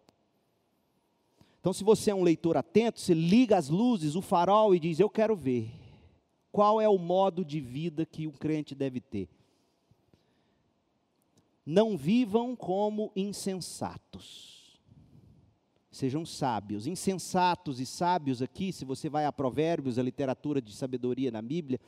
Então, 1.61 1.73
se 1.73 1.85
você 1.85 2.11
é 2.11 2.15
um 2.15 2.25
leitor 2.25 2.57
atento, 2.57 3.01
você 3.01 3.15
liga 3.15 3.57
as 3.57 3.69
luzes, 3.69 4.17
o 4.17 4.23
farol 4.23 4.75
e 4.75 4.81
diz: 4.81 4.99
Eu 4.99 5.09
quero 5.09 5.37
ver 5.37 5.71
qual 6.51 6.81
é 6.81 6.89
o 6.89 6.99
modo 6.99 7.45
de 7.45 7.61
vida 7.61 8.05
que 8.05 8.27
um 8.27 8.33
crente 8.33 8.75
deve 8.75 9.01
ter. 9.01 9.29
Não 11.65 11.97
vivam 11.97 12.57
como 12.57 13.13
insensatos. 13.15 14.81
Sejam 15.93 16.27
sábios. 16.27 16.87
Insensatos 16.87 17.79
e 17.79 17.87
sábios 17.87 18.43
aqui, 18.43 18.73
se 18.73 18.85
você 18.85 19.09
vai 19.09 19.25
a 19.25 19.33
Provérbios, 19.33 19.99
a 19.99 20.03
literatura 20.03 20.61
de 20.61 20.73
sabedoria 20.75 21.31
na 21.31 21.41
Bíblia, 21.41 21.79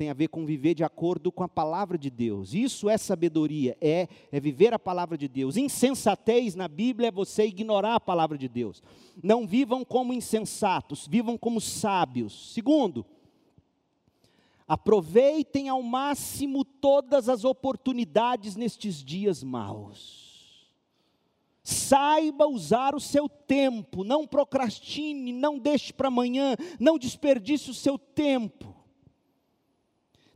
tem 0.00 0.08
a 0.08 0.14
ver 0.14 0.28
com 0.28 0.46
viver 0.46 0.72
de 0.72 0.82
acordo 0.82 1.30
com 1.30 1.44
a 1.44 1.48
palavra 1.48 1.98
de 1.98 2.08
Deus. 2.08 2.54
Isso 2.54 2.88
é 2.88 2.96
sabedoria, 2.96 3.76
é, 3.82 4.08
é 4.32 4.40
viver 4.40 4.72
a 4.72 4.78
palavra 4.78 5.18
de 5.18 5.28
Deus. 5.28 5.58
Insensatez 5.58 6.54
na 6.54 6.66
Bíblia 6.68 7.08
é 7.08 7.12
você 7.12 7.44
ignorar 7.44 7.96
a 7.96 8.00
palavra 8.00 8.38
de 8.38 8.48
Deus. 8.48 8.82
Não 9.22 9.46
vivam 9.46 9.84
como 9.84 10.14
insensatos, 10.14 11.06
vivam 11.06 11.36
como 11.36 11.60
sábios. 11.60 12.54
Segundo, 12.54 13.04
aproveitem 14.66 15.68
ao 15.68 15.82
máximo 15.82 16.64
todas 16.64 17.28
as 17.28 17.44
oportunidades 17.44 18.56
nestes 18.56 19.04
dias 19.04 19.44
maus. 19.44 20.72
Saiba 21.62 22.46
usar 22.46 22.94
o 22.94 23.00
seu 23.00 23.28
tempo, 23.28 24.02
não 24.02 24.26
procrastine, 24.26 25.30
não 25.30 25.58
deixe 25.58 25.92
para 25.92 26.08
amanhã, 26.08 26.56
não 26.78 26.96
desperdice 26.96 27.70
o 27.70 27.74
seu 27.74 27.98
tempo. 27.98 28.79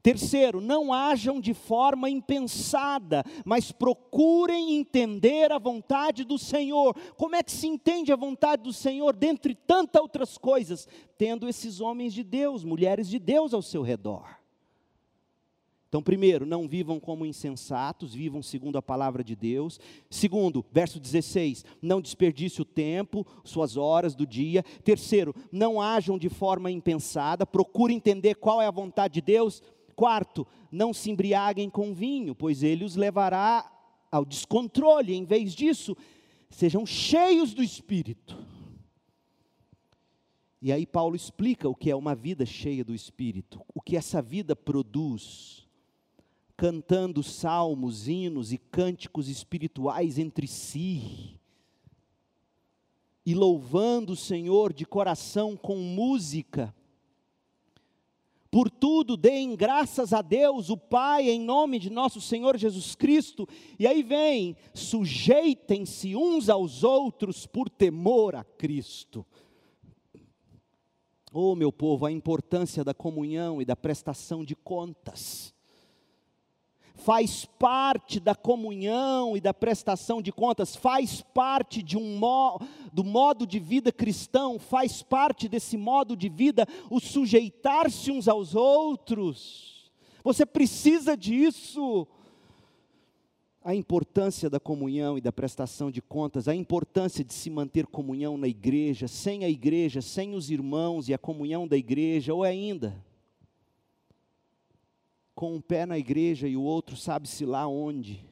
Terceiro, 0.04 0.60
não 0.60 0.92
hajam 0.92 1.40
de 1.40 1.54
forma 1.54 2.10
impensada, 2.10 3.24
mas 3.42 3.72
procurem 3.72 4.76
entender 4.76 5.50
a 5.50 5.58
vontade 5.58 6.24
do 6.24 6.36
Senhor. 6.36 6.94
Como 7.16 7.34
é 7.34 7.42
que 7.42 7.50
se 7.50 7.66
entende 7.66 8.12
a 8.12 8.16
vontade 8.16 8.64
do 8.64 8.72
Senhor, 8.72 9.16
dentre 9.16 9.54
tantas 9.54 10.02
outras 10.02 10.36
coisas? 10.36 10.86
Tendo 11.16 11.48
esses 11.48 11.80
homens 11.80 12.12
de 12.12 12.22
Deus, 12.22 12.64
mulheres 12.64 13.08
de 13.08 13.18
Deus 13.18 13.54
ao 13.54 13.62
seu 13.62 13.80
redor. 13.80 14.44
Então, 15.94 16.02
primeiro, 16.02 16.44
não 16.44 16.66
vivam 16.66 16.98
como 16.98 17.24
insensatos, 17.24 18.12
vivam 18.12 18.42
segundo 18.42 18.76
a 18.76 18.82
palavra 18.82 19.22
de 19.22 19.36
Deus. 19.36 19.78
Segundo, 20.10 20.66
verso 20.72 20.98
16, 20.98 21.64
não 21.80 22.00
desperdice 22.00 22.60
o 22.60 22.64
tempo, 22.64 23.24
suas 23.44 23.76
horas 23.76 24.16
do 24.16 24.26
dia. 24.26 24.64
Terceiro, 24.82 25.32
não 25.52 25.80
hajam 25.80 26.18
de 26.18 26.28
forma 26.28 26.68
impensada, 26.68 27.46
procure 27.46 27.94
entender 27.94 28.34
qual 28.34 28.60
é 28.60 28.66
a 28.66 28.72
vontade 28.72 29.14
de 29.14 29.20
Deus. 29.20 29.62
Quarto, 29.94 30.46
não 30.70 30.92
se 30.92 31.10
embriaguem 31.10 31.70
com 31.70 31.94
vinho, 31.94 32.34
pois 32.34 32.62
ele 32.62 32.84
os 32.84 32.96
levará 32.96 33.70
ao 34.10 34.24
descontrole. 34.24 35.14
Em 35.14 35.24
vez 35.24 35.54
disso, 35.54 35.96
sejam 36.50 36.84
cheios 36.84 37.54
do 37.54 37.62
Espírito. 37.62 38.36
E 40.60 40.72
aí 40.72 40.86
Paulo 40.86 41.14
explica 41.14 41.68
o 41.68 41.74
que 41.74 41.90
é 41.90 41.96
uma 41.96 42.14
vida 42.14 42.46
cheia 42.46 42.82
do 42.82 42.94
Espírito, 42.94 43.60
o 43.74 43.82
que 43.82 43.96
essa 43.96 44.22
vida 44.22 44.56
produz, 44.56 45.68
cantando 46.56 47.22
salmos, 47.22 48.08
hinos 48.08 48.50
e 48.50 48.56
cânticos 48.56 49.28
espirituais 49.28 50.18
entre 50.18 50.46
si, 50.46 51.38
e 53.26 53.34
louvando 53.34 54.14
o 54.14 54.16
Senhor 54.16 54.72
de 54.72 54.86
coração 54.86 55.56
com 55.56 55.76
música 55.76 56.74
por 58.54 58.70
tudo, 58.70 59.16
deem 59.16 59.56
graças 59.56 60.12
a 60.12 60.22
Deus, 60.22 60.70
o 60.70 60.76
Pai, 60.76 61.28
em 61.28 61.40
nome 61.40 61.80
de 61.80 61.90
nosso 61.90 62.20
Senhor 62.20 62.56
Jesus 62.56 62.94
Cristo. 62.94 63.48
E 63.80 63.84
aí 63.84 64.00
vem: 64.00 64.56
sujeitem-se 64.72 66.14
uns 66.14 66.48
aos 66.48 66.84
outros 66.84 67.48
por 67.48 67.68
temor 67.68 68.36
a 68.36 68.44
Cristo. 68.44 69.26
Oh, 71.32 71.56
meu 71.56 71.72
povo, 71.72 72.06
a 72.06 72.12
importância 72.12 72.84
da 72.84 72.94
comunhão 72.94 73.60
e 73.60 73.64
da 73.64 73.74
prestação 73.74 74.44
de 74.44 74.54
contas 74.54 75.53
faz 76.94 77.44
parte 77.44 78.20
da 78.20 78.34
comunhão 78.34 79.36
e 79.36 79.40
da 79.40 79.52
prestação 79.52 80.22
de 80.22 80.32
contas, 80.32 80.76
faz 80.76 81.20
parte 81.20 81.82
de 81.82 81.98
um 81.98 82.16
mo 82.18 82.60
do 82.92 83.02
modo 83.02 83.46
de 83.46 83.58
vida 83.58 83.90
cristão, 83.90 84.58
faz 84.58 85.02
parte 85.02 85.48
desse 85.48 85.76
modo 85.76 86.16
de 86.16 86.28
vida 86.28 86.66
o 86.88 87.00
sujeitar-se 87.00 88.10
uns 88.10 88.28
aos 88.28 88.54
outros. 88.54 89.90
Você 90.22 90.46
precisa 90.46 91.16
disso. 91.16 92.06
A 93.62 93.74
importância 93.74 94.50
da 94.50 94.60
comunhão 94.60 95.16
e 95.16 95.22
da 95.22 95.32
prestação 95.32 95.90
de 95.90 96.02
contas, 96.02 96.48
a 96.48 96.54
importância 96.54 97.24
de 97.24 97.32
se 97.32 97.48
manter 97.48 97.86
comunhão 97.86 98.36
na 98.36 98.46
igreja, 98.46 99.08
sem 99.08 99.42
a 99.42 99.48
igreja, 99.48 100.02
sem 100.02 100.34
os 100.34 100.50
irmãos 100.50 101.08
e 101.08 101.14
a 101.14 101.18
comunhão 101.18 101.66
da 101.66 101.76
igreja, 101.76 102.34
ou 102.34 102.42
ainda, 102.42 102.94
com 105.34 105.54
um 105.54 105.60
pé 105.60 105.84
na 105.84 105.98
igreja 105.98 106.46
e 106.46 106.56
o 106.56 106.62
outro 106.62 106.96
sabe-se 106.96 107.44
lá 107.44 107.66
onde. 107.66 108.24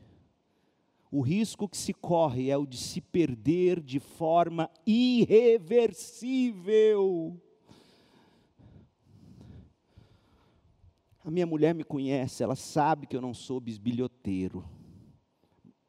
O 1.10 1.20
risco 1.20 1.68
que 1.68 1.76
se 1.76 1.92
corre 1.92 2.48
é 2.50 2.56
o 2.56 2.64
de 2.64 2.78
se 2.78 3.00
perder 3.00 3.80
de 3.80 3.98
forma 4.00 4.70
irreversível. 4.86 7.36
A 11.24 11.30
minha 11.30 11.46
mulher 11.46 11.72
me 11.74 11.84
conhece, 11.84 12.42
ela 12.42 12.56
sabe 12.56 13.06
que 13.06 13.16
eu 13.16 13.20
não 13.20 13.34
sou 13.34 13.60
bisbilhoteiro. 13.60 14.64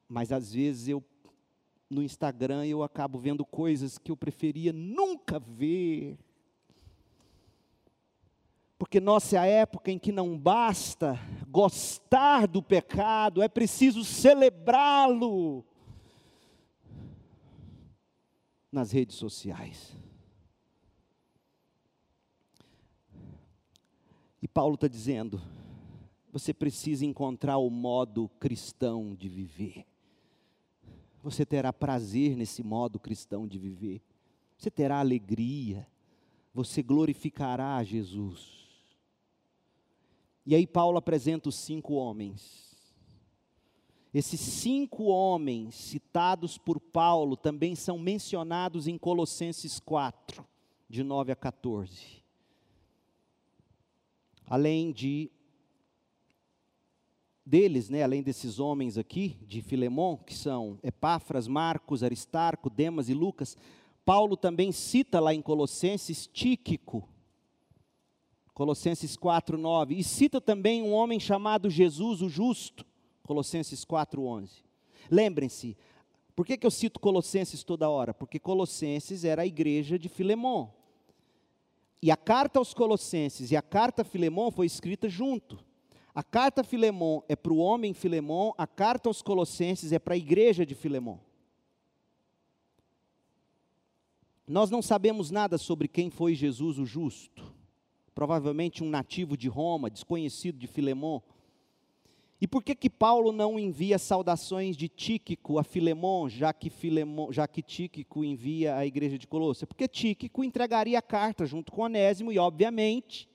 Mas 0.08 0.32
às 0.32 0.54
vezes 0.54 0.90
eu 0.90 1.04
no 1.90 2.04
Instagram 2.04 2.66
eu 2.66 2.84
acabo 2.84 3.18
vendo 3.18 3.46
coisas 3.46 3.98
que 3.98 4.12
eu 4.12 4.18
preferia 4.18 4.74
nunca 4.74 5.40
ver. 5.40 6.18
Porque 8.94 9.02
nossa 9.02 9.38
é 9.38 9.40
a 9.40 9.46
época 9.48 9.90
em 9.90 9.98
que 9.98 10.12
não 10.12 10.38
basta 10.38 11.20
gostar 11.50 12.46
do 12.46 12.62
pecado, 12.62 13.42
é 13.42 13.48
preciso 13.48 14.04
celebrá-lo 14.04 15.66
nas 18.72 18.92
redes 18.92 19.16
sociais. 19.16 19.98
E 24.40 24.48
Paulo 24.48 24.76
está 24.76 24.88
dizendo: 24.88 25.42
você 26.32 26.54
precisa 26.54 27.04
encontrar 27.04 27.58
o 27.58 27.72
modo 27.72 28.30
cristão 28.40 29.16
de 29.16 29.28
viver. 29.28 29.88
Você 31.24 31.44
terá 31.44 31.74
prazer 31.74 32.36
nesse 32.36 32.62
modo 32.62 33.00
cristão 33.00 33.48
de 33.48 33.58
viver. 33.58 34.04
Você 34.56 34.70
terá 34.70 35.00
alegria. 35.00 35.88
Você 36.54 36.84
glorificará 36.84 37.78
a 37.78 37.84
Jesus. 37.84 38.63
E 40.46 40.54
aí 40.54 40.68
Paulo 40.68 40.98
apresenta 40.98 41.50
os 41.50 41.56
cinco 41.56 41.94
homens. 41.94 42.64
Esses 44.14 44.40
cinco 44.40 45.06
homens 45.06 45.74
citados 45.74 46.58
por 46.58 46.80
Paulo 46.80 47.36
também 47.36 47.76
são 47.76 47.98
mencionados 47.98 48.88
em 48.88 48.98
Colossenses 48.98 49.80
4, 49.80 50.46
de 50.88 51.04
9 51.04 51.32
a 51.32 51.36
14. 51.36 52.24
Além 54.46 54.92
de 54.92 55.32
deles, 57.46 57.90
né, 57.90 58.04
além 58.04 58.22
desses 58.22 58.60
homens 58.60 58.98
aqui, 58.98 59.38
de 59.42 59.62
Filemon, 59.62 60.18
que 60.18 60.36
são 60.36 60.78
Epáfras, 60.84 61.48
Marcos, 61.48 62.04
Aristarco, 62.04 62.70
Demas 62.70 63.10
e 63.10 63.14
Lucas, 63.14 63.58
Paulo 64.06 64.38
também 64.38 64.72
cita 64.72 65.20
lá 65.20 65.34
em 65.34 65.42
Colossenses 65.42 66.28
Tíquico, 66.28 67.10
Colossenses 68.54 69.18
4, 69.18 69.58
9. 69.58 69.96
E 69.96 70.04
cita 70.04 70.40
também 70.40 70.82
um 70.82 70.94
homem 70.94 71.20
chamado 71.20 71.70
Jesus 71.70 72.22
o 72.22 72.30
Justo, 72.30 72.86
Colossenses 73.24 73.84
4, 73.84 74.24
11. 74.24 74.64
Lembrem-se, 75.10 75.76
por 76.36 76.46
que, 76.46 76.58
que 76.58 76.66
eu 76.66 76.72
cito 76.72 77.00
Colossenses 77.00 77.64
toda 77.64 77.90
hora? 77.90 78.14
Porque 78.14 78.40
Colossenses 78.40 79.24
era 79.24 79.42
a 79.42 79.46
igreja 79.46 79.98
de 79.98 80.08
Filemon. 80.08 80.70
E 82.02 82.12
a 82.12 82.18
carta 82.18 82.60
aos 82.60 82.74
Colossenses 82.74 83.50
e 83.52 83.56
a 83.56 83.62
carta 83.62 84.02
a 84.02 84.06
Filemon 84.06 84.52
foi 84.52 84.66
escrita 84.66 85.08
junto. 85.08 85.58
A 86.14 86.22
carta 86.22 86.62
a 86.62 86.64
Filemon 86.64 87.22
é 87.28 87.36
para 87.36 87.54
o 87.54 87.58
homem 87.58 87.94
Filemon, 87.94 88.52
a 88.58 88.68
carta 88.68 89.10
aos 89.10 89.22
Colossenses 89.22 89.92
é 89.92 89.98
para 89.98 90.14
a 90.14 90.18
igreja 90.18 90.66
de 90.66 90.76
Filemon. 90.76 91.18
Nós 94.46 94.70
não 94.70 94.82
sabemos 94.82 95.32
nada 95.32 95.58
sobre 95.58 95.88
quem 95.88 96.10
foi 96.10 96.36
Jesus 96.36 96.78
o 96.78 96.86
justo 96.86 97.63
provavelmente 98.14 98.84
um 98.84 98.90
nativo 98.90 99.36
de 99.36 99.48
Roma, 99.48 99.90
desconhecido 99.90 100.58
de 100.58 100.68
Filemon. 100.68 101.20
E 102.40 102.48
por 102.48 102.62
que 102.62 102.76
que 102.76 102.90
Paulo 102.90 103.32
não 103.32 103.58
envia 103.58 103.98
saudações 103.98 104.76
de 104.76 104.90
Tíquico 104.90 105.58
a 105.58 105.64
Filemon, 105.64 106.28
já 106.28 106.52
que, 106.52 106.70
Filemon, 106.70 107.32
já 107.32 107.48
que 107.48 107.62
Tíquico 107.62 108.24
envia 108.24 108.76
à 108.76 108.86
igreja 108.86 109.18
de 109.18 109.26
Colossia? 109.26 109.66
Porque 109.66 109.88
Tíquico 109.88 110.44
entregaria 110.44 111.00
a 111.00 111.02
carta 111.02 111.46
junto 111.46 111.72
com 111.72 111.84
Onésimo 111.84 112.32
e, 112.34 112.38
obviamente, 112.38 113.30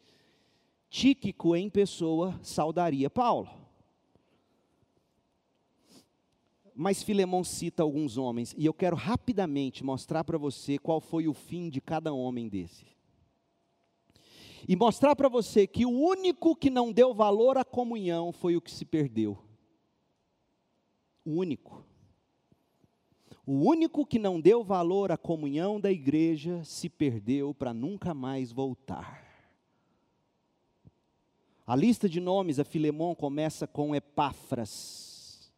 Tíquico 0.90 1.56
em 1.56 1.70
pessoa 1.70 2.38
saudaria 2.42 3.08
Paulo. 3.08 3.48
Mas 6.74 7.02
Filemon 7.02 7.42
cita 7.42 7.82
alguns 7.82 8.18
homens, 8.18 8.54
e 8.56 8.66
eu 8.66 8.74
quero 8.74 8.94
rapidamente 8.94 9.82
mostrar 9.82 10.22
para 10.22 10.38
você 10.38 10.78
qual 10.78 11.00
foi 11.00 11.26
o 11.26 11.32
fim 11.32 11.68
de 11.70 11.80
cada 11.80 12.12
homem 12.12 12.46
desse 12.46 12.97
e 14.66 14.74
mostrar 14.74 15.14
para 15.14 15.28
você 15.28 15.66
que 15.66 15.84
o 15.84 15.90
único 15.90 16.56
que 16.56 16.70
não 16.70 16.92
deu 16.92 17.14
valor 17.14 17.58
à 17.58 17.64
comunhão 17.64 18.32
foi 18.32 18.56
o 18.56 18.60
que 18.60 18.70
se 18.70 18.84
perdeu. 18.84 19.38
O 21.24 21.32
único. 21.32 21.84
O 23.46 23.66
único 23.68 24.04
que 24.04 24.18
não 24.18 24.40
deu 24.40 24.62
valor 24.62 25.12
à 25.12 25.16
comunhão 25.16 25.80
da 25.80 25.90
igreja 25.90 26.62
se 26.64 26.88
perdeu 26.88 27.54
para 27.54 27.72
nunca 27.72 28.12
mais 28.12 28.52
voltar. 28.52 29.26
A 31.66 31.76
lista 31.76 32.08
de 32.08 32.18
nomes 32.18 32.58
a 32.58 32.64
Filemão 32.64 33.14
começa 33.14 33.66
com 33.66 33.94
Epáfras. 33.94 35.52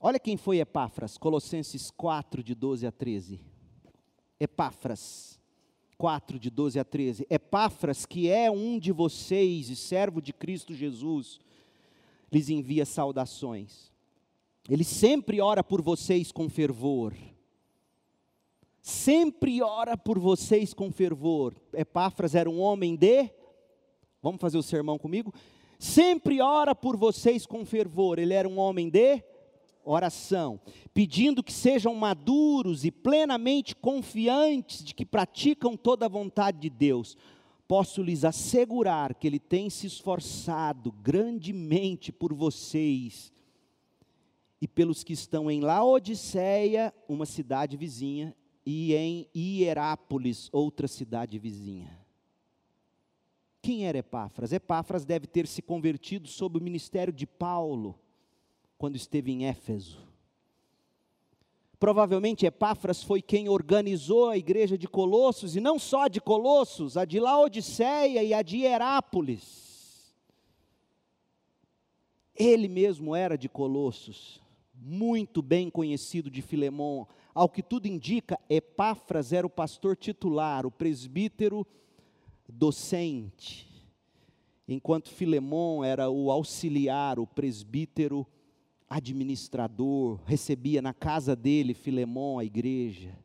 Olha 0.00 0.18
quem 0.18 0.36
foi 0.36 0.58
Epáfras, 0.58 1.16
Colossenses 1.18 1.90
4, 1.90 2.42
de 2.42 2.54
12 2.54 2.86
a 2.86 2.92
13. 2.92 3.40
Epáfras, 4.38 5.37
4, 5.98 6.38
de 6.38 6.48
12 6.48 6.78
a 6.78 6.84
13. 6.84 7.26
Epáfras, 7.28 8.06
que 8.06 8.30
é 8.30 8.48
um 8.48 8.78
de 8.78 8.92
vocês 8.92 9.68
e 9.68 9.76
servo 9.76 10.22
de 10.22 10.32
Cristo 10.32 10.72
Jesus, 10.72 11.40
lhes 12.32 12.48
envia 12.48 12.86
saudações. 12.86 13.90
Ele 14.68 14.84
sempre 14.84 15.40
ora 15.40 15.64
por 15.64 15.82
vocês 15.82 16.30
com 16.30 16.48
fervor. 16.48 17.14
Sempre 18.80 19.60
ora 19.60 19.96
por 19.96 20.18
vocês 20.18 20.72
com 20.72 20.92
fervor. 20.92 21.54
Epáfras 21.74 22.34
era 22.34 22.48
um 22.48 22.60
homem 22.60 22.94
de. 22.94 23.28
Vamos 24.22 24.40
fazer 24.40 24.56
o 24.56 24.62
sermão 24.62 24.98
comigo? 24.98 25.34
Sempre 25.78 26.40
ora 26.40 26.74
por 26.74 26.96
vocês 26.96 27.44
com 27.44 27.64
fervor. 27.64 28.18
Ele 28.18 28.34
era 28.34 28.48
um 28.48 28.58
homem 28.58 28.88
de 28.88 29.22
oração, 29.90 30.60
pedindo 30.92 31.42
que 31.42 31.52
sejam 31.52 31.94
maduros 31.94 32.84
e 32.84 32.90
plenamente 32.90 33.74
confiantes 33.74 34.84
de 34.84 34.94
que 34.94 35.06
praticam 35.06 35.76
toda 35.76 36.06
a 36.06 36.08
vontade 36.08 36.58
de 36.58 36.70
Deus. 36.70 37.16
Posso 37.66 38.02
lhes 38.02 38.24
assegurar 38.24 39.14
que 39.14 39.26
ele 39.26 39.38
tem 39.38 39.68
se 39.68 39.86
esforçado 39.86 40.92
grandemente 40.92 42.12
por 42.12 42.32
vocês 42.32 43.32
e 44.60 44.66
pelos 44.66 45.04
que 45.04 45.12
estão 45.12 45.50
em 45.50 45.60
Laodiceia, 45.60 46.92
uma 47.08 47.26
cidade 47.26 47.76
vizinha, 47.76 48.34
e 48.66 48.94
em 48.94 49.28
Hierápolis, 49.34 50.48
outra 50.52 50.88
cidade 50.88 51.38
vizinha. 51.38 51.98
Quem 53.62 53.86
era 53.86 53.98
Epáfras? 53.98 54.52
Epáfras 54.52 55.04
deve 55.04 55.26
ter 55.26 55.46
se 55.46 55.62
convertido 55.62 56.28
sob 56.28 56.58
o 56.58 56.62
ministério 56.62 57.12
de 57.12 57.26
Paulo, 57.26 57.98
quando 58.78 58.96
esteve 58.96 59.30
em 59.32 59.46
Éfeso. 59.46 59.98
Provavelmente 61.78 62.46
Epáfras 62.46 63.02
foi 63.02 63.20
quem 63.20 63.48
organizou 63.48 64.30
a 64.30 64.38
igreja 64.38 64.78
de 64.78 64.88
Colossos, 64.88 65.54
e 65.54 65.60
não 65.60 65.78
só 65.78 66.08
de 66.08 66.20
Colossos, 66.20 66.96
a 66.96 67.04
de 67.04 67.20
Laodiceia 67.20 68.22
e 68.22 68.32
a 68.32 68.40
de 68.40 68.58
Hierápolis. 68.58 70.14
Ele 72.34 72.68
mesmo 72.68 73.14
era 73.14 73.36
de 73.36 73.48
Colossos 73.48 74.40
muito 74.80 75.42
bem 75.42 75.68
conhecido 75.68 76.30
de 76.30 76.40
Filemão. 76.40 77.06
Ao 77.34 77.48
que 77.48 77.62
tudo 77.62 77.86
indica, 77.86 78.38
Epáfras 78.48 79.32
era 79.32 79.46
o 79.46 79.50
pastor 79.50 79.96
titular, 79.96 80.66
o 80.66 80.70
presbítero 80.70 81.66
docente, 82.48 83.68
enquanto 84.66 85.10
Filemão 85.10 85.84
era 85.84 86.08
o 86.08 86.30
auxiliar, 86.30 87.18
o 87.18 87.26
presbítero 87.26 88.26
administrador, 88.88 90.20
recebia 90.24 90.80
na 90.80 90.94
casa 90.94 91.36
dele 91.36 91.74
Filemão 91.74 92.38
a 92.38 92.44
igreja. 92.44 93.16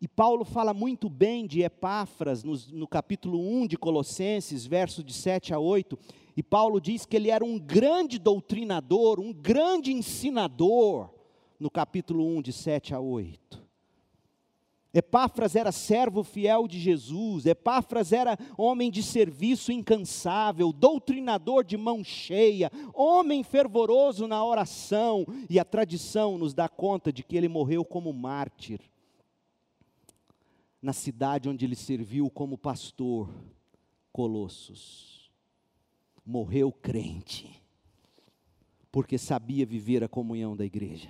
E 0.00 0.06
Paulo 0.06 0.44
fala 0.44 0.74
muito 0.74 1.08
bem 1.08 1.46
de 1.46 1.62
Epáfras 1.62 2.44
no, 2.44 2.54
no 2.72 2.86
capítulo 2.86 3.40
1 3.40 3.66
de 3.66 3.78
Colossenses, 3.78 4.66
versos 4.66 5.02
de 5.02 5.14
7 5.14 5.54
a 5.54 5.58
8. 5.58 5.98
E 6.36 6.42
Paulo 6.42 6.80
diz 6.80 7.06
que 7.06 7.16
ele 7.16 7.30
era 7.30 7.44
um 7.44 7.58
grande 7.58 8.18
doutrinador, 8.18 9.18
um 9.18 9.32
grande 9.32 9.92
ensinador, 9.92 11.08
no 11.58 11.70
capítulo 11.70 12.26
1, 12.36 12.42
de 12.42 12.52
7 12.52 12.94
a 12.94 13.00
8. 13.00 13.63
Epáfras 14.94 15.56
era 15.56 15.72
servo 15.72 16.22
fiel 16.22 16.68
de 16.68 16.78
Jesus, 16.78 17.46
Epáfras 17.46 18.12
era 18.12 18.38
homem 18.56 18.92
de 18.92 19.02
serviço 19.02 19.72
incansável, 19.72 20.72
doutrinador 20.72 21.64
de 21.64 21.76
mão 21.76 22.04
cheia, 22.04 22.70
homem 22.94 23.42
fervoroso 23.42 24.28
na 24.28 24.44
oração, 24.44 25.26
e 25.50 25.58
a 25.58 25.64
tradição 25.64 26.38
nos 26.38 26.54
dá 26.54 26.68
conta 26.68 27.12
de 27.12 27.24
que 27.24 27.36
ele 27.36 27.48
morreu 27.48 27.84
como 27.84 28.12
mártir 28.12 28.80
na 30.80 30.92
cidade 30.92 31.48
onde 31.48 31.64
ele 31.64 31.74
serviu 31.74 32.30
como 32.30 32.58
pastor, 32.58 33.34
Colossos. 34.12 35.32
Morreu 36.24 36.70
crente, 36.70 37.60
porque 38.92 39.18
sabia 39.18 39.66
viver 39.66 40.04
a 40.04 40.08
comunhão 40.08 40.54
da 40.54 40.64
igreja. 40.64 41.08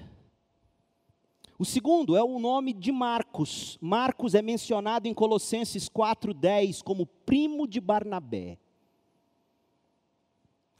O 1.57 1.65
segundo 1.65 2.17
é 2.17 2.23
o 2.23 2.41
nome 2.41 2.73
de 2.73 2.91
Marcos. 2.91 3.79
Marcos 3.81 4.35
é 4.35 4.43
mencionado 4.43 5.07
em 5.07 5.15
Colossenses 5.15 5.89
4:10 5.89 6.83
como 6.83 7.07
primo 7.07 7.69
de 7.69 7.81
Barnabé. 7.81 8.59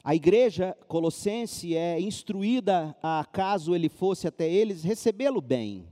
A 0.03 0.13
igreja 0.13 0.77
colossense 0.87 1.75
é 1.75 1.99
instruída 1.99 2.95
a 3.01 3.25
caso 3.25 3.73
ele 3.73 3.89
fosse 3.89 4.27
até 4.27 4.47
eles 4.51 4.83
recebê-lo 4.83 5.41
bem. 5.41 5.87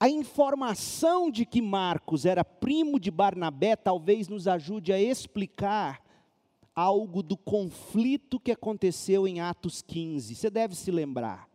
A 0.00 0.08
informação 0.08 1.30
de 1.30 1.44
que 1.44 1.60
Marcos 1.60 2.24
era 2.24 2.42
primo 2.42 2.98
de 2.98 3.10
Barnabé 3.10 3.76
talvez 3.76 4.28
nos 4.28 4.48
ajude 4.48 4.94
a 4.94 5.00
explicar 5.00 6.02
algo 6.74 7.22
do 7.22 7.36
conflito 7.36 8.40
que 8.40 8.50
aconteceu 8.50 9.28
em 9.28 9.40
Atos 9.40 9.82
15. 9.82 10.34
Você 10.34 10.48
deve 10.48 10.74
se 10.74 10.90
lembrar. 10.90 11.49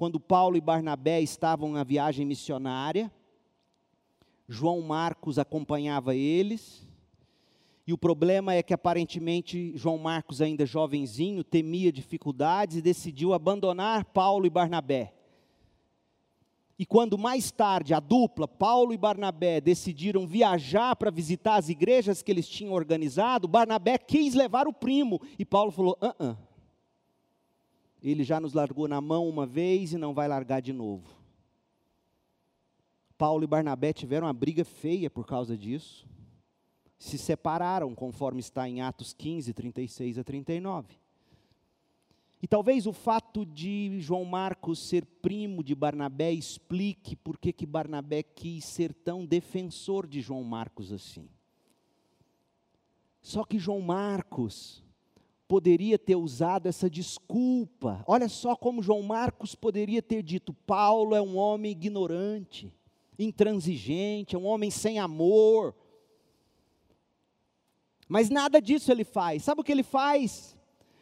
Quando 0.00 0.18
Paulo 0.18 0.56
e 0.56 0.62
Barnabé 0.62 1.20
estavam 1.20 1.72
na 1.72 1.84
viagem 1.84 2.24
missionária, 2.24 3.12
João 4.48 4.80
Marcos 4.80 5.38
acompanhava 5.38 6.16
eles, 6.16 6.88
e 7.86 7.92
o 7.92 7.98
problema 7.98 8.54
é 8.54 8.62
que 8.62 8.72
aparentemente 8.72 9.76
João 9.76 9.98
Marcos, 9.98 10.40
ainda 10.40 10.64
jovenzinho, 10.64 11.44
temia 11.44 11.92
dificuldades 11.92 12.78
e 12.78 12.80
decidiu 12.80 13.34
abandonar 13.34 14.06
Paulo 14.06 14.46
e 14.46 14.48
Barnabé. 14.48 15.12
E 16.78 16.86
quando 16.86 17.18
mais 17.18 17.50
tarde 17.50 17.92
a 17.92 18.00
dupla, 18.00 18.48
Paulo 18.48 18.94
e 18.94 18.96
Barnabé, 18.96 19.60
decidiram 19.60 20.26
viajar 20.26 20.96
para 20.96 21.10
visitar 21.10 21.56
as 21.56 21.68
igrejas 21.68 22.22
que 22.22 22.32
eles 22.32 22.48
tinham 22.48 22.72
organizado, 22.72 23.46
Barnabé 23.46 23.98
quis 23.98 24.32
levar 24.32 24.66
o 24.66 24.72
primo. 24.72 25.20
E 25.38 25.44
Paulo 25.44 25.70
falou: 25.70 25.98
ah, 26.00 26.16
ah. 26.18 26.36
Ele 28.02 28.24
já 28.24 28.40
nos 28.40 28.54
largou 28.54 28.88
na 28.88 29.00
mão 29.00 29.28
uma 29.28 29.46
vez 29.46 29.92
e 29.92 29.98
não 29.98 30.14
vai 30.14 30.26
largar 30.26 30.60
de 30.60 30.72
novo. 30.72 31.20
Paulo 33.18 33.44
e 33.44 33.46
Barnabé 33.46 33.92
tiveram 33.92 34.26
uma 34.26 34.32
briga 34.32 34.64
feia 34.64 35.10
por 35.10 35.26
causa 35.26 35.56
disso. 35.56 36.08
Se 36.98 37.18
separaram, 37.18 37.94
conforme 37.94 38.40
está 38.40 38.68
em 38.68 38.80
Atos 38.80 39.12
15, 39.12 39.52
36 39.52 40.18
a 40.18 40.24
39. 40.24 40.98
E 42.42 42.48
talvez 42.48 42.86
o 42.86 42.92
fato 42.92 43.44
de 43.44 44.00
João 44.00 44.24
Marcos 44.24 44.78
ser 44.78 45.04
primo 45.04 45.62
de 45.62 45.74
Barnabé 45.74 46.32
explique 46.32 47.14
por 47.14 47.36
que, 47.38 47.52
que 47.52 47.66
Barnabé 47.66 48.22
quis 48.22 48.64
ser 48.64 48.94
tão 48.94 49.26
defensor 49.26 50.06
de 50.06 50.22
João 50.22 50.42
Marcos 50.42 50.90
assim. 50.90 51.28
Só 53.20 53.44
que 53.44 53.58
João 53.58 53.82
Marcos 53.82 54.82
poderia 55.50 55.98
ter 55.98 56.14
usado 56.14 56.68
essa 56.68 56.88
desculpa. 56.88 58.04
Olha 58.06 58.28
só 58.28 58.54
como 58.54 58.84
João 58.84 59.02
Marcos 59.02 59.56
poderia 59.56 60.00
ter 60.00 60.22
dito: 60.22 60.54
Paulo 60.54 61.12
é 61.12 61.20
um 61.20 61.36
homem 61.36 61.72
ignorante, 61.72 62.72
intransigente, 63.18 64.36
é 64.36 64.38
um 64.38 64.46
homem 64.46 64.70
sem 64.70 65.00
amor. 65.00 65.74
Mas 68.08 68.30
nada 68.30 68.62
disso 68.62 68.92
ele 68.92 69.02
faz. 69.02 69.42
Sabe 69.42 69.60
o 69.60 69.64
que 69.64 69.72
ele 69.72 69.82
faz? 69.82 70.56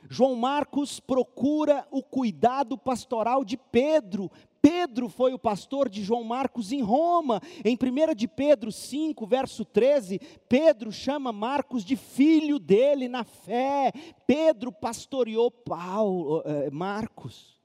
João 0.09 0.35
Marcos 0.35 0.99
procura 0.99 1.87
o 1.91 2.03
cuidado 2.03 2.79
pastoral 2.79 3.45
de 3.45 3.59
Pedro. 3.59 4.31
Pedro 4.69 5.09
foi 5.09 5.33
o 5.33 5.39
pastor 5.39 5.89
de 5.89 6.05
João 6.05 6.23
Marcos 6.23 6.73
em 6.73 6.83
Roma. 6.83 7.41
Em 7.65 7.75
1 7.75 8.15
de 8.15 8.29
Pedro 8.29 8.71
5, 8.71 9.27
verso 9.27 9.65
13, 9.65 10.21
Pedro 10.47 10.93
chama 10.93 11.33
Marcos 11.33 11.83
de 11.83 11.97
filho 11.97 12.59
dele 12.59 13.09
na 13.09 13.25
fé. 13.25 13.91
Pedro 14.27 14.71
pastoreou 14.71 15.51
Paulo, 15.51 16.43
eh, 16.45 16.69
Marcos. 16.71 17.59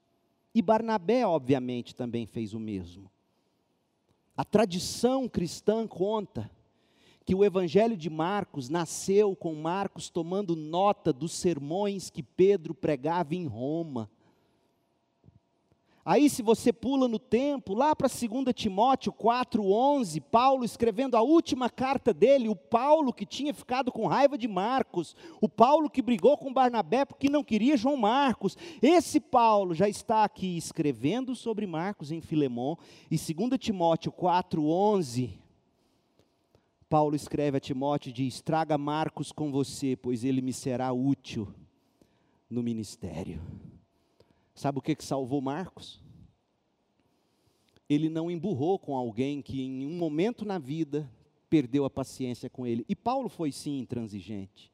E 0.56 0.62
Barnabé, 0.62 1.28
obviamente, 1.28 1.94
também 1.94 2.26
fez 2.26 2.54
o 2.54 2.60
mesmo. 2.60 3.12
A 4.38 4.46
tradição 4.46 5.28
cristã 5.28 5.86
conta 5.86 6.50
que 7.26 7.36
o 7.36 7.44
Evangelho 7.44 7.98
de 7.98 8.10
Marcos 8.10 8.70
nasceu 8.70 9.36
com 9.36 9.54
Marcos 9.56 10.10
tomando 10.10 10.56
nota 10.56 11.12
dos 11.12 11.34
sermões 11.34 12.10
que 12.10 12.24
Pedro 12.24 12.74
pregava 12.74 13.36
em 13.36 13.46
Roma. 13.46 14.10
Aí, 16.06 16.30
se 16.30 16.42
você 16.42 16.74
pula 16.74 17.08
no 17.08 17.18
tempo, 17.18 17.74
lá 17.74 17.96
para 17.96 18.10
2 18.10 18.54
Timóteo 18.54 19.14
4,11, 19.14 20.22
Paulo 20.22 20.66
escrevendo 20.66 21.16
a 21.16 21.22
última 21.22 21.70
carta 21.70 22.14
dele, 22.14 22.50
o 22.50 22.56
Paulo 22.56 23.14
que 23.14 23.26
tinha 23.26 23.54
ficado 23.54 23.90
com 23.90 24.06
raiva 24.06 24.38
de 24.38 24.46
Marcos, 24.46 25.16
o 25.40 25.48
Paulo 25.48 25.90
que 25.90 26.02
brigou 26.02 26.38
com 26.38 26.54
Barnabé 26.54 27.06
porque 27.06 27.30
não 27.30 27.42
queria 27.42 27.78
João 27.78 27.96
Marcos, 27.96 28.58
esse 28.82 29.18
Paulo 29.18 29.74
já 29.74 29.88
está 29.88 30.26
aqui 30.26 30.58
escrevendo 30.58 31.36
sobre 31.36 31.66
Marcos 31.66 32.12
em 32.12 32.20
Filemão, 32.20 32.78
e 33.10 33.16
2 33.16 33.58
Timóteo 33.58 34.12
4,11, 34.12 35.38
Paulo 36.90 37.16
escreve 37.16 37.58
a 37.58 37.62
Timóteo 37.62 38.10
e 38.10 38.14
diz: 38.14 38.40
Traga 38.40 38.78
Marcos 38.78 39.32
com 39.32 39.52
você, 39.52 39.96
pois 39.96 40.24
ele 40.24 40.42
me 40.42 40.54
será 40.54 40.92
útil 40.92 41.48
no 42.48 42.62
ministério. 42.62 43.42
Sabe 44.54 44.80
o 44.80 44.82
que, 44.82 44.96
que 44.96 45.04
salvou 45.04 45.42
Marcos? 45.42 46.02
Ele 47.90 48.10
não 48.10 48.30
emburrou 48.30 48.80
com 48.80 48.96
alguém 48.96 49.42
que 49.42 49.62
em 49.62 49.86
um 49.86 49.98
momento 49.98 50.46
na 50.46 50.58
vida 50.58 51.10
perdeu 51.50 51.86
a 51.86 51.90
paciência 51.90 52.50
com 52.50 52.66
ele. 52.66 52.86
E 52.88 52.96
Paulo 52.96 53.30
foi 53.30 53.52
sim 53.52 53.80
intransigente. 53.80 54.72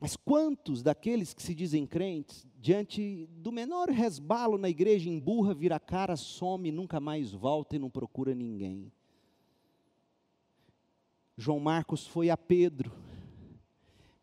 Mas 0.00 0.16
quantos 0.16 0.82
daqueles 0.82 1.32
que 1.32 1.40
se 1.40 1.54
dizem 1.54 1.86
crentes, 1.86 2.44
diante 2.60 3.28
do 3.36 3.52
menor 3.52 3.88
resbalo 3.88 4.58
na 4.58 4.68
igreja, 4.68 5.08
emburra, 5.08 5.54
vira 5.54 5.78
cara, 5.78 6.16
some, 6.16 6.72
nunca 6.72 6.98
mais 6.98 7.30
volta 7.30 7.76
e 7.76 7.78
não 7.78 7.88
procura 7.88 8.34
ninguém? 8.34 8.90
João 11.36 11.60
Marcos 11.60 12.04
foi 12.04 12.30
a 12.30 12.36
Pedro, 12.36 12.92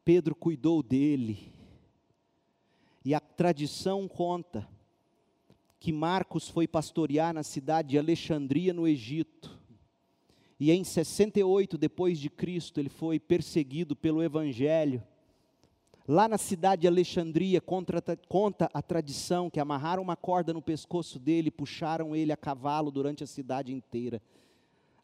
Pedro 0.03 0.35
cuidou 0.35 0.83
dele, 0.83 1.53
e 3.09 3.15
a 3.15 3.19
tradição 3.19 4.07
conta 4.07 4.69
que 5.79 5.91
Marcos 5.91 6.47
foi 6.47 6.67
pastorear 6.67 7.33
na 7.33 7.41
cidade 7.41 7.89
de 7.89 7.97
Alexandria, 7.97 8.71
no 8.71 8.87
Egito. 8.87 9.59
E 10.59 10.69
em 10.69 10.83
68 10.83 11.75
depois 11.75 12.19
de 12.19 12.29
Cristo, 12.29 12.79
ele 12.79 12.87
foi 12.87 13.19
perseguido 13.19 13.95
pelo 13.95 14.21
evangelho. 14.21 15.03
Lá 16.07 16.27
na 16.27 16.37
cidade 16.37 16.83
de 16.83 16.87
Alexandria, 16.87 17.59
contra, 17.59 17.99
conta 18.27 18.69
a 18.71 18.79
tradição 18.79 19.49
que 19.49 19.59
amarraram 19.59 20.03
uma 20.03 20.15
corda 20.15 20.53
no 20.53 20.61
pescoço 20.61 21.17
dele 21.17 21.47
e 21.47 21.51
puxaram 21.51 22.15
ele 22.15 22.31
a 22.31 22.37
cavalo 22.37 22.91
durante 22.91 23.23
a 23.23 23.27
cidade 23.27 23.73
inteira, 23.73 24.21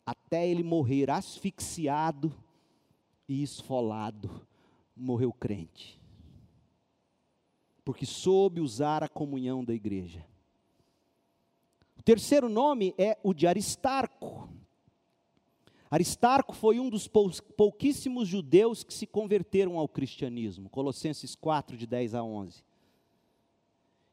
até 0.05 0.47
ele 0.47 0.61
morrer 0.61 1.09
asfixiado 1.09 2.31
e 3.27 3.41
esfolado. 3.41 4.45
Morreu 4.95 5.33
crente 5.33 6.04
porque 7.85 8.05
soube 8.05 8.59
usar 8.59 9.03
a 9.03 9.07
comunhão 9.07 9.63
da 9.63 9.73
igreja. 9.73 10.25
O 11.95 12.01
terceiro 12.01 12.49
nome 12.49 12.95
é 12.97 13.17
o 13.23 13.31
de 13.31 13.45
Aristarco. 13.45 14.49
Aristarco 15.89 16.55
foi 16.55 16.79
um 16.79 16.89
dos 16.89 17.07
pouquíssimos 17.07 18.27
judeus 18.27 18.83
que 18.83 18.93
se 18.93 19.05
converteram 19.05 19.77
ao 19.77 19.87
cristianismo, 19.87 20.67
Colossenses 20.67 21.35
4, 21.35 21.77
de 21.77 21.85
10 21.85 22.15
a 22.15 22.23
11. 22.23 22.63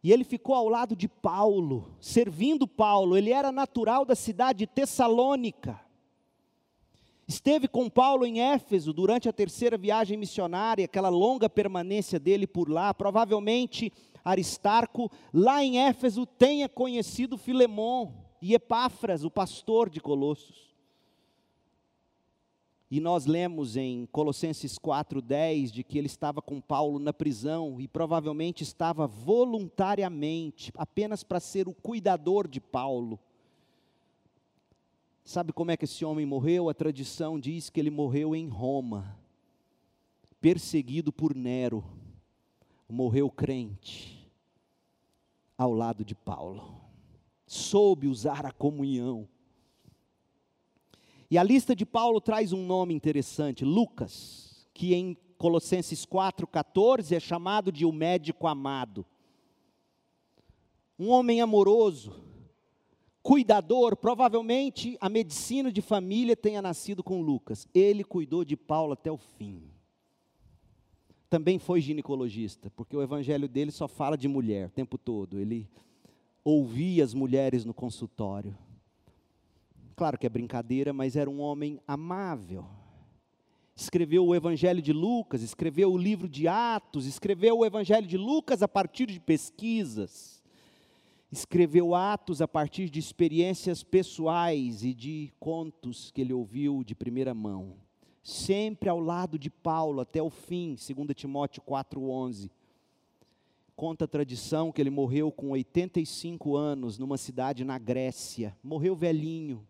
E 0.02 0.12
ele 0.12 0.24
ficou 0.24 0.54
ao 0.54 0.68
lado 0.68 0.94
de 0.94 1.08
Paulo, 1.08 1.96
servindo 1.98 2.68
Paulo, 2.68 3.16
ele 3.16 3.32
era 3.32 3.50
natural 3.50 4.04
da 4.04 4.14
cidade 4.14 4.60
de 4.60 4.66
Tessalônica. 4.66 5.80
Esteve 7.32 7.66
com 7.66 7.88
Paulo 7.88 8.26
em 8.26 8.42
Éfeso 8.42 8.92
durante 8.92 9.26
a 9.26 9.32
terceira 9.32 9.78
viagem 9.78 10.18
missionária, 10.18 10.84
aquela 10.84 11.08
longa 11.08 11.48
permanência 11.48 12.20
dele 12.20 12.46
por 12.46 12.68
lá. 12.68 12.92
Provavelmente 12.92 13.90
Aristarco, 14.22 15.10
lá 15.32 15.64
em 15.64 15.78
Éfeso, 15.78 16.26
tenha 16.26 16.68
conhecido 16.68 17.38
Filemon 17.38 18.12
e 18.42 18.52
Epáfras, 18.52 19.24
o 19.24 19.30
pastor 19.30 19.88
de 19.88 19.98
Colossos. 19.98 20.70
E 22.90 23.00
nós 23.00 23.24
lemos 23.24 23.78
em 23.78 24.04
Colossenses 24.12 24.78
4:10 24.78 25.72
de 25.72 25.82
que 25.82 25.96
ele 25.96 26.08
estava 26.08 26.42
com 26.42 26.60
Paulo 26.60 26.98
na 26.98 27.14
prisão 27.14 27.80
e 27.80 27.88
provavelmente 27.88 28.62
estava 28.62 29.06
voluntariamente, 29.06 30.70
apenas 30.76 31.24
para 31.24 31.40
ser 31.40 31.66
o 31.66 31.72
cuidador 31.72 32.46
de 32.46 32.60
Paulo. 32.60 33.18
Sabe 35.24 35.52
como 35.52 35.70
é 35.70 35.76
que 35.76 35.84
esse 35.84 36.04
homem 36.04 36.26
morreu? 36.26 36.68
A 36.68 36.74
tradição 36.74 37.38
diz 37.38 37.70
que 37.70 37.78
ele 37.78 37.90
morreu 37.90 38.34
em 38.34 38.48
Roma, 38.48 39.16
perseguido 40.40 41.12
por 41.12 41.34
Nero. 41.34 41.84
Morreu 42.88 43.30
crente, 43.30 44.30
ao 45.56 45.72
lado 45.72 46.04
de 46.04 46.14
Paulo. 46.14 46.78
Soube 47.46 48.06
usar 48.06 48.44
a 48.44 48.52
comunhão. 48.52 49.26
E 51.30 51.38
a 51.38 51.42
lista 51.42 51.74
de 51.74 51.86
Paulo 51.86 52.20
traz 52.20 52.52
um 52.52 52.66
nome 52.66 52.92
interessante, 52.92 53.64
Lucas, 53.64 54.68
que 54.74 54.94
em 54.94 55.16
Colossenses 55.38 56.04
4,14 56.04 57.16
é 57.16 57.20
chamado 57.20 57.72
de 57.72 57.86
o 57.86 57.92
médico 57.92 58.46
amado. 58.46 59.06
Um 60.98 61.08
homem 61.08 61.40
amoroso, 61.40 62.22
cuidador, 63.22 63.96
provavelmente 63.96 64.96
a 65.00 65.08
medicina 65.08 65.70
de 65.72 65.80
família 65.80 66.36
tenha 66.36 66.60
nascido 66.60 67.02
com 67.02 67.22
Lucas. 67.22 67.68
Ele 67.72 68.02
cuidou 68.02 68.44
de 68.44 68.56
Paulo 68.56 68.92
até 68.92 69.10
o 69.10 69.16
fim. 69.16 69.62
Também 71.30 71.58
foi 71.58 71.80
ginecologista, 71.80 72.70
porque 72.70 72.96
o 72.96 73.02
evangelho 73.02 73.48
dele 73.48 73.70
só 73.70 73.88
fala 73.88 74.18
de 74.18 74.28
mulher 74.28 74.66
o 74.66 74.70
tempo 74.70 74.98
todo. 74.98 75.38
Ele 75.38 75.68
ouvia 76.44 77.04
as 77.04 77.14
mulheres 77.14 77.64
no 77.64 77.72
consultório. 77.72 78.56
Claro 79.96 80.18
que 80.18 80.26
é 80.26 80.30
brincadeira, 80.30 80.92
mas 80.92 81.16
era 81.16 81.30
um 81.30 81.40
homem 81.40 81.80
amável. 81.86 82.66
Escreveu 83.74 84.26
o 84.26 84.34
Evangelho 84.34 84.82
de 84.82 84.92
Lucas, 84.92 85.42
escreveu 85.42 85.92
o 85.92 85.96
livro 85.96 86.28
de 86.28 86.46
Atos, 86.46 87.06
escreveu 87.06 87.58
o 87.58 87.64
Evangelho 87.64 88.06
de 88.06 88.18
Lucas 88.18 88.62
a 88.62 88.68
partir 88.68 89.06
de 89.06 89.18
pesquisas 89.18 90.41
escreveu 91.32 91.94
Atos 91.94 92.42
a 92.42 92.46
partir 92.46 92.90
de 92.90 92.98
experiências 92.98 93.82
pessoais 93.82 94.84
e 94.84 94.92
de 94.92 95.32
contos 95.40 96.10
que 96.10 96.20
ele 96.20 96.34
ouviu 96.34 96.84
de 96.84 96.94
primeira 96.94 97.32
mão. 97.32 97.74
Sempre 98.22 98.90
ao 98.90 99.00
lado 99.00 99.38
de 99.38 99.48
Paulo 99.48 100.02
até 100.02 100.22
o 100.22 100.28
fim, 100.28 100.76
2 100.76 101.16
Timóteo 101.16 101.62
4,11. 101.62 102.50
Conta 103.74 104.04
a 104.04 104.08
tradição 104.08 104.70
que 104.70 104.80
ele 104.80 104.90
morreu 104.90 105.32
com 105.32 105.50
85 105.50 106.54
anos 106.54 106.98
numa 106.98 107.16
cidade 107.16 107.64
na 107.64 107.78
Grécia. 107.78 108.54
Morreu 108.62 108.94
velhinho, 108.94 109.66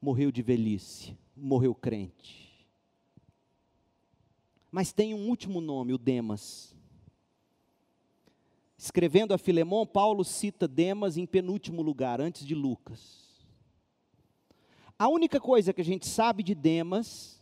morreu 0.00 0.30
de 0.30 0.40
velhice, 0.40 1.18
morreu 1.36 1.74
crente. 1.74 2.48
Mas 4.70 4.92
tem 4.92 5.12
um 5.14 5.28
último 5.28 5.60
nome, 5.60 5.92
o 5.92 5.98
Demas. 5.98 6.76
Escrevendo 8.82 9.34
a 9.34 9.38
Filemão, 9.38 9.86
Paulo 9.86 10.24
cita 10.24 10.66
Demas 10.66 11.18
em 11.18 11.26
penúltimo 11.26 11.82
lugar, 11.82 12.18
antes 12.18 12.46
de 12.46 12.54
Lucas. 12.54 13.44
A 14.98 15.06
única 15.06 15.38
coisa 15.38 15.74
que 15.74 15.82
a 15.82 15.84
gente 15.84 16.08
sabe 16.08 16.42
de 16.42 16.54
Demas 16.54 17.38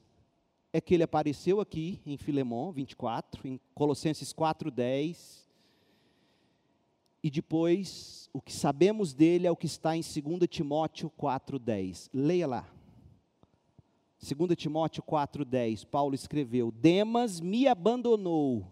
é 0.72 0.80
que 0.80 0.95
ele 0.95 1.05
apareceu 1.05 1.61
aqui 1.61 2.01
em 2.05 2.16
Filemão 2.16 2.72
24, 2.72 3.47
em 3.47 3.61
Colossenses 3.72 4.32
4:10. 4.32 5.49
E 7.22 7.30
depois, 7.30 8.28
o 8.32 8.41
que 8.41 8.53
sabemos 8.53 9.14
dele 9.14 9.47
é 9.47 9.51
o 9.51 9.57
que 9.57 9.66
está 9.66 9.97
em 9.97 10.01
2 10.01 10.49
Timóteo 10.49 11.09
4:10. 11.16 12.11
Leia 12.12 12.49
lá. 12.49 12.68
2 14.18 14.57
Timóteo 14.57 15.05
4:10, 15.05 15.84
Paulo 15.84 16.16
escreveu: 16.16 16.72
Demas 16.72 17.41
me 17.41 17.68
abandonou 17.68 18.66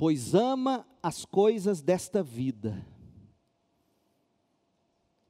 pois 0.00 0.34
ama 0.34 0.86
as 1.02 1.26
coisas 1.26 1.82
desta 1.82 2.22
vida. 2.22 2.82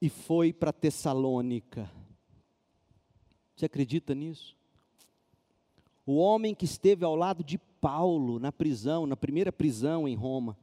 E 0.01 0.09
foi 0.09 0.53
para 0.53 0.73
Tessalônica. 0.73 1.91
Você 3.57 3.67
acredita 3.67 4.15
nisso? 4.15 4.57
O 6.07 6.19
homem 6.19 6.55
que 6.55 6.65
esteve 6.65 7.05
ao 7.05 7.17
lado 7.17 7.43
de 7.43 7.59
Paulo 7.59 8.39
na 8.39 8.53
prisão, 8.53 9.07
na 9.07 9.17
primeira 9.17 9.51
prisão 9.51 10.07
em 10.07 10.15
Roma, 10.15 10.57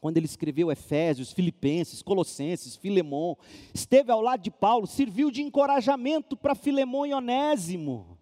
quando 0.00 0.16
ele 0.16 0.26
escreveu 0.26 0.72
Efésios, 0.72 1.30
Filipenses, 1.30 2.02
Colossenses, 2.02 2.74
Filemão, 2.74 3.38
esteve 3.72 4.10
ao 4.10 4.20
lado 4.20 4.42
de 4.42 4.50
Paulo, 4.50 4.84
serviu 4.84 5.30
de 5.30 5.42
encorajamento 5.42 6.36
para 6.36 6.56
Filemão 6.56 7.06
e 7.06 7.14
Onésimo. 7.14 8.18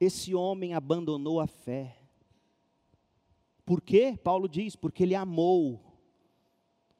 Esse 0.00 0.34
homem 0.34 0.72
abandonou 0.72 1.38
a 1.38 1.46
fé. 1.46 2.05
Por 3.66 3.82
quê? 3.82 4.16
Paulo 4.22 4.48
diz: 4.48 4.76
porque 4.76 5.02
ele 5.02 5.16
amou 5.16 5.82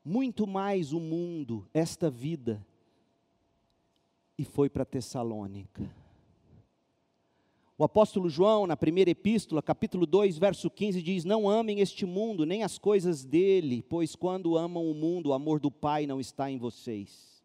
muito 0.04 0.46
mais 0.46 0.92
o 0.92 1.00
mundo, 1.00 1.68
esta 1.72 2.10
vida, 2.10 2.64
e 4.36 4.44
foi 4.44 4.68
para 4.68 4.84
Tessalônica. 4.84 5.88
O 7.78 7.84
apóstolo 7.84 8.28
João, 8.28 8.66
na 8.66 8.76
primeira 8.76 9.10
epístola, 9.10 9.62
capítulo 9.62 10.06
2, 10.06 10.38
verso 10.38 10.68
15, 10.68 11.02
diz: 11.02 11.24
Não 11.24 11.48
amem 11.48 11.80
este 11.80 12.04
mundo, 12.04 12.44
nem 12.44 12.64
as 12.64 12.78
coisas 12.78 13.24
dele, 13.24 13.82
pois 13.82 14.16
quando 14.16 14.56
amam 14.56 14.90
o 14.90 14.94
mundo, 14.94 15.28
o 15.28 15.32
amor 15.34 15.60
do 15.60 15.70
Pai 15.70 16.04
não 16.04 16.18
está 16.18 16.50
em 16.50 16.58
vocês. 16.58 17.35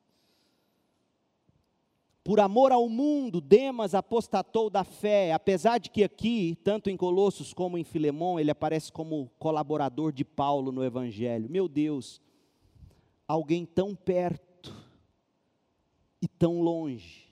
Por 2.24 2.40
amor 2.40 2.72
ao 2.72 2.88
mundo, 2.88 3.42
Demas 3.42 3.96
apostatou 3.96 4.70
da 4.70 4.84
fé, 4.84 5.34
apesar 5.34 5.80
de 5.80 5.90
que 5.90 6.04
aqui, 6.04 6.56
tanto 6.64 6.88
em 6.88 6.96
Colossos 6.96 7.52
como 7.52 7.80
em 7.80 7.84
Filemão, 7.84 8.40
ele 8.40 8.52
aparece 8.52 8.92
como 8.92 9.32
colaborador 9.40 10.12
de 10.12 10.24
Paulo 10.24 10.72
no 10.72 10.84
Evangelho. 10.84 11.50
Meu 11.50 11.68
Deus, 11.68 12.22
alguém 13.28 13.66
tão 13.66 13.96
perto 13.96 14.72
e 16.22 16.28
tão 16.28 16.62
longe. 16.62 17.28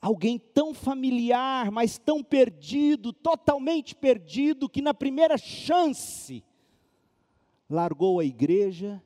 Alguém 0.00 0.38
tão 0.38 0.72
familiar, 0.72 1.70
mas 1.70 1.98
tão 1.98 2.24
perdido, 2.24 3.12
totalmente 3.12 3.94
perdido, 3.94 4.70
que 4.70 4.80
na 4.80 4.94
primeira 4.94 5.36
chance 5.36 6.42
largou 7.68 8.20
a 8.20 8.24
igreja 8.24 9.02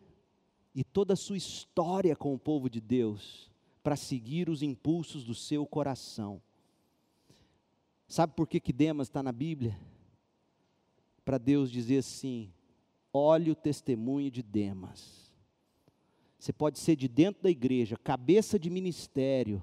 e 0.72 0.84
toda 0.84 1.14
a 1.14 1.16
sua 1.16 1.36
história 1.36 2.14
com 2.14 2.32
o 2.32 2.38
povo 2.38 2.70
de 2.70 2.80
Deus 2.80 3.49
para 3.82 3.96
seguir 3.96 4.48
os 4.48 4.62
impulsos 4.62 5.24
do 5.24 5.34
seu 5.34 5.66
coração. 5.66 6.40
Sabe 8.06 8.34
por 8.34 8.46
que, 8.46 8.60
que 8.60 8.72
Demas 8.72 9.08
está 9.08 9.22
na 9.22 9.32
Bíblia? 9.32 9.78
Para 11.24 11.38
Deus 11.38 11.70
dizer 11.70 11.98
assim: 11.98 12.52
olhe 13.12 13.50
o 13.50 13.54
testemunho 13.54 14.30
de 14.30 14.42
Demas. 14.42 15.30
Você 16.38 16.52
pode 16.52 16.78
ser 16.78 16.96
de 16.96 17.06
dentro 17.06 17.42
da 17.42 17.50
igreja, 17.50 17.96
cabeça 17.96 18.58
de 18.58 18.70
ministério, 18.70 19.62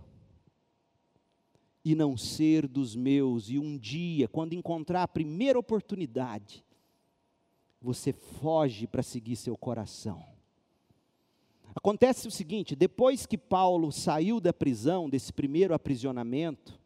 e 1.84 1.96
não 1.96 2.16
ser 2.16 2.68
dos 2.68 2.96
meus. 2.96 3.50
E 3.50 3.58
um 3.58 3.78
dia, 3.78 4.28
quando 4.28 4.54
encontrar 4.54 5.04
a 5.04 5.08
primeira 5.08 5.58
oportunidade, 5.58 6.64
você 7.82 8.14
foge 8.14 8.86
para 8.86 9.02
seguir 9.02 9.36
seu 9.36 9.58
coração. 9.58 10.37
Acontece 11.78 12.28
o 12.28 12.32
seguinte: 12.32 12.76
depois 12.76 13.28
que 13.28 13.38
Paulo 13.38 13.92
saiu 13.92 14.40
da 14.40 14.52
prisão, 14.52 15.08
desse 15.08 15.32
primeiro 15.32 15.76
aprisionamento, 15.76 16.80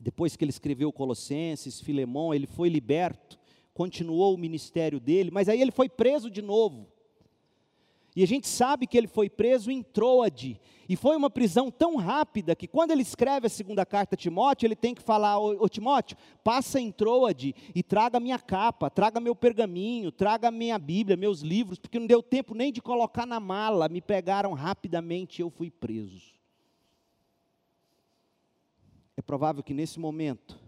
depois 0.00 0.36
que 0.36 0.44
ele 0.44 0.50
escreveu 0.50 0.92
Colossenses, 0.92 1.80
Filemão, 1.80 2.32
ele 2.32 2.46
foi 2.46 2.68
liberto, 2.68 3.36
continuou 3.74 4.32
o 4.32 4.38
ministério 4.38 5.00
dele, 5.00 5.32
mas 5.32 5.48
aí 5.48 5.60
ele 5.60 5.72
foi 5.72 5.88
preso 5.88 6.30
de 6.30 6.40
novo. 6.40 6.86
E 8.14 8.22
a 8.22 8.26
gente 8.26 8.46
sabe 8.46 8.86
que 8.86 8.96
ele 8.98 9.06
foi 9.06 9.30
preso 9.30 9.70
em 9.70 9.82
Troade. 9.82 10.60
E 10.88 10.96
foi 10.96 11.16
uma 11.16 11.30
prisão 11.30 11.70
tão 11.70 11.96
rápida 11.96 12.54
que 12.54 12.68
quando 12.68 12.90
ele 12.90 13.00
escreve 13.00 13.46
a 13.46 13.50
segunda 13.50 13.86
carta 13.86 14.14
a 14.14 14.18
Timóteo, 14.18 14.66
ele 14.66 14.76
tem 14.76 14.94
que 14.94 15.00
falar: 15.00 15.38
Ô, 15.38 15.66
Timóteo, 15.68 16.16
passa 16.44 16.78
em 16.78 16.92
Troade 16.92 17.54
e 17.74 17.82
traga 17.82 18.20
minha 18.20 18.38
capa, 18.38 18.90
traga 18.90 19.18
meu 19.18 19.34
pergaminho, 19.34 20.12
traga 20.12 20.50
minha 20.50 20.78
Bíblia, 20.78 21.16
meus 21.16 21.40
livros, 21.40 21.78
porque 21.78 21.98
não 21.98 22.06
deu 22.06 22.22
tempo 22.22 22.54
nem 22.54 22.70
de 22.70 22.82
colocar 22.82 23.24
na 23.24 23.40
mala, 23.40 23.88
me 23.88 24.02
pegaram 24.02 24.52
rapidamente 24.52 25.38
e 25.38 25.42
eu 25.42 25.48
fui 25.48 25.70
preso. 25.70 26.32
É 29.16 29.22
provável 29.22 29.62
que 29.62 29.72
nesse 29.72 29.98
momento, 29.98 30.58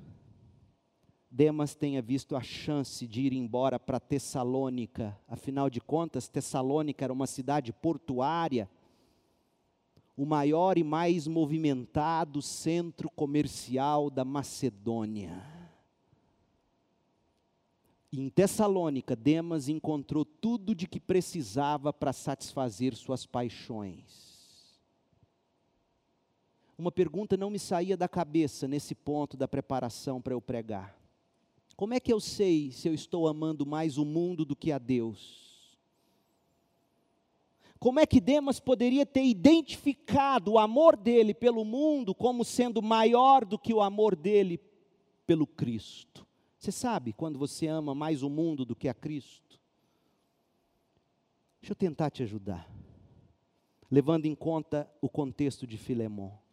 Demas 1.37 1.75
tenha 1.75 2.01
visto 2.01 2.37
a 2.37 2.41
chance 2.41 3.09
de 3.09 3.23
ir 3.23 3.33
embora 3.33 3.77
para 3.77 3.99
Tessalônica. 3.99 5.19
Afinal 5.27 5.69
de 5.69 5.81
contas, 5.81 6.29
Tessalônica 6.29 7.05
era 7.05 7.13
uma 7.13 7.27
cidade 7.27 7.73
portuária, 7.73 8.71
o 10.17 10.25
maior 10.25 10.79
e 10.79 10.85
mais 10.85 11.27
movimentado 11.27 12.41
centro 12.41 13.11
comercial 13.11 14.11
da 14.11 14.25
Macedônia. 14.25 15.45
Em 18.13 18.29
Tessalônica, 18.29 19.17
Demas 19.17 19.69
encontrou 19.69 20.25
tudo 20.25 20.73
de 20.73 20.87
que 20.87 21.01
precisava 21.01 21.93
para 21.93 22.13
satisfazer 22.13 22.95
suas 22.95 23.27
paixões. 23.27 24.79
Uma 26.79 26.93
pergunta 26.93 27.37
não 27.37 27.51
me 27.51 27.59
saía 27.59 27.97
da 27.97 28.09
cabeça 28.09 28.69
nesse 28.69 28.95
ponto 28.95 29.37
da 29.37 29.49
preparação 29.49 30.23
para 30.23 30.33
eu 30.33 30.41
pregar. 30.41 31.03
Como 31.77 31.95
é 31.95 32.01
que 32.01 32.13
eu 32.13 32.21
sei 32.21 32.71
se 32.71 32.89
eu 32.89 32.95
estou 32.95 33.27
amando 33.27 33.67
mais 33.67 33.99
o 33.99 34.05
mundo 34.05 34.45
do 34.45 34.55
que 34.55 34.71
a 34.71 34.79
Deus? 34.79 35.45
Como 37.79 38.01
é 38.01 38.07
que 38.07 38.21
Demas 38.21 38.61
poderia 38.61 39.05
ter 39.05 39.25
identificado 39.25 40.53
o 40.53 40.59
amor 40.59 40.97
dele 40.97 41.35
pelo 41.35 41.65
mundo 41.65 42.15
como 42.15 42.45
sendo 42.45 42.81
maior 42.81 43.45
do 43.45 43.59
que 43.59 43.75
o 43.75 43.83
amor 43.83 44.17
dele 44.17 44.59
pelo 45.27 45.47
Cristo? 45.47 46.27
Você 46.59 46.73
sabe 46.73 47.13
quando 47.13 47.39
você 47.39 47.67
ama 47.67 47.95
mais 47.95 48.23
o 48.23 48.31
mundo 48.31 48.65
do 48.65 48.75
que 48.75 48.89
a 48.89 48.95
Cristo? 48.95 49.61
Deixa 51.61 51.73
eu 51.73 51.77
tentar 51.77 52.11
te 52.11 52.23
ajudar, 52.23 52.71
levando 53.91 54.27
em 54.27 54.35
conta 54.35 54.91
o 55.03 55.09
contexto 55.09 55.67
de 55.67 55.77
Filemão. 55.77 56.44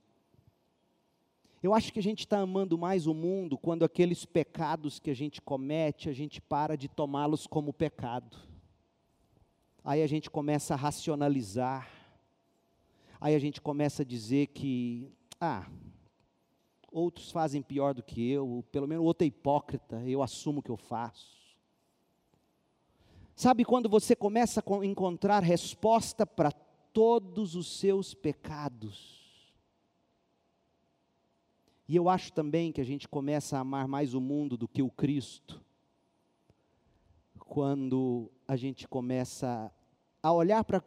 Eu 1.63 1.75
acho 1.75 1.93
que 1.93 1.99
a 1.99 2.03
gente 2.03 2.21
está 2.21 2.39
amando 2.39 2.75
mais 2.75 3.05
o 3.05 3.13
mundo 3.13 3.55
quando 3.55 3.85
aqueles 3.85 4.25
pecados 4.25 4.99
que 4.99 5.11
a 5.11 5.13
gente 5.13 5.39
comete, 5.39 6.09
a 6.09 6.13
gente 6.13 6.41
para 6.41 6.75
de 6.75 6.87
tomá-los 6.87 7.45
como 7.45 7.71
pecado. 7.71 8.35
Aí 9.83 10.01
a 10.01 10.07
gente 10.07 10.27
começa 10.31 10.73
a 10.73 10.77
racionalizar. 10.77 11.87
Aí 13.19 13.35
a 13.35 13.39
gente 13.39 13.61
começa 13.61 14.01
a 14.01 14.05
dizer 14.05 14.47
que, 14.47 15.11
ah, 15.39 15.67
outros 16.91 17.29
fazem 17.29 17.61
pior 17.61 17.93
do 17.93 18.01
que 18.01 18.27
eu, 18.31 18.65
pelo 18.71 18.87
menos 18.87 19.05
outro 19.05 19.23
é 19.23 19.27
hipócrita, 19.27 20.01
eu 20.07 20.23
assumo 20.23 20.63
que 20.63 20.71
eu 20.71 20.77
faço. 20.77 21.39
Sabe 23.35 23.63
quando 23.63 23.87
você 23.87 24.15
começa 24.15 24.63
a 24.65 24.85
encontrar 24.85 25.43
resposta 25.43 26.25
para 26.25 26.51
todos 26.51 27.55
os 27.55 27.79
seus 27.79 28.15
pecados? 28.15 29.20
E 31.91 31.95
eu 31.97 32.07
acho 32.07 32.31
também 32.31 32.71
que 32.71 32.79
a 32.79 32.85
gente 32.85 33.05
começa 33.05 33.57
a 33.57 33.59
amar 33.59 33.85
mais 33.85 34.13
o 34.13 34.21
mundo 34.21 34.55
do 34.55 34.65
que 34.65 34.81
o 34.81 34.89
Cristo, 34.89 35.61
quando 37.37 38.31
a 38.47 38.55
gente 38.55 38.87
começa 38.87 39.69
a 40.23 40.31
olhar 40.31 40.63
para 40.63 40.81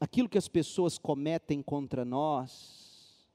aquilo 0.00 0.30
que 0.30 0.38
as 0.38 0.48
pessoas 0.48 0.96
cometem 0.96 1.60
contra 1.60 2.06
nós, 2.06 3.28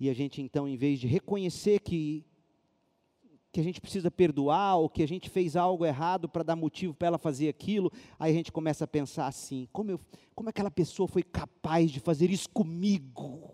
e 0.00 0.10
a 0.10 0.12
gente 0.12 0.42
então, 0.42 0.66
em 0.66 0.76
vez 0.76 0.98
de 0.98 1.06
reconhecer 1.06 1.78
que, 1.78 2.26
que 3.52 3.60
a 3.60 3.62
gente 3.62 3.80
precisa 3.80 4.10
perdoar, 4.10 4.78
ou 4.78 4.88
que 4.88 5.04
a 5.04 5.08
gente 5.08 5.30
fez 5.30 5.54
algo 5.54 5.86
errado 5.86 6.28
para 6.28 6.42
dar 6.42 6.56
motivo 6.56 6.94
para 6.94 7.06
ela 7.06 7.18
fazer 7.18 7.48
aquilo, 7.48 7.92
aí 8.18 8.32
a 8.32 8.34
gente 8.34 8.50
começa 8.50 8.82
a 8.82 8.88
pensar 8.88 9.28
assim: 9.28 9.68
como, 9.72 9.92
eu, 9.92 10.00
como 10.34 10.48
aquela 10.48 10.68
pessoa 10.68 11.06
foi 11.06 11.22
capaz 11.22 11.92
de 11.92 12.00
fazer 12.00 12.28
isso 12.28 12.50
comigo? 12.50 13.53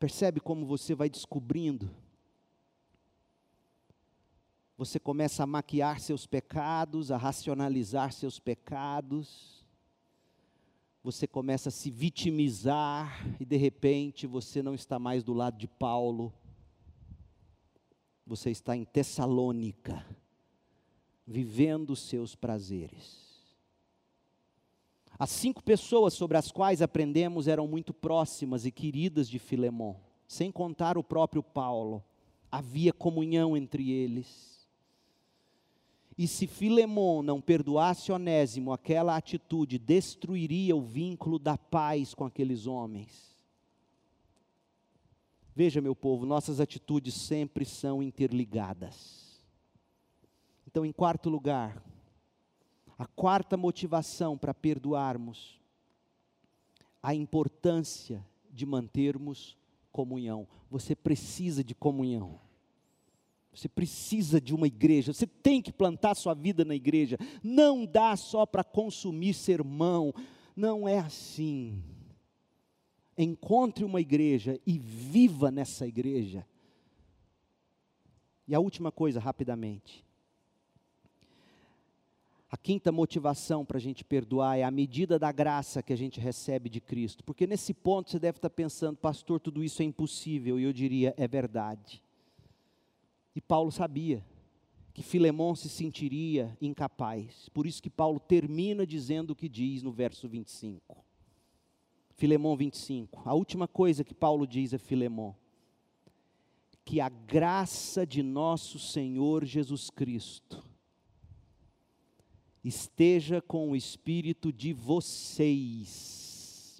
Percebe 0.00 0.40
como 0.40 0.64
você 0.64 0.94
vai 0.94 1.10
descobrindo? 1.10 1.90
Você 4.78 4.98
começa 4.98 5.42
a 5.42 5.46
maquiar 5.46 6.00
seus 6.00 6.26
pecados, 6.26 7.12
a 7.12 7.18
racionalizar 7.18 8.10
seus 8.10 8.38
pecados. 8.38 9.62
Você 11.04 11.26
começa 11.26 11.68
a 11.68 11.72
se 11.72 11.90
vitimizar 11.90 13.26
e 13.38 13.44
de 13.44 13.58
repente 13.58 14.26
você 14.26 14.62
não 14.62 14.74
está 14.74 14.98
mais 14.98 15.22
do 15.22 15.34
lado 15.34 15.58
de 15.58 15.68
Paulo. 15.68 16.32
Você 18.26 18.50
está 18.50 18.74
em 18.74 18.86
Tessalônica, 18.86 20.02
vivendo 21.26 21.90
os 21.90 22.00
seus 22.08 22.34
prazeres. 22.34 23.29
As 25.20 25.28
cinco 25.28 25.62
pessoas 25.62 26.14
sobre 26.14 26.38
as 26.38 26.50
quais 26.50 26.80
aprendemos 26.80 27.46
eram 27.46 27.68
muito 27.68 27.92
próximas 27.92 28.64
e 28.64 28.70
queridas 28.70 29.28
de 29.28 29.38
Filemão, 29.38 30.00
sem 30.26 30.50
contar 30.50 30.96
o 30.96 31.04
próprio 31.04 31.42
Paulo. 31.42 32.02
Havia 32.50 32.90
comunhão 32.90 33.54
entre 33.54 33.90
eles. 33.90 34.66
E 36.16 36.26
se 36.26 36.46
Filemão 36.46 37.22
não 37.22 37.38
perdoasse 37.38 38.10
Onésimo, 38.10 38.72
aquela 38.72 39.14
atitude 39.14 39.78
destruiria 39.78 40.74
o 40.74 40.80
vínculo 40.80 41.38
da 41.38 41.58
paz 41.58 42.14
com 42.14 42.24
aqueles 42.24 42.66
homens. 42.66 43.36
Veja, 45.54 45.82
meu 45.82 45.94
povo, 45.94 46.24
nossas 46.24 46.60
atitudes 46.60 47.12
sempre 47.12 47.66
são 47.66 48.02
interligadas. 48.02 49.38
Então, 50.66 50.82
em 50.82 50.92
quarto 50.92 51.28
lugar, 51.28 51.84
a 53.00 53.06
quarta 53.06 53.56
motivação 53.56 54.36
para 54.36 54.52
perdoarmos, 54.52 55.58
a 57.02 57.14
importância 57.14 58.22
de 58.50 58.66
mantermos 58.66 59.56
comunhão. 59.90 60.46
Você 60.70 60.94
precisa 60.94 61.64
de 61.64 61.74
comunhão. 61.74 62.38
Você 63.54 63.70
precisa 63.70 64.38
de 64.38 64.54
uma 64.54 64.66
igreja, 64.66 65.14
você 65.14 65.26
tem 65.26 65.62
que 65.62 65.72
plantar 65.72 66.14
sua 66.14 66.34
vida 66.34 66.62
na 66.62 66.74
igreja. 66.74 67.16
Não 67.42 67.86
dá 67.86 68.14
só 68.16 68.44
para 68.44 68.62
consumir 68.62 69.32
sermão, 69.32 70.12
não 70.54 70.86
é 70.86 70.98
assim. 70.98 71.82
encontre 73.16 73.82
uma 73.82 74.02
igreja 74.02 74.60
e 74.66 74.78
viva 74.78 75.50
nessa 75.50 75.86
igreja. 75.86 76.46
E 78.46 78.54
a 78.54 78.60
última 78.60 78.92
coisa, 78.92 79.18
rapidamente. 79.18 80.04
A 82.50 82.56
quinta 82.56 82.90
motivação 82.90 83.64
para 83.64 83.76
a 83.78 83.80
gente 83.80 84.04
perdoar 84.04 84.58
é 84.58 84.64
a 84.64 84.70
medida 84.72 85.20
da 85.20 85.30
graça 85.30 85.84
que 85.84 85.92
a 85.92 85.96
gente 85.96 86.18
recebe 86.18 86.68
de 86.68 86.80
Cristo. 86.80 87.22
Porque 87.22 87.46
nesse 87.46 87.72
ponto 87.72 88.10
você 88.10 88.18
deve 88.18 88.38
estar 88.38 88.50
pensando, 88.50 88.96
pastor, 88.96 89.38
tudo 89.38 89.62
isso 89.62 89.82
é 89.82 89.84
impossível. 89.84 90.58
E 90.58 90.64
eu 90.64 90.72
diria, 90.72 91.14
é 91.16 91.28
verdade. 91.28 92.02
E 93.36 93.40
Paulo 93.40 93.70
sabia 93.70 94.26
que 94.92 95.00
Filemão 95.00 95.54
se 95.54 95.68
sentiria 95.68 96.56
incapaz. 96.60 97.48
Por 97.50 97.66
isso 97.66 97.80
que 97.80 97.88
Paulo 97.88 98.18
termina 98.18 98.84
dizendo 98.84 99.30
o 99.30 99.36
que 99.36 99.48
diz 99.48 99.80
no 99.84 99.92
verso 99.92 100.28
25. 100.28 100.96
Filemão 102.16 102.56
25. 102.56 103.22
A 103.24 103.32
última 103.32 103.68
coisa 103.68 104.02
que 104.02 104.12
Paulo 104.12 104.44
diz 104.44 104.74
a 104.74 104.78
Filemão 104.78 105.36
que 106.84 107.00
a 107.00 107.08
graça 107.08 108.04
de 108.04 108.24
nosso 108.24 108.76
Senhor 108.76 109.44
Jesus 109.44 109.88
Cristo 109.88 110.69
esteja 112.64 113.40
com 113.40 113.70
o 113.70 113.76
espírito 113.76 114.52
de 114.52 114.72
vocês. 114.72 116.20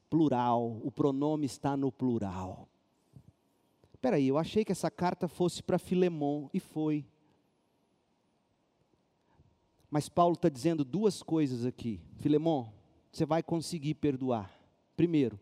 Plural, 0.08 0.80
o 0.82 0.90
pronome 0.90 1.46
está 1.46 1.76
no 1.76 1.92
plural. 1.92 2.68
Espera 3.92 4.16
aí, 4.16 4.28
eu 4.28 4.38
achei 4.38 4.64
que 4.64 4.72
essa 4.72 4.90
carta 4.90 5.28
fosse 5.28 5.62
para 5.62 5.78
Filemon, 5.78 6.48
e 6.52 6.60
foi. 6.60 7.06
Mas 9.90 10.08
Paulo 10.08 10.34
está 10.34 10.48
dizendo 10.48 10.84
duas 10.84 11.22
coisas 11.22 11.66
aqui. 11.66 12.00
Filemon, 12.16 12.72
você 13.12 13.26
vai 13.26 13.42
conseguir 13.42 13.94
perdoar. 13.94 14.50
Primeiro, 14.96 15.38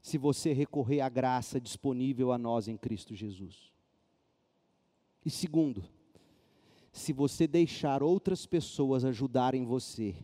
se 0.00 0.16
você 0.16 0.52
recorrer 0.52 1.00
à 1.00 1.08
graça 1.08 1.60
disponível 1.60 2.32
a 2.32 2.38
nós 2.38 2.68
em 2.68 2.76
Cristo 2.76 3.14
Jesus. 3.14 3.72
E 5.24 5.30
segundo, 5.30 5.84
se 6.92 7.12
você 7.12 7.46
deixar 7.46 8.02
outras 8.02 8.46
pessoas 8.46 9.04
ajudarem 9.04 9.64
você, 9.64 10.14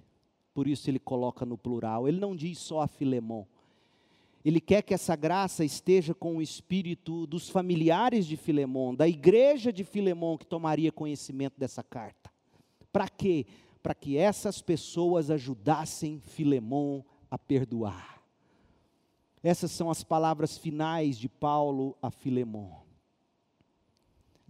por 0.52 0.68
isso 0.68 0.88
ele 0.88 0.98
coloca 0.98 1.44
no 1.44 1.58
plural, 1.58 2.08
ele 2.08 2.20
não 2.20 2.34
diz 2.34 2.58
só 2.58 2.80
a 2.80 2.86
Filemão. 2.86 3.46
Ele 4.44 4.60
quer 4.60 4.82
que 4.82 4.92
essa 4.92 5.16
graça 5.16 5.64
esteja 5.64 6.14
com 6.14 6.36
o 6.36 6.42
espírito 6.42 7.26
dos 7.26 7.48
familiares 7.48 8.26
de 8.26 8.36
Filemão, 8.36 8.94
da 8.94 9.08
igreja 9.08 9.72
de 9.72 9.82
Filemão 9.82 10.36
que 10.36 10.46
tomaria 10.46 10.92
conhecimento 10.92 11.54
dessa 11.58 11.82
carta. 11.82 12.30
Para 12.92 13.08
quê? 13.08 13.46
Para 13.82 13.94
que 13.94 14.18
essas 14.18 14.60
pessoas 14.60 15.30
ajudassem 15.30 16.20
Filemão 16.20 17.04
a 17.30 17.38
perdoar. 17.38 18.22
Essas 19.42 19.70
são 19.72 19.90
as 19.90 20.04
palavras 20.04 20.56
finais 20.56 21.18
de 21.18 21.28
Paulo 21.28 21.96
a 22.00 22.10
Filemão. 22.10 22.83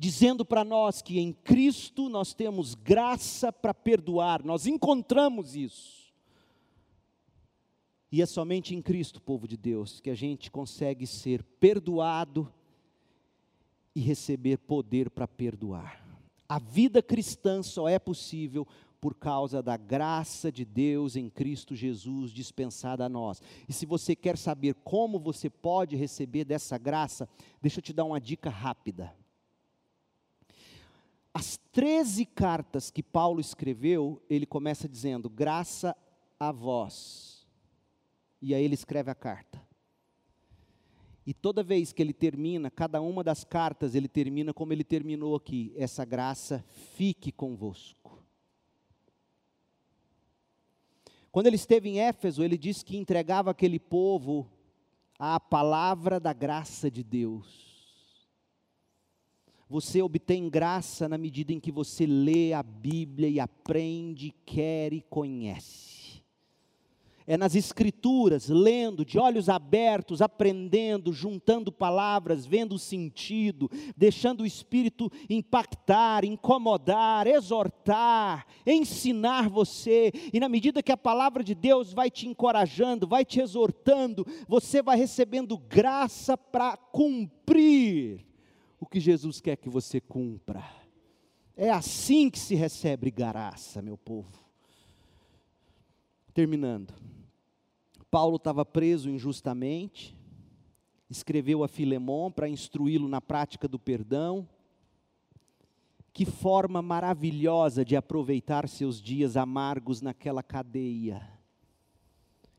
Dizendo 0.04 0.44
para 0.44 0.62
nós 0.62 1.00
que 1.00 1.18
em 1.18 1.32
Cristo 1.32 2.10
nós 2.10 2.34
temos 2.34 2.74
graça 2.74 3.50
para 3.50 3.72
perdoar, 3.72 4.44
nós 4.44 4.66
encontramos 4.66 5.56
isso. 5.56 6.12
E 8.12 8.20
é 8.20 8.26
somente 8.26 8.74
em 8.74 8.82
Cristo, 8.82 9.18
povo 9.18 9.48
de 9.48 9.56
Deus, 9.56 10.00
que 10.00 10.10
a 10.10 10.14
gente 10.14 10.50
consegue 10.50 11.06
ser 11.06 11.42
perdoado 11.58 12.52
e 13.94 14.00
receber 14.00 14.58
poder 14.58 15.08
para 15.08 15.26
perdoar. 15.26 16.06
A 16.46 16.58
vida 16.58 17.02
cristã 17.02 17.62
só 17.62 17.88
é 17.88 17.98
possível 17.98 18.68
por 19.00 19.14
causa 19.14 19.62
da 19.62 19.78
graça 19.78 20.52
de 20.52 20.66
Deus 20.66 21.16
em 21.16 21.30
Cristo 21.30 21.74
Jesus 21.74 22.30
dispensada 22.30 23.06
a 23.06 23.08
nós. 23.08 23.40
E 23.66 23.72
se 23.72 23.86
você 23.86 24.14
quer 24.14 24.36
saber 24.36 24.74
como 24.84 25.18
você 25.18 25.48
pode 25.48 25.96
receber 25.96 26.44
dessa 26.44 26.76
graça, 26.76 27.26
deixa 27.62 27.78
eu 27.78 27.82
te 27.82 27.94
dar 27.94 28.04
uma 28.04 28.20
dica 28.20 28.50
rápida. 28.50 29.23
As 31.34 31.58
13 31.72 32.24
cartas 32.26 32.92
que 32.92 33.02
Paulo 33.02 33.40
escreveu, 33.40 34.22
ele 34.30 34.46
começa 34.46 34.88
dizendo: 34.88 35.28
graça 35.28 35.96
a 36.38 36.52
vós. 36.52 37.44
E 38.40 38.54
aí 38.54 38.64
ele 38.64 38.74
escreve 38.74 39.10
a 39.10 39.14
carta. 39.14 39.60
E 41.26 41.34
toda 41.34 41.62
vez 41.62 41.92
que 41.92 42.02
ele 42.02 42.12
termina, 42.12 42.70
cada 42.70 43.00
uma 43.00 43.24
das 43.24 43.42
cartas, 43.42 43.94
ele 43.94 44.06
termina 44.06 44.54
como 44.54 44.72
ele 44.72 44.84
terminou 44.84 45.34
aqui: 45.34 45.72
essa 45.76 46.04
graça 46.04 46.64
fique 46.94 47.32
convosco. 47.32 48.22
Quando 51.32 51.48
ele 51.48 51.56
esteve 51.56 51.88
em 51.88 51.98
Éfeso, 51.98 52.44
ele 52.44 52.56
disse 52.56 52.84
que 52.84 52.96
entregava 52.96 53.50
aquele 53.50 53.80
povo 53.80 54.48
à 55.18 55.40
palavra 55.40 56.20
da 56.20 56.32
graça 56.32 56.88
de 56.88 57.02
Deus. 57.02 57.63
Você 59.68 60.02
obtém 60.02 60.48
graça 60.48 61.08
na 61.08 61.16
medida 61.16 61.52
em 61.52 61.58
que 61.58 61.72
você 61.72 62.06
lê 62.06 62.52
a 62.52 62.62
Bíblia 62.62 63.28
e 63.28 63.40
aprende, 63.40 64.34
quer 64.44 64.92
e 64.92 65.00
conhece. 65.00 65.94
É 67.26 67.38
nas 67.38 67.54
Escrituras, 67.54 68.50
lendo, 68.50 69.02
de 69.02 69.18
olhos 69.18 69.48
abertos, 69.48 70.20
aprendendo, 70.20 71.10
juntando 71.10 71.72
palavras, 71.72 72.44
vendo 72.44 72.74
o 72.74 72.78
sentido, 72.78 73.70
deixando 73.96 74.42
o 74.42 74.46
Espírito 74.46 75.10
impactar, 75.30 76.22
incomodar, 76.26 77.26
exortar, 77.26 78.46
ensinar 78.66 79.48
você, 79.48 80.12
e 80.34 80.38
na 80.38 80.50
medida 80.50 80.82
que 80.82 80.92
a 80.92 80.98
palavra 80.98 81.42
de 81.42 81.54
Deus 81.54 81.94
vai 81.94 82.10
te 82.10 82.28
encorajando, 82.28 83.06
vai 83.06 83.24
te 83.24 83.40
exortando, 83.40 84.26
você 84.46 84.82
vai 84.82 84.98
recebendo 84.98 85.56
graça 85.56 86.36
para 86.36 86.76
cumprir 86.76 88.33
o 88.84 88.86
que 88.86 89.00
Jesus 89.00 89.40
quer 89.40 89.56
que 89.56 89.70
você 89.70 89.98
cumpra. 89.98 90.62
É 91.56 91.70
assim 91.70 92.28
que 92.28 92.38
se 92.38 92.54
recebe 92.54 93.10
graça, 93.10 93.80
meu 93.80 93.96
povo. 93.96 94.44
Terminando. 96.34 96.92
Paulo 98.10 98.36
estava 98.36 98.62
preso 98.62 99.08
injustamente, 99.08 100.14
escreveu 101.08 101.64
a 101.64 101.68
Filemão 101.68 102.30
para 102.30 102.46
instruí-lo 102.46 103.08
na 103.08 103.22
prática 103.22 103.66
do 103.66 103.78
perdão. 103.78 104.46
Que 106.12 106.26
forma 106.26 106.82
maravilhosa 106.82 107.84
de 107.84 107.96
aproveitar 107.96 108.68
seus 108.68 109.00
dias 109.00 109.34
amargos 109.34 110.02
naquela 110.02 110.42
cadeia. 110.42 111.26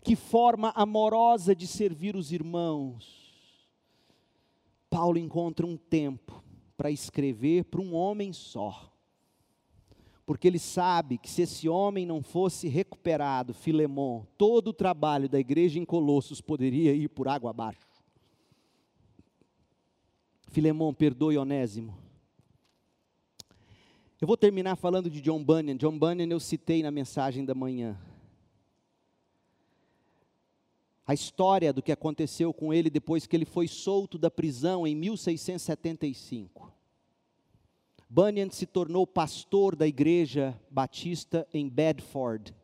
Que 0.04 0.16
forma 0.16 0.74
amorosa 0.76 1.56
de 1.56 1.68
servir 1.68 2.16
os 2.16 2.32
irmãos. 2.32 3.25
Paulo 4.96 5.18
encontra 5.18 5.66
um 5.66 5.76
tempo 5.76 6.42
para 6.78 6.90
escrever 6.90 7.66
para 7.66 7.82
um 7.82 7.94
homem 7.94 8.32
só 8.32 8.96
porque 10.26 10.48
ele 10.48 10.58
sabe 10.58 11.18
que 11.18 11.30
se 11.30 11.44
esse 11.44 11.70
homem 11.70 12.06
não 12.06 12.24
fosse 12.24 12.68
recuperado, 12.68 13.54
Filemon, 13.54 14.24
todo 14.38 14.70
o 14.70 14.74
trabalho 14.74 15.30
da 15.30 15.40
igreja 15.40 15.78
em 15.78 15.86
Colossos 15.86 16.42
poderia 16.42 16.94
ir 16.94 17.10
por 17.10 17.28
água 17.28 17.52
abaixo. 17.52 17.86
Filemon, 20.48 20.94
perdoe 20.94 21.38
Onésimo. 21.38 21.96
Eu 24.20 24.28
vou 24.28 24.38
terminar 24.38 24.78
falando 24.78 25.10
de 25.12 25.22
John 25.22 25.44
Bunyan. 25.44 25.76
John 25.76 26.00
Bunyan 26.00 26.28
eu 26.32 26.40
citei 26.40 26.82
na 26.82 26.90
mensagem 26.90 27.46
da 27.46 27.54
manhã. 27.54 27.96
A 31.08 31.14
história 31.14 31.72
do 31.72 31.84
que 31.84 31.92
aconteceu 31.92 32.52
com 32.52 32.74
ele 32.74 32.90
depois 32.90 33.28
que 33.28 33.36
ele 33.36 33.46
foi 33.46 33.68
solto 33.68 34.18
da 34.18 34.32
prisão 34.32 34.88
em 34.88 34.96
1675. 34.96 36.74
Bunyan 38.10 38.50
se 38.50 38.66
tornou 38.66 39.06
pastor 39.06 39.76
da 39.76 39.86
igreja 39.86 40.60
batista 40.70 41.48
em 41.54 41.70
Bedford. 41.70 42.56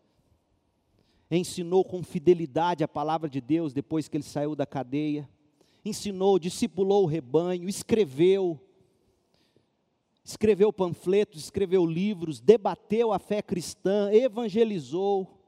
Ensinou 1.30 1.86
com 1.86 2.02
fidelidade 2.04 2.84
a 2.84 2.88
palavra 2.88 3.30
de 3.30 3.40
Deus 3.40 3.74
depois 3.74 4.08
que 4.08 4.18
ele 4.18 4.24
saiu 4.24 4.56
da 4.56 4.66
cadeia. 4.66 5.30
Ensinou, 5.86 6.40
discipulou 6.40 7.04
o 7.04 7.08
rebanho, 7.08 7.70
escreveu. 7.70 8.60
Escreveu 10.24 10.72
panfletos, 10.72 11.44
escreveu 11.44 11.86
livros, 11.86 12.40
debateu 12.40 13.12
a 13.12 13.20
fé 13.20 13.42
cristã, 13.42 14.12
evangelizou. 14.12 15.41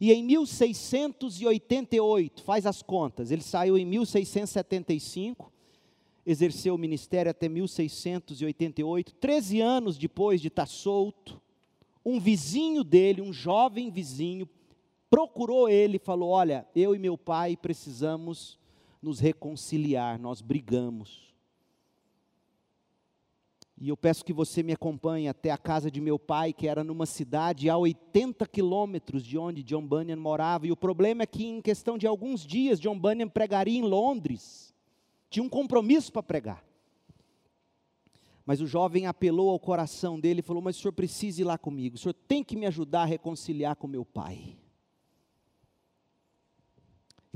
E 0.00 0.12
em 0.12 0.22
1688, 0.22 2.42
faz 2.42 2.66
as 2.66 2.82
contas, 2.82 3.30
ele 3.30 3.42
saiu 3.42 3.78
em 3.78 3.84
1675, 3.84 5.52
exerceu 6.24 6.74
o 6.74 6.78
ministério 6.78 7.30
até 7.30 7.48
1688, 7.48 9.14
13 9.14 9.60
anos 9.60 9.96
depois 9.96 10.40
de 10.40 10.48
estar 10.48 10.66
solto, 10.66 11.40
um 12.04 12.20
vizinho 12.20 12.84
dele, 12.84 13.22
um 13.22 13.32
jovem 13.32 13.90
vizinho, 13.90 14.48
procurou 15.08 15.68
ele 15.68 15.96
e 15.96 16.00
falou: 16.00 16.30
Olha, 16.30 16.66
eu 16.74 16.94
e 16.94 16.98
meu 16.98 17.16
pai 17.16 17.56
precisamos 17.56 18.58
nos 19.00 19.18
reconciliar, 19.18 20.18
nós 20.18 20.40
brigamos. 20.40 21.34
E 23.78 23.90
eu 23.90 23.96
peço 23.96 24.24
que 24.24 24.32
você 24.32 24.62
me 24.62 24.72
acompanhe 24.72 25.28
até 25.28 25.50
a 25.50 25.58
casa 25.58 25.90
de 25.90 26.00
meu 26.00 26.18
pai, 26.18 26.52
que 26.52 26.66
era 26.66 26.82
numa 26.82 27.04
cidade 27.04 27.68
a 27.68 27.76
80 27.76 28.46
quilômetros 28.46 29.22
de 29.22 29.36
onde 29.36 29.62
John 29.62 29.86
Bunyan 29.86 30.16
morava. 30.16 30.66
E 30.66 30.72
o 30.72 30.76
problema 30.76 31.24
é 31.24 31.26
que, 31.26 31.44
em 31.44 31.60
questão 31.60 31.98
de 31.98 32.06
alguns 32.06 32.46
dias, 32.46 32.80
John 32.80 32.98
Bunyan 32.98 33.28
pregaria 33.28 33.78
em 33.78 33.82
Londres. 33.82 34.74
Tinha 35.28 35.44
um 35.44 35.48
compromisso 35.48 36.10
para 36.10 36.22
pregar. 36.22 36.64
Mas 38.46 38.62
o 38.62 38.66
jovem 38.66 39.06
apelou 39.06 39.50
ao 39.50 39.60
coração 39.60 40.18
dele 40.18 40.40
e 40.40 40.42
falou: 40.42 40.62
Mas 40.62 40.78
o 40.78 40.80
senhor 40.80 40.92
precisa 40.92 41.42
ir 41.42 41.44
lá 41.44 41.58
comigo, 41.58 41.96
o 41.96 41.98
senhor 41.98 42.14
tem 42.14 42.42
que 42.42 42.56
me 42.56 42.64
ajudar 42.64 43.02
a 43.02 43.06
reconciliar 43.06 43.76
com 43.76 43.86
meu 43.86 44.04
pai. 44.04 44.56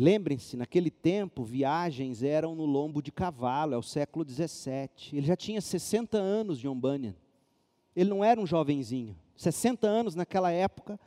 Lembrem-se, 0.00 0.56
naquele 0.56 0.90
tempo, 0.90 1.44
viagens 1.44 2.22
eram 2.22 2.54
no 2.54 2.64
lombo 2.64 3.02
de 3.02 3.12
cavalo, 3.12 3.74
é 3.74 3.76
o 3.76 3.82
século 3.82 4.24
17. 4.24 5.14
Ele 5.14 5.26
já 5.26 5.36
tinha 5.36 5.60
60 5.60 6.16
anos, 6.16 6.58
John 6.58 6.74
Bunyan. 6.74 7.14
Ele 7.94 8.08
não 8.08 8.24
era 8.24 8.40
um 8.40 8.46
jovenzinho. 8.46 9.14
60 9.36 9.86
anos 9.86 10.14
naquela 10.14 10.50
época 10.50 10.98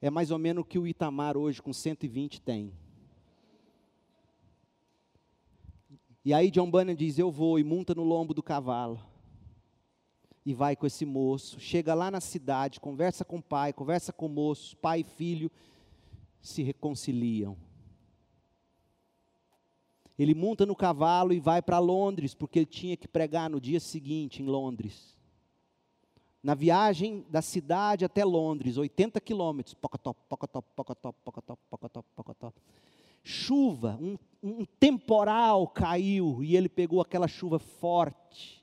é 0.00 0.10
mais 0.10 0.32
ou 0.32 0.40
menos 0.40 0.62
o 0.62 0.64
que 0.64 0.76
o 0.76 0.84
Itamar 0.84 1.36
hoje, 1.36 1.62
com 1.62 1.72
120, 1.72 2.40
tem. 2.40 2.72
E 6.24 6.34
aí 6.34 6.50
John 6.50 6.68
Bunyan 6.68 6.96
diz: 6.96 7.16
Eu 7.16 7.30
vou, 7.30 7.60
e 7.60 7.62
monta 7.62 7.94
no 7.94 8.02
lombo 8.02 8.34
do 8.34 8.42
cavalo. 8.42 9.00
E 10.44 10.52
vai 10.52 10.74
com 10.74 10.84
esse 10.84 11.06
moço. 11.06 11.60
Chega 11.60 11.94
lá 11.94 12.10
na 12.10 12.20
cidade, 12.20 12.80
conversa 12.80 13.24
com 13.24 13.36
o 13.36 13.42
pai, 13.42 13.72
conversa 13.72 14.12
com 14.12 14.26
o 14.26 14.28
moço, 14.28 14.76
pai 14.78 15.02
e 15.02 15.04
filho 15.04 15.48
se 16.42 16.62
reconciliam. 16.62 17.56
Ele 20.18 20.34
monta 20.34 20.66
no 20.66 20.76
cavalo 20.76 21.32
e 21.32 21.40
vai 21.40 21.62
para 21.62 21.78
Londres, 21.78 22.34
porque 22.34 22.58
ele 22.58 22.66
tinha 22.66 22.96
que 22.96 23.08
pregar 23.08 23.48
no 23.48 23.60
dia 23.60 23.80
seguinte 23.80 24.42
em 24.42 24.46
Londres. 24.46 25.16
Na 26.42 26.54
viagem 26.54 27.24
da 27.30 27.40
cidade 27.40 28.04
até 28.04 28.24
Londres, 28.24 28.76
80 28.76 29.20
quilômetros, 29.20 29.74
pocotó, 29.74 30.12
pocotó, 30.12 30.60
pocotó, 30.60 31.12
pocotó, 31.24 31.58
pocotó, 31.70 32.04
pocotó. 32.14 32.52
Chuva, 33.22 33.96
um, 34.00 34.18
um 34.42 34.64
temporal 34.64 35.68
caiu 35.68 36.42
e 36.42 36.56
ele 36.56 36.68
pegou 36.68 37.00
aquela 37.00 37.28
chuva 37.28 37.60
forte. 37.60 38.62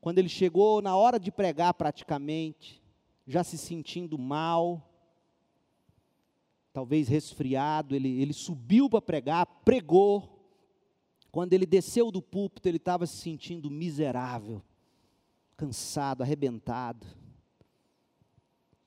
Quando 0.00 0.18
ele 0.18 0.28
chegou 0.28 0.82
na 0.82 0.96
hora 0.96 1.20
de 1.20 1.30
pregar 1.30 1.72
praticamente, 1.74 2.82
já 3.26 3.44
se 3.44 3.56
sentindo 3.56 4.18
mal, 4.18 4.89
talvez 6.72 7.08
resfriado, 7.08 7.94
ele, 7.94 8.20
ele 8.20 8.32
subiu 8.32 8.88
para 8.88 9.02
pregar, 9.02 9.46
pregou. 9.64 10.38
Quando 11.30 11.52
ele 11.52 11.66
desceu 11.66 12.10
do 12.10 12.20
púlpito, 12.20 12.68
ele 12.68 12.76
estava 12.76 13.06
se 13.06 13.16
sentindo 13.16 13.70
miserável, 13.70 14.62
cansado, 15.56 16.22
arrebentado. 16.22 17.06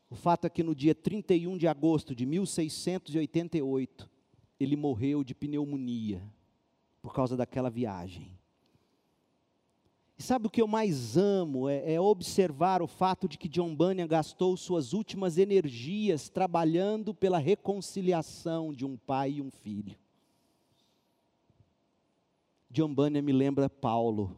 O 0.09 0.15
fato 0.15 0.45
é 0.45 0.49
que 0.49 0.61
no 0.61 0.75
dia 0.75 0.93
31 0.93 1.57
de 1.57 1.67
agosto 1.67 2.13
de 2.13 2.25
1688, 2.25 4.09
ele 4.59 4.75
morreu 4.75 5.23
de 5.23 5.33
pneumonia, 5.33 6.21
por 7.01 7.13
causa 7.13 7.35
daquela 7.35 7.69
viagem. 7.69 8.37
Sabe 10.23 10.47
o 10.47 10.49
que 10.49 10.61
eu 10.61 10.67
mais 10.69 11.17
amo? 11.17 11.67
É, 11.67 11.95
é, 11.95 11.99
observar 11.99 12.81
o 12.81 12.87
fato 12.87 13.27
de 13.27 13.37
que 13.37 13.49
John 13.49 13.75
Bunyan 13.75 14.07
gastou 14.07 14.55
suas 14.55 14.93
últimas 14.93 15.37
energias 15.37 16.29
trabalhando 16.29 17.13
pela 17.13 17.37
reconciliação 17.37 18.73
de 18.73 18.85
um 18.85 18.95
pai 18.95 19.31
e 19.31 19.41
um 19.41 19.51
filho. 19.51 19.99
John 22.71 22.95
Bunyan 22.95 23.21
me 23.21 23.33
lembra 23.33 23.69
Paulo. 23.69 24.33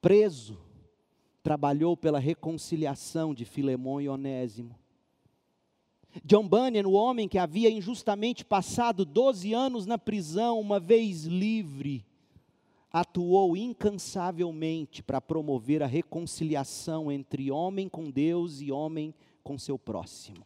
Preso, 0.00 0.58
trabalhou 1.42 1.94
pela 1.94 2.18
reconciliação 2.18 3.34
de 3.34 3.44
Filemão 3.44 4.00
e 4.00 4.08
Onésimo. 4.08 4.74
John 6.24 6.48
Bunyan, 6.48 6.88
o 6.88 6.92
homem 6.92 7.28
que 7.28 7.36
havia 7.36 7.70
injustamente 7.70 8.42
passado 8.42 9.04
12 9.04 9.52
anos 9.52 9.84
na 9.84 9.98
prisão, 9.98 10.58
uma 10.58 10.80
vez 10.80 11.24
livre, 11.24 12.07
atuou 13.00 13.56
incansavelmente 13.56 15.02
para 15.02 15.20
promover 15.20 15.82
a 15.82 15.86
reconciliação 15.86 17.12
entre 17.12 17.50
homem 17.50 17.88
com 17.88 18.10
Deus 18.10 18.60
e 18.60 18.72
homem 18.72 19.14
com 19.42 19.58
seu 19.58 19.78
próximo. 19.78 20.44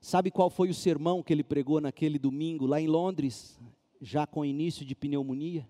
Sabe 0.00 0.30
qual 0.30 0.50
foi 0.50 0.68
o 0.68 0.74
sermão 0.74 1.22
que 1.22 1.32
ele 1.32 1.44
pregou 1.44 1.80
naquele 1.80 2.18
domingo 2.18 2.66
lá 2.66 2.80
em 2.80 2.86
Londres, 2.86 3.58
já 4.00 4.26
com 4.26 4.44
início 4.44 4.84
de 4.84 4.94
pneumonia? 4.94 5.68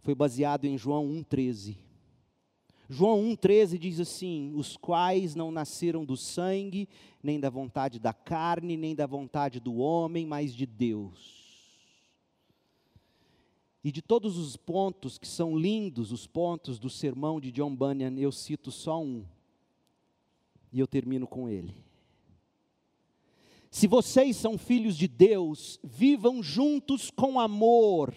Foi 0.00 0.14
baseado 0.14 0.64
em 0.64 0.76
João 0.78 1.08
1,13. 1.08 1.76
João 2.88 3.22
1,13 3.22 3.78
diz 3.78 3.98
assim: 3.98 4.52
Os 4.54 4.76
quais 4.76 5.34
não 5.34 5.50
nasceram 5.50 6.04
do 6.04 6.16
sangue, 6.16 6.88
nem 7.22 7.40
da 7.40 7.48
vontade 7.48 7.98
da 7.98 8.12
carne, 8.12 8.76
nem 8.76 8.94
da 8.94 9.06
vontade 9.06 9.58
do 9.58 9.76
homem, 9.76 10.26
mas 10.26 10.54
de 10.54 10.66
Deus. 10.66 11.43
E 13.84 13.92
de 13.92 14.00
todos 14.00 14.38
os 14.38 14.56
pontos 14.56 15.18
que 15.18 15.28
são 15.28 15.54
lindos, 15.54 16.10
os 16.10 16.26
pontos 16.26 16.78
do 16.78 16.88
sermão 16.88 17.38
de 17.38 17.52
John 17.52 17.76
Bunyan, 17.76 18.18
eu 18.18 18.32
cito 18.32 18.72
só 18.72 18.98
um. 18.98 19.26
E 20.72 20.80
eu 20.80 20.86
termino 20.86 21.26
com 21.26 21.50
ele. 21.50 21.76
Se 23.70 23.86
vocês 23.86 24.36
são 24.36 24.56
filhos 24.56 24.96
de 24.96 25.06
Deus, 25.06 25.78
vivam 25.84 26.42
juntos 26.42 27.10
com 27.10 27.38
amor. 27.38 28.14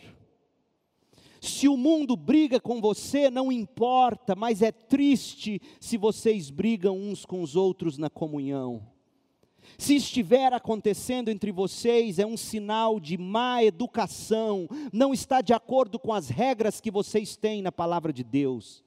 Se 1.42 1.68
o 1.68 1.76
mundo 1.76 2.16
briga 2.16 2.62
com 2.62 2.80
você, 2.80 3.30
não 3.30 3.52
importa, 3.52 4.36
mas 4.36 4.62
é 4.62 4.72
triste 4.72 5.62
se 5.82 5.98
vocês 5.98 6.50
brigam 6.50 6.98
uns 6.98 7.26
com 7.26 7.42
os 7.42 7.58
outros 7.58 7.98
na 7.98 8.10
comunhão. 8.10 8.88
Se 9.78 9.96
estiver 9.96 10.54
acontecendo 10.54 11.30
entre 11.30 11.52
vocês, 11.52 12.20
é 12.20 12.26
um 12.26 12.38
sinal 12.38 13.00
de 13.00 13.18
má 13.18 13.64
educação, 13.64 14.68
não 14.94 15.14
está 15.14 15.42
de 15.42 15.54
acordo 15.54 15.98
com 15.98 16.14
as 16.14 16.30
regras 16.30 16.80
que 16.80 16.92
vocês 16.92 17.36
têm 17.36 17.62
na 17.62 17.72
palavra 17.72 18.14
de 18.14 18.24
Deus. 18.24 18.84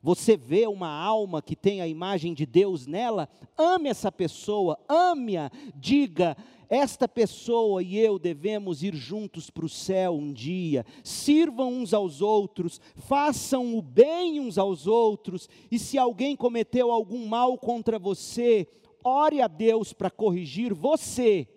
Você 0.00 0.36
vê 0.36 0.66
uma 0.66 0.88
alma 0.88 1.42
que 1.42 1.56
tem 1.56 1.80
a 1.80 1.88
imagem 1.88 2.32
de 2.32 2.46
Deus 2.46 2.86
nela, 2.86 3.28
ame 3.56 3.88
essa 3.88 4.12
pessoa, 4.12 4.78
ame-a, 4.88 5.50
diga, 5.74 6.36
esta 6.68 7.08
pessoa 7.08 7.82
e 7.82 7.96
eu 7.96 8.18
devemos 8.18 8.82
ir 8.82 8.94
juntos 8.94 9.50
para 9.50 9.64
o 9.64 9.68
céu 9.68 10.14
um 10.14 10.32
dia, 10.32 10.84
sirvam 11.02 11.72
uns 11.72 11.94
aos 11.94 12.20
outros, 12.20 12.80
façam 12.94 13.76
o 13.76 13.82
bem 13.82 14.38
uns 14.38 14.58
aos 14.58 14.86
outros, 14.86 15.48
e 15.70 15.78
se 15.78 15.98
alguém 15.98 16.36
cometeu 16.36 16.92
algum 16.92 17.26
mal 17.26 17.56
contra 17.56 17.98
você, 17.98 18.68
ore 19.08 19.40
a 19.40 19.48
Deus 19.48 19.92
para 19.92 20.10
corrigir 20.10 20.74
você. 20.74 21.48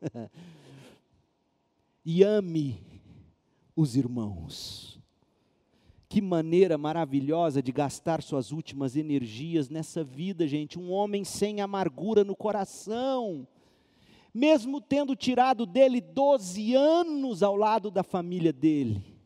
e 2.04 2.22
ame 2.22 2.82
os 3.74 3.96
irmãos. 3.96 5.00
Que 6.08 6.20
maneira 6.20 6.76
maravilhosa 6.76 7.62
de 7.62 7.70
gastar 7.70 8.22
suas 8.22 8.50
últimas 8.50 8.96
energias 8.96 9.68
nessa 9.68 10.02
vida, 10.02 10.46
gente. 10.46 10.78
Um 10.78 10.90
homem 10.90 11.24
sem 11.24 11.60
amargura 11.60 12.24
no 12.24 12.34
coração, 12.34 13.46
mesmo 14.34 14.80
tendo 14.80 15.14
tirado 15.14 15.64
dele 15.64 16.00
12 16.00 16.74
anos 16.74 17.42
ao 17.42 17.56
lado 17.56 17.90
da 17.90 18.02
família 18.02 18.52
dele 18.52 19.19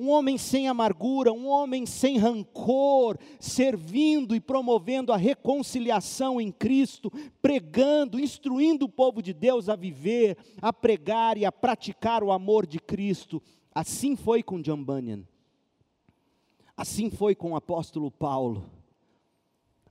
um 0.00 0.08
homem 0.08 0.38
sem 0.38 0.66
amargura, 0.66 1.30
um 1.30 1.46
homem 1.46 1.84
sem 1.84 2.16
rancor, 2.16 3.18
servindo 3.38 4.34
e 4.34 4.40
promovendo 4.40 5.12
a 5.12 5.16
reconciliação 5.18 6.40
em 6.40 6.50
Cristo, 6.50 7.12
pregando, 7.42 8.18
instruindo 8.18 8.86
o 8.86 8.88
povo 8.88 9.20
de 9.20 9.34
Deus 9.34 9.68
a 9.68 9.76
viver, 9.76 10.38
a 10.62 10.72
pregar 10.72 11.36
e 11.36 11.44
a 11.44 11.52
praticar 11.52 12.22
o 12.24 12.32
amor 12.32 12.66
de 12.66 12.80
Cristo. 12.80 13.42
Assim 13.74 14.16
foi 14.16 14.42
com 14.42 14.62
John 14.62 14.82
Bunyan. 14.82 15.22
Assim 16.74 17.10
foi 17.10 17.34
com 17.34 17.52
o 17.52 17.56
apóstolo 17.56 18.10
Paulo. 18.10 18.70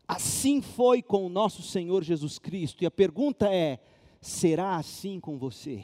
Assim 0.08 0.60
foi 0.60 1.04
com 1.04 1.24
o 1.24 1.30
nosso 1.30 1.62
Senhor 1.62 2.04
Jesus 2.04 2.40
Cristo. 2.40 2.84
E 2.84 2.88
a 2.88 2.92
pergunta 2.92 3.54
é: 3.54 3.78
será 4.20 4.76
assim 4.76 5.20
com 5.20 5.38
você? 5.38 5.84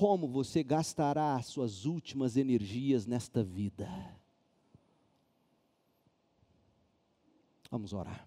Como 0.00 0.26
você 0.26 0.62
gastará 0.62 1.42
suas 1.42 1.84
últimas 1.84 2.38
energias 2.38 3.04
nesta 3.04 3.44
vida. 3.44 3.86
Vamos 7.70 7.92
orar. 7.92 8.26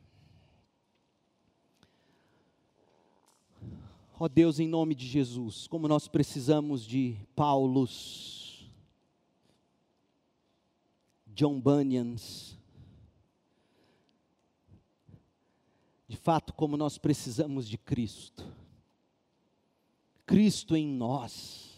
Ó 4.19 4.25
oh 4.25 4.29
Deus, 4.29 4.59
em 4.59 4.67
nome 4.67 4.93
de 4.93 5.07
Jesus, 5.07 5.65
como 5.65 5.87
nós 5.87 6.07
precisamos 6.07 6.85
de 6.85 7.17
Paulos, 7.35 8.69
John 11.25 11.59
Bunyans, 11.59 12.55
de 16.07 16.17
fato, 16.17 16.53
como 16.53 16.77
nós 16.77 16.99
precisamos 16.99 17.67
de 17.67 17.79
Cristo. 17.79 18.62
Cristo 20.25 20.75
em 20.75 20.87
nós. 20.87 21.71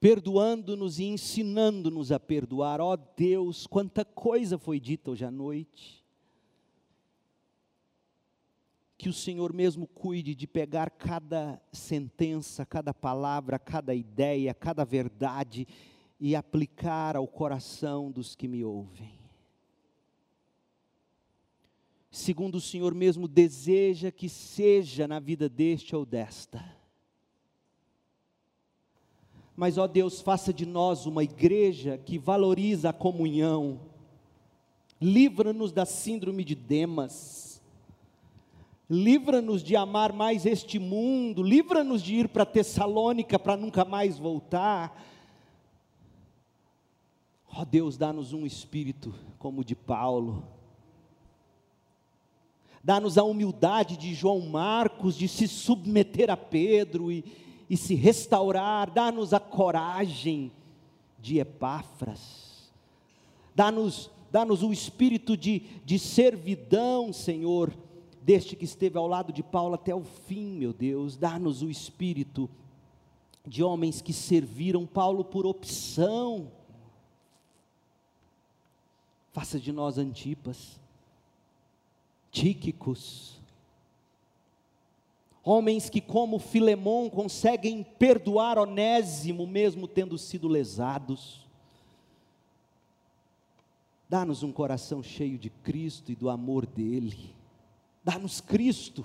perdoando-nos 0.00 1.00
e 1.00 1.04
ensinando-nos 1.06 2.12
a 2.12 2.20
perdoar. 2.20 2.80
Ó 2.80 2.92
oh 2.92 2.96
Deus, 2.96 3.66
quanta 3.66 4.04
coisa 4.04 4.56
foi 4.56 4.78
dita 4.78 5.10
hoje 5.10 5.24
à 5.24 5.30
noite. 5.30 6.04
Que 8.96 9.08
o 9.08 9.12
Senhor 9.12 9.52
mesmo 9.52 9.86
cuide 9.86 10.34
de 10.34 10.46
pegar 10.46 10.90
cada 10.90 11.60
sentença, 11.72 12.64
cada 12.64 12.94
palavra, 12.94 13.58
cada 13.58 13.94
ideia, 13.94 14.54
cada 14.54 14.84
verdade 14.84 15.66
e 16.20 16.34
aplicar 16.34 17.16
ao 17.16 17.26
coração 17.26 18.10
dos 18.10 18.34
que 18.34 18.48
me 18.48 18.64
ouvem. 18.64 19.17
Segundo 22.10 22.56
o 22.56 22.60
Senhor 22.60 22.94
mesmo 22.94 23.28
deseja 23.28 24.10
que 24.10 24.28
seja 24.28 25.06
na 25.06 25.20
vida 25.20 25.48
deste 25.48 25.94
ou 25.94 26.06
desta 26.06 26.78
mas, 29.58 29.76
ó 29.76 29.88
Deus, 29.88 30.20
faça 30.20 30.52
de 30.52 30.64
nós 30.64 31.04
uma 31.04 31.24
igreja 31.24 31.98
que 31.98 32.16
valoriza 32.16 32.90
a 32.90 32.92
comunhão. 32.92 33.80
Livra-nos 35.00 35.72
da 35.72 35.84
síndrome 35.84 36.44
de 36.44 36.54
Demas. 36.54 37.60
Livra-nos 38.88 39.64
de 39.64 39.74
amar 39.74 40.12
mais 40.12 40.46
este 40.46 40.78
mundo. 40.78 41.42
Livra-nos 41.42 42.04
de 42.04 42.14
ir 42.14 42.28
para 42.28 42.46
Tessalônica 42.46 43.36
para 43.36 43.56
nunca 43.56 43.84
mais 43.84 44.16
voltar. 44.16 45.04
Ó 47.52 47.64
Deus, 47.64 47.96
dá-nos 47.96 48.32
um 48.32 48.46
espírito 48.46 49.12
como 49.40 49.62
o 49.62 49.64
de 49.64 49.74
Paulo. 49.74 50.46
Dá-nos 52.88 53.18
a 53.18 53.22
humildade 53.22 53.98
de 53.98 54.14
João 54.14 54.40
Marcos 54.40 55.14
de 55.14 55.28
se 55.28 55.46
submeter 55.46 56.30
a 56.30 56.36
Pedro 56.36 57.12
e 57.12 57.22
e 57.68 57.76
se 57.76 57.94
restaurar, 57.94 58.90
dá-nos 58.90 59.34
a 59.34 59.40
coragem 59.40 60.50
de 61.18 61.38
Epáfras, 61.38 62.72
dá-nos 63.54 64.10
dá 64.30 64.44
o 64.44 64.72
espírito 64.72 65.36
de, 65.36 65.60
de 65.84 65.98
servidão, 65.98 67.12
Senhor, 67.14 67.74
deste 68.22 68.54
que 68.54 68.66
esteve 68.66 68.98
ao 68.98 69.06
lado 69.06 69.32
de 69.32 69.42
Paulo 69.42 69.74
até 69.74 69.94
o 69.94 70.04
fim, 70.04 70.58
meu 70.58 70.72
Deus, 70.72 71.16
dá-nos 71.16 71.62
o 71.62 71.70
espírito 71.70 72.48
de 73.46 73.62
homens 73.62 74.02
que 74.02 74.12
serviram 74.12 74.86
Paulo 74.86 75.24
por 75.24 75.46
opção, 75.46 76.50
faça 79.32 79.58
de 79.58 79.72
nós 79.72 79.96
Antipas, 79.96 80.78
Tíquicos, 82.40 83.38
Homens 85.42 85.88
que, 85.88 86.00
como 86.00 86.38
Filemão, 86.38 87.10
conseguem 87.10 87.82
perdoar 87.82 88.58
Onésimo, 88.58 89.46
mesmo 89.46 89.88
tendo 89.88 90.16
sido 90.18 90.46
lesados. 90.46 91.48
Dá-nos 94.08 94.42
um 94.42 94.52
coração 94.52 95.02
cheio 95.02 95.38
de 95.38 95.50
Cristo 95.50 96.12
e 96.12 96.14
do 96.14 96.28
amor 96.28 96.64
dEle. 96.64 97.34
Dá-nos 98.04 98.40
Cristo. 98.40 99.04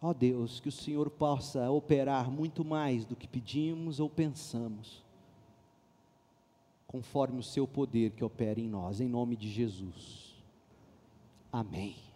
Ó 0.00 0.08
oh 0.08 0.14
Deus, 0.14 0.58
que 0.58 0.70
o 0.70 0.72
Senhor 0.72 1.08
possa 1.08 1.70
operar 1.70 2.30
muito 2.30 2.64
mais 2.64 3.04
do 3.04 3.14
que 3.14 3.28
pedimos 3.28 4.00
ou 4.00 4.10
pensamos, 4.10 5.04
conforme 6.88 7.38
o 7.38 7.44
seu 7.44 7.68
poder 7.68 8.10
que 8.10 8.24
opera 8.24 8.58
em 8.58 8.66
nós, 8.66 8.98
em 8.98 9.08
nome 9.08 9.36
de 9.36 9.48
Jesus. 9.48 10.21
Amém. 11.52 12.11